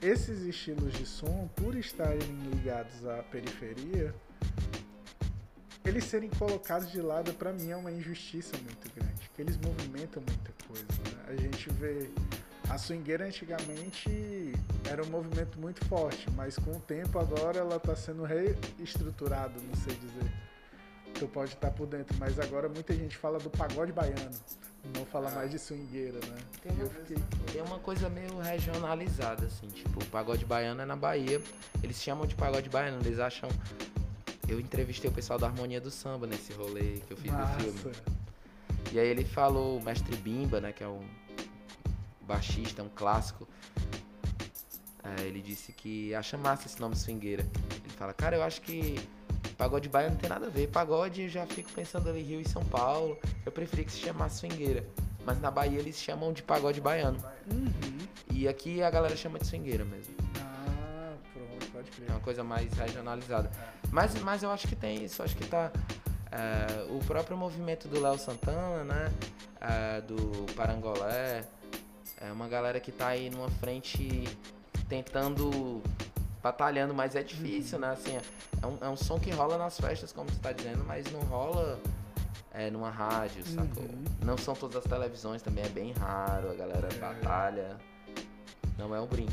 [0.00, 4.14] esses estilos de som, por estarem ligados à periferia,
[5.84, 10.22] eles serem colocados de lado, para mim, é uma injustiça muito grande, que eles movimentam
[10.26, 10.86] muita coisa.
[10.86, 11.24] Né?
[11.28, 12.10] A gente vê
[12.68, 14.52] A swingueira antigamente
[14.90, 19.74] era um movimento muito forte, mas com o tempo agora ela está sendo reestruturada, não
[19.76, 20.32] sei dizer.
[21.14, 24.36] Tu pode estar por dentro, mas agora muita gente fala do pagode baiano.
[24.94, 26.36] Não fala mais de swingueira, né?
[26.62, 27.16] Tem uma, fiquei...
[27.52, 31.40] tem uma, coisa meio regionalizada, assim, tipo, o pagode baiano é na Bahia.
[31.82, 33.48] Eles chamam de pagode baiano, eles acham.
[34.48, 37.56] Eu entrevistei o pessoal da Harmonia do Samba nesse rolê que eu fiz Massa.
[37.56, 37.96] do filme.
[38.92, 41.00] E aí ele falou, o mestre Bimba, né, que é um
[42.26, 43.48] baixista, um clássico.
[45.02, 47.42] É, ele disse que acha massa esse nome swingueira.
[47.84, 48.96] Ele fala, cara, eu acho que
[49.56, 50.68] Pagode baiano não tem nada a ver.
[50.68, 53.18] Pagode eu já fico pensando ali Rio e São Paulo.
[53.44, 54.84] Eu preferi que se chamasse swingueira.
[55.24, 57.18] Mas na Bahia eles chamam de pagode baiano.
[57.50, 57.98] Uhum.
[58.30, 60.14] E aqui a galera chama de swingueira mesmo.
[60.38, 62.08] Ah, pronto, pode crer.
[62.10, 63.50] É uma coisa mais regionalizada.
[63.90, 65.22] Mas, mas eu acho que tem isso.
[65.22, 65.72] Acho que tá.
[66.30, 69.12] É, o próprio movimento do Léo Santana, né?
[69.58, 71.44] É, do Parangolé.
[72.20, 74.24] É uma galera que tá aí numa frente
[74.88, 75.82] tentando
[76.42, 77.90] batalhando, mas é difícil, né?
[77.90, 78.16] Assim,
[78.62, 81.20] é um, é um som que rola nas festas, como você tá dizendo, mas não
[81.20, 81.78] rola
[82.52, 83.82] é, numa rádio, sacou?
[83.82, 84.04] Uhum.
[84.24, 86.98] Não são todas as televisões, também é bem raro, a galera É.
[86.98, 87.76] batalha.
[88.78, 89.32] Não é um brinco.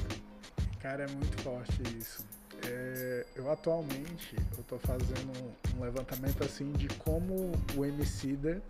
[0.82, 2.26] Cara, é muito forte isso.
[2.66, 8.62] É, eu atualmente eu tô fazendo um levantamento assim de como o Emicida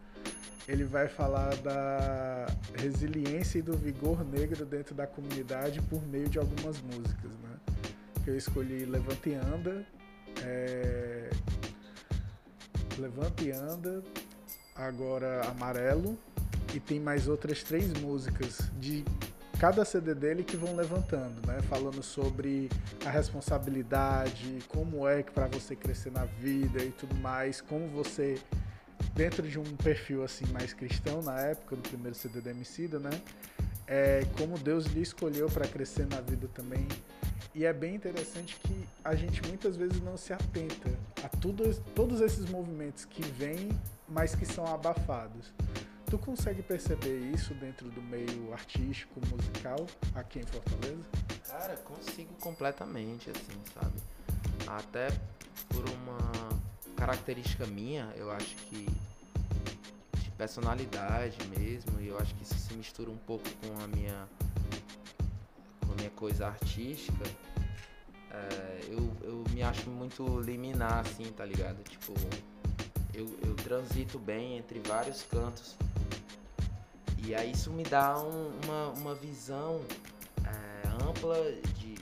[0.67, 6.39] ele vai falar da resiliência e do vigor negro dentro da comunidade por meio de
[6.39, 7.57] algumas músicas, né?
[8.23, 9.85] Que eu escolhi Levanta e Anda,
[10.41, 11.29] é...
[12.97, 14.01] Levanta e Anda,
[14.75, 16.17] agora Amarelo
[16.73, 19.03] e tem mais outras três músicas de
[19.59, 21.61] cada CD dele que vão levantando, né?
[21.69, 22.69] Falando sobre
[23.05, 28.37] a responsabilidade, como é que para você crescer na vida e tudo mais, como você
[29.13, 33.11] dentro de um perfil assim mais cristão na época do primeiro CD da Emicida, né?
[33.85, 36.87] É, como Deus lhe escolheu para crescer na vida também.
[37.53, 40.89] E é bem interessante que a gente muitas vezes não se atenta
[41.23, 43.69] a tudo, todos esses movimentos que vêm,
[44.07, 45.53] mas que são abafados.
[46.07, 49.85] Tu consegue perceber isso dentro do meio artístico, musical,
[50.15, 51.03] aqui em Fortaleza?
[51.47, 53.99] Cara, consigo completamente, assim, sabe?
[54.67, 55.07] Até
[55.69, 58.87] por uma característica minha, eu acho que
[60.19, 64.27] de personalidade mesmo, e eu acho que isso se mistura um pouco com a minha
[65.85, 67.23] com a minha coisa artística.
[68.31, 71.83] É, eu, eu me acho muito liminar, assim, tá ligado?
[71.83, 72.13] Tipo,
[73.13, 75.75] eu, eu transito bem entre vários cantos.
[77.25, 79.81] E aí isso me dá um- uma, uma visão
[80.45, 81.37] é, ampla
[81.77, 81.93] de,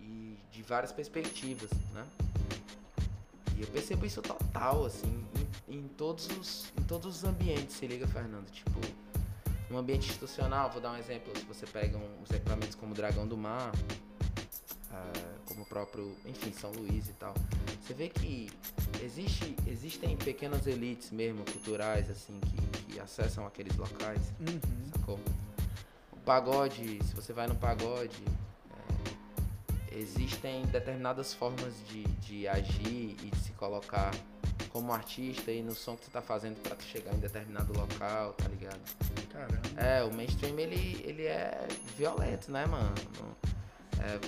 [0.00, 2.06] de, de várias perspectivas, né?
[3.62, 5.24] Eu percebo isso total, assim,
[5.68, 8.50] em, em todos os, em todos os ambientes, se liga, Fernando.
[8.50, 8.80] Tipo,
[9.70, 12.94] no ambiente institucional, vou dar um exemplo, se você pega um, os equipamentos como o
[12.94, 13.72] Dragão do Mar,
[14.90, 15.12] ah,
[15.46, 17.34] como o próprio, enfim, São Luís e tal,
[17.80, 18.50] você vê que
[19.00, 24.90] existe, existem pequenas elites mesmo, culturais, assim, que, que acessam aqueles locais Uhum.
[24.98, 25.20] sacou?
[26.12, 28.22] O pagode, se você vai no pagode,
[29.96, 34.12] existem determinadas formas de, de agir e de se colocar
[34.70, 38.32] como artista e no som que você tá fazendo pra tu chegar em determinado local,
[38.32, 38.80] tá ligado?
[39.30, 39.60] Caramba.
[39.76, 41.66] É, o mainstream ele, ele é
[41.96, 42.94] violento, né, mano?
[44.00, 44.18] É,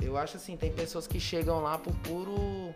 [0.00, 2.74] eu acho assim, tem pessoas que chegam lá por puro.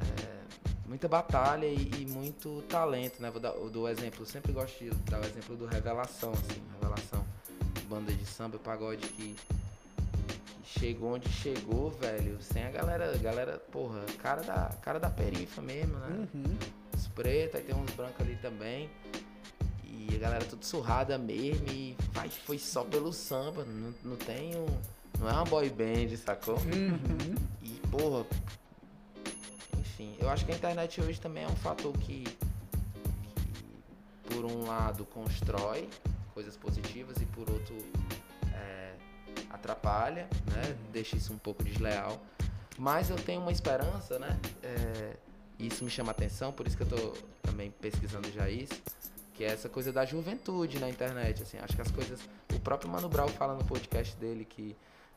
[0.00, 3.30] é, muita batalha e, e muito talento, né?
[3.30, 6.32] Vou dar eu dou o exemplo, eu sempre gosto de dar o exemplo do Revelação,
[6.32, 7.24] assim, Revelação,
[7.86, 9.34] banda de samba, pagode que,
[10.62, 15.08] que chegou onde chegou, velho, sem a galera, a galera, porra, cara da, cara da
[15.08, 16.28] perifa mesmo, né?
[16.34, 16.56] Uhum.
[16.94, 18.90] Os pretos, aí tem uns brancos ali também.
[19.84, 21.68] E a galera tudo surrada mesmo.
[21.68, 23.64] E vai, foi só pelo samba.
[23.64, 24.66] Não, não tem um.
[25.18, 26.56] Não é uma boy band, sacou?
[26.56, 27.34] Uhum.
[27.62, 28.26] E, porra.
[29.78, 32.24] Enfim, eu acho que a internet hoje também é um fator que.
[32.24, 32.36] que
[34.28, 35.88] por um lado, constrói
[36.36, 37.74] coisas positivas e por outro.
[38.52, 38.94] é,
[39.48, 40.76] atrapalha, né?
[40.92, 42.20] Deixa isso um pouco desleal.
[42.78, 44.38] Mas eu tenho uma esperança, né?
[44.62, 45.16] É,
[45.58, 48.74] e isso me chama atenção, por isso que eu tô também pesquisando já isso,
[49.32, 52.20] que é essa coisa da juventude na internet, assim, acho que as coisas,
[52.54, 54.76] o próprio Mano Brown fala no podcast dele que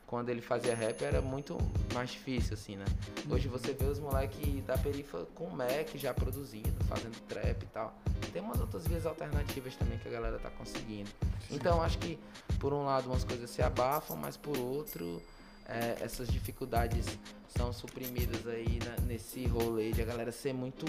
[0.09, 1.55] quando ele fazia rap era muito
[1.93, 2.85] mais difícil, assim, né?
[3.29, 7.93] Hoje você vê os moleques da perifa com Mac já produzindo, fazendo trap e tal.
[8.33, 11.11] Tem umas outras vias alternativas também que a galera tá conseguindo.
[11.51, 12.17] Então acho que
[12.59, 15.21] por um lado umas coisas se abafam, mas por outro
[15.67, 17.05] é, essas dificuldades
[17.55, 20.87] são suprimidas aí na- nesse rolê de a galera ser muito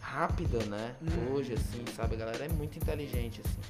[0.00, 0.96] rápida, né?
[1.02, 1.34] Uhum.
[1.34, 2.14] Hoje, assim, sabe?
[2.14, 3.60] A galera é muito inteligente, assim.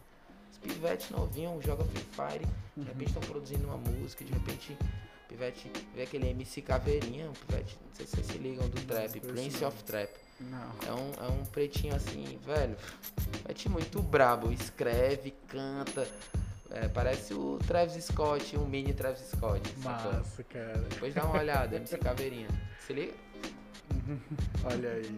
[0.66, 4.76] Pivete novinho, joga Free Fire, de repente estão produzindo uma música, de repente
[5.28, 9.64] pivete vê aquele MC Caveirinha, pivete, não sei se vocês se ligam do trap, Prince
[9.64, 10.10] of Trap.
[10.38, 10.72] Não.
[10.86, 12.76] É um, é um pretinho assim, velho,
[13.32, 16.06] pivete muito brabo, escreve, canta,
[16.70, 19.66] é, parece o Travis Scott, um mini Travis Scott.
[19.82, 20.12] sacou?
[20.12, 20.78] Massa, cara.
[20.90, 22.48] Depois dá uma olhada, MC Caveirinha.
[22.86, 23.14] Se liga?
[24.64, 25.16] Olha aí.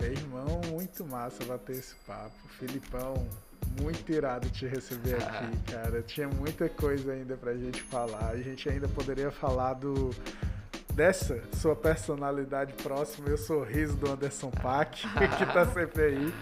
[0.00, 2.36] Meu irmão, muito massa bater esse papo.
[2.58, 3.14] Filipão,
[3.80, 6.02] muito irado te receber aqui, cara.
[6.02, 8.30] Tinha muita coisa ainda pra gente falar.
[8.30, 10.10] A gente ainda poderia falar do
[10.94, 15.02] dessa sua personalidade próxima e o sorriso do Anderson Paak,
[15.36, 16.34] que tá sempre aí.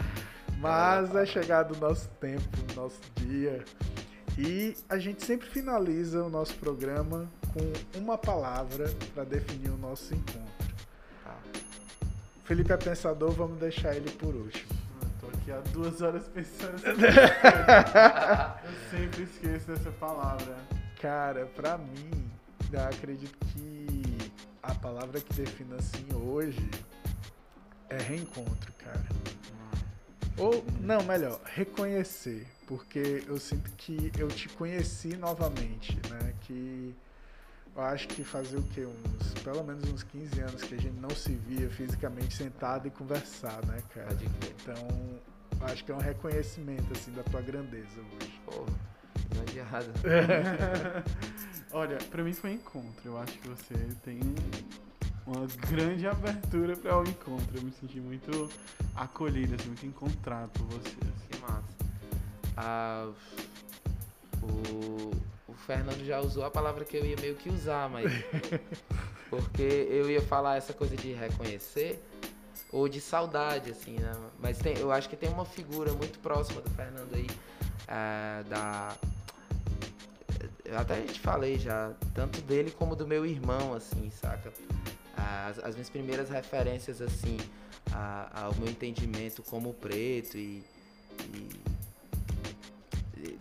[0.59, 3.65] Mas é chegado o nosso tempo, o nosso dia.
[4.39, 10.15] E a gente sempre finaliza o nosso programa com uma palavra para definir o nosso
[10.15, 10.75] encontro.
[11.27, 11.37] Ah,
[12.45, 14.82] Felipe é pensador, vamos deixar ele por último.
[15.35, 20.57] Aqui há duas horas pensando nessa Eu sempre esqueço dessa palavra.
[21.01, 22.31] Cara, pra mim,
[22.73, 24.17] eu acredito que
[24.63, 26.71] a palavra que define assim hoje
[27.89, 29.05] é reencontro, cara.
[30.39, 32.47] Ou, não, melhor, reconhecer.
[32.67, 36.35] Porque eu sinto que eu te conheci novamente, né?
[36.43, 36.95] Que
[37.75, 38.87] eu acho que fazia o quê?
[38.87, 42.91] Uns, pelo menos uns 15 anos que a gente não se via fisicamente sentado e
[42.91, 44.09] conversar, né, cara?
[44.09, 44.55] pode crer.
[44.61, 44.89] Então,
[45.61, 48.41] eu acho que é um reconhecimento, assim, da tua grandeza hoje.
[48.45, 48.73] Porra,
[49.35, 51.05] não adianta.
[51.73, 53.03] Olha, pra mim foi encontro.
[53.05, 53.75] Eu acho que você
[54.05, 54.21] tem
[55.27, 57.57] uma grande abertura para o encontro.
[57.57, 58.51] Eu me senti muito
[58.95, 60.89] acolhido, assim, muito encontrado por você.
[60.89, 61.27] assim.
[61.31, 61.83] Que massa.
[62.55, 63.11] Ah,
[64.43, 65.32] o
[65.67, 68.11] Fernando já usou a palavra que eu ia meio que usar, mas.
[69.31, 72.03] Porque eu ia falar essa coisa de reconhecer
[72.71, 74.13] ou de saudade, assim, né?
[74.39, 77.27] Mas tem, eu acho que tem uma figura muito próxima do Fernando aí,
[77.89, 78.95] ah, da.
[80.65, 84.53] Eu até te falei já, tanto dele como do meu irmão, assim, saca?
[85.17, 87.37] As, as minhas primeiras referências, assim,
[87.93, 90.65] a- ao meu entendimento como preto e-
[91.35, 91.63] e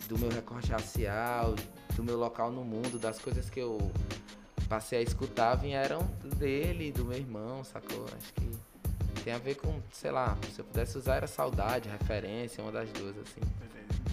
[0.08, 1.54] do meu recorte racial,
[1.96, 3.78] do meu local no mundo, das coisas que eu
[4.68, 6.02] passei a escutar vieram
[6.36, 8.04] dele do meu irmão, sacou?
[8.16, 8.50] Acho que
[9.22, 12.88] tem a ver com, sei lá, se eu pudesse usar era saudade, referência, uma das
[12.90, 13.40] duas, assim.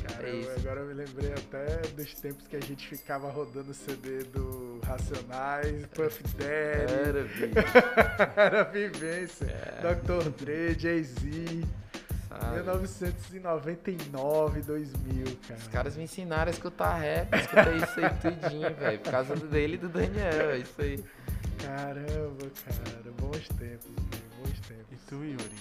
[0.08, 0.52] Cara, É eu- isso.
[0.58, 5.86] agora eu me lembrei até dos tempos que a gente ficava rodando CD do Racionais,
[5.88, 7.54] Puff Daddy, Era, bicho.
[8.36, 9.82] era vivência, É.
[9.94, 10.30] Dr.
[10.44, 11.64] Dre, Jay-Z,
[12.30, 12.56] sabe?
[12.56, 15.60] 1999, 2000, cara.
[15.60, 19.00] Os caras me ensinaram a escutar rap, eu escutei isso aí tudinho, velho.
[19.00, 21.04] Por causa dele e do Daniel, é isso aí.
[21.64, 25.00] Caramba, cara, bons tempos, velho, bons E tempos.
[25.08, 25.56] tu, Yuri?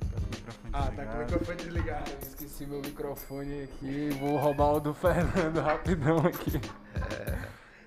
[0.00, 2.10] Tá com o microfone Ah, tá com o microfone desligado.
[2.10, 6.60] Eu esqueci meu microfone aqui, vou roubar o do Fernando rapidão aqui.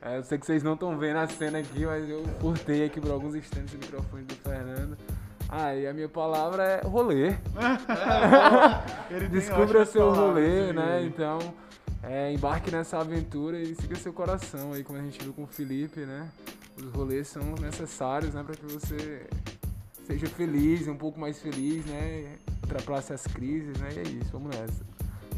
[0.01, 2.99] É, eu sei que vocês não estão vendo a cena aqui, mas eu furtei aqui
[3.01, 4.97] por alguns instantes o microfone do Fernando.
[5.51, 7.35] Ah, e a minha palavra é rolê.
[9.09, 11.03] Tem Descubra seu rolê, né?
[11.03, 11.39] Então,
[12.03, 15.47] é, embarque nessa aventura e siga seu coração aí, como a gente viu com o
[15.47, 16.29] Felipe, né?
[16.77, 19.27] Os rolês são necessários, né, para que você
[20.05, 22.37] seja feliz, um pouco mais feliz, né?
[22.63, 23.89] Ultrapasse as crises, né?
[23.95, 24.85] E é isso, vamos nessa.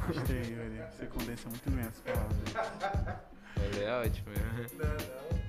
[0.07, 0.81] Gostei, Yuri.
[0.91, 3.17] Você condensa muito bem as palavras.
[3.57, 4.65] Ele é ótimo, né?
[4.77, 5.40] Não, não.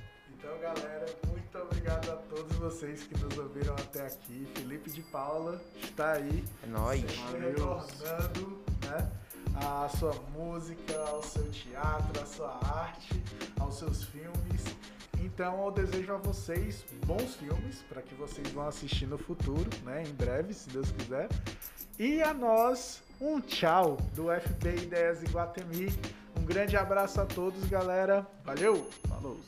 [0.43, 4.47] Então, galera, muito obrigado a todos vocês que nos ouviram até aqui.
[4.57, 7.03] Felipe de Paula está aí, É nóis.
[7.33, 9.11] retornando, né?
[9.55, 13.23] A sua música, ao seu teatro, à sua arte,
[13.61, 14.65] aos seus filmes.
[15.21, 20.03] Então eu desejo a vocês bons filmes para que vocês vão assistir no futuro, né?
[20.03, 21.29] Em breve, se Deus quiser.
[21.99, 25.89] E a nós, um tchau do FB Ideias Iguatemi.
[26.37, 28.27] Um grande abraço a todos, galera.
[28.45, 28.89] Valeu!
[29.09, 29.39] Falou.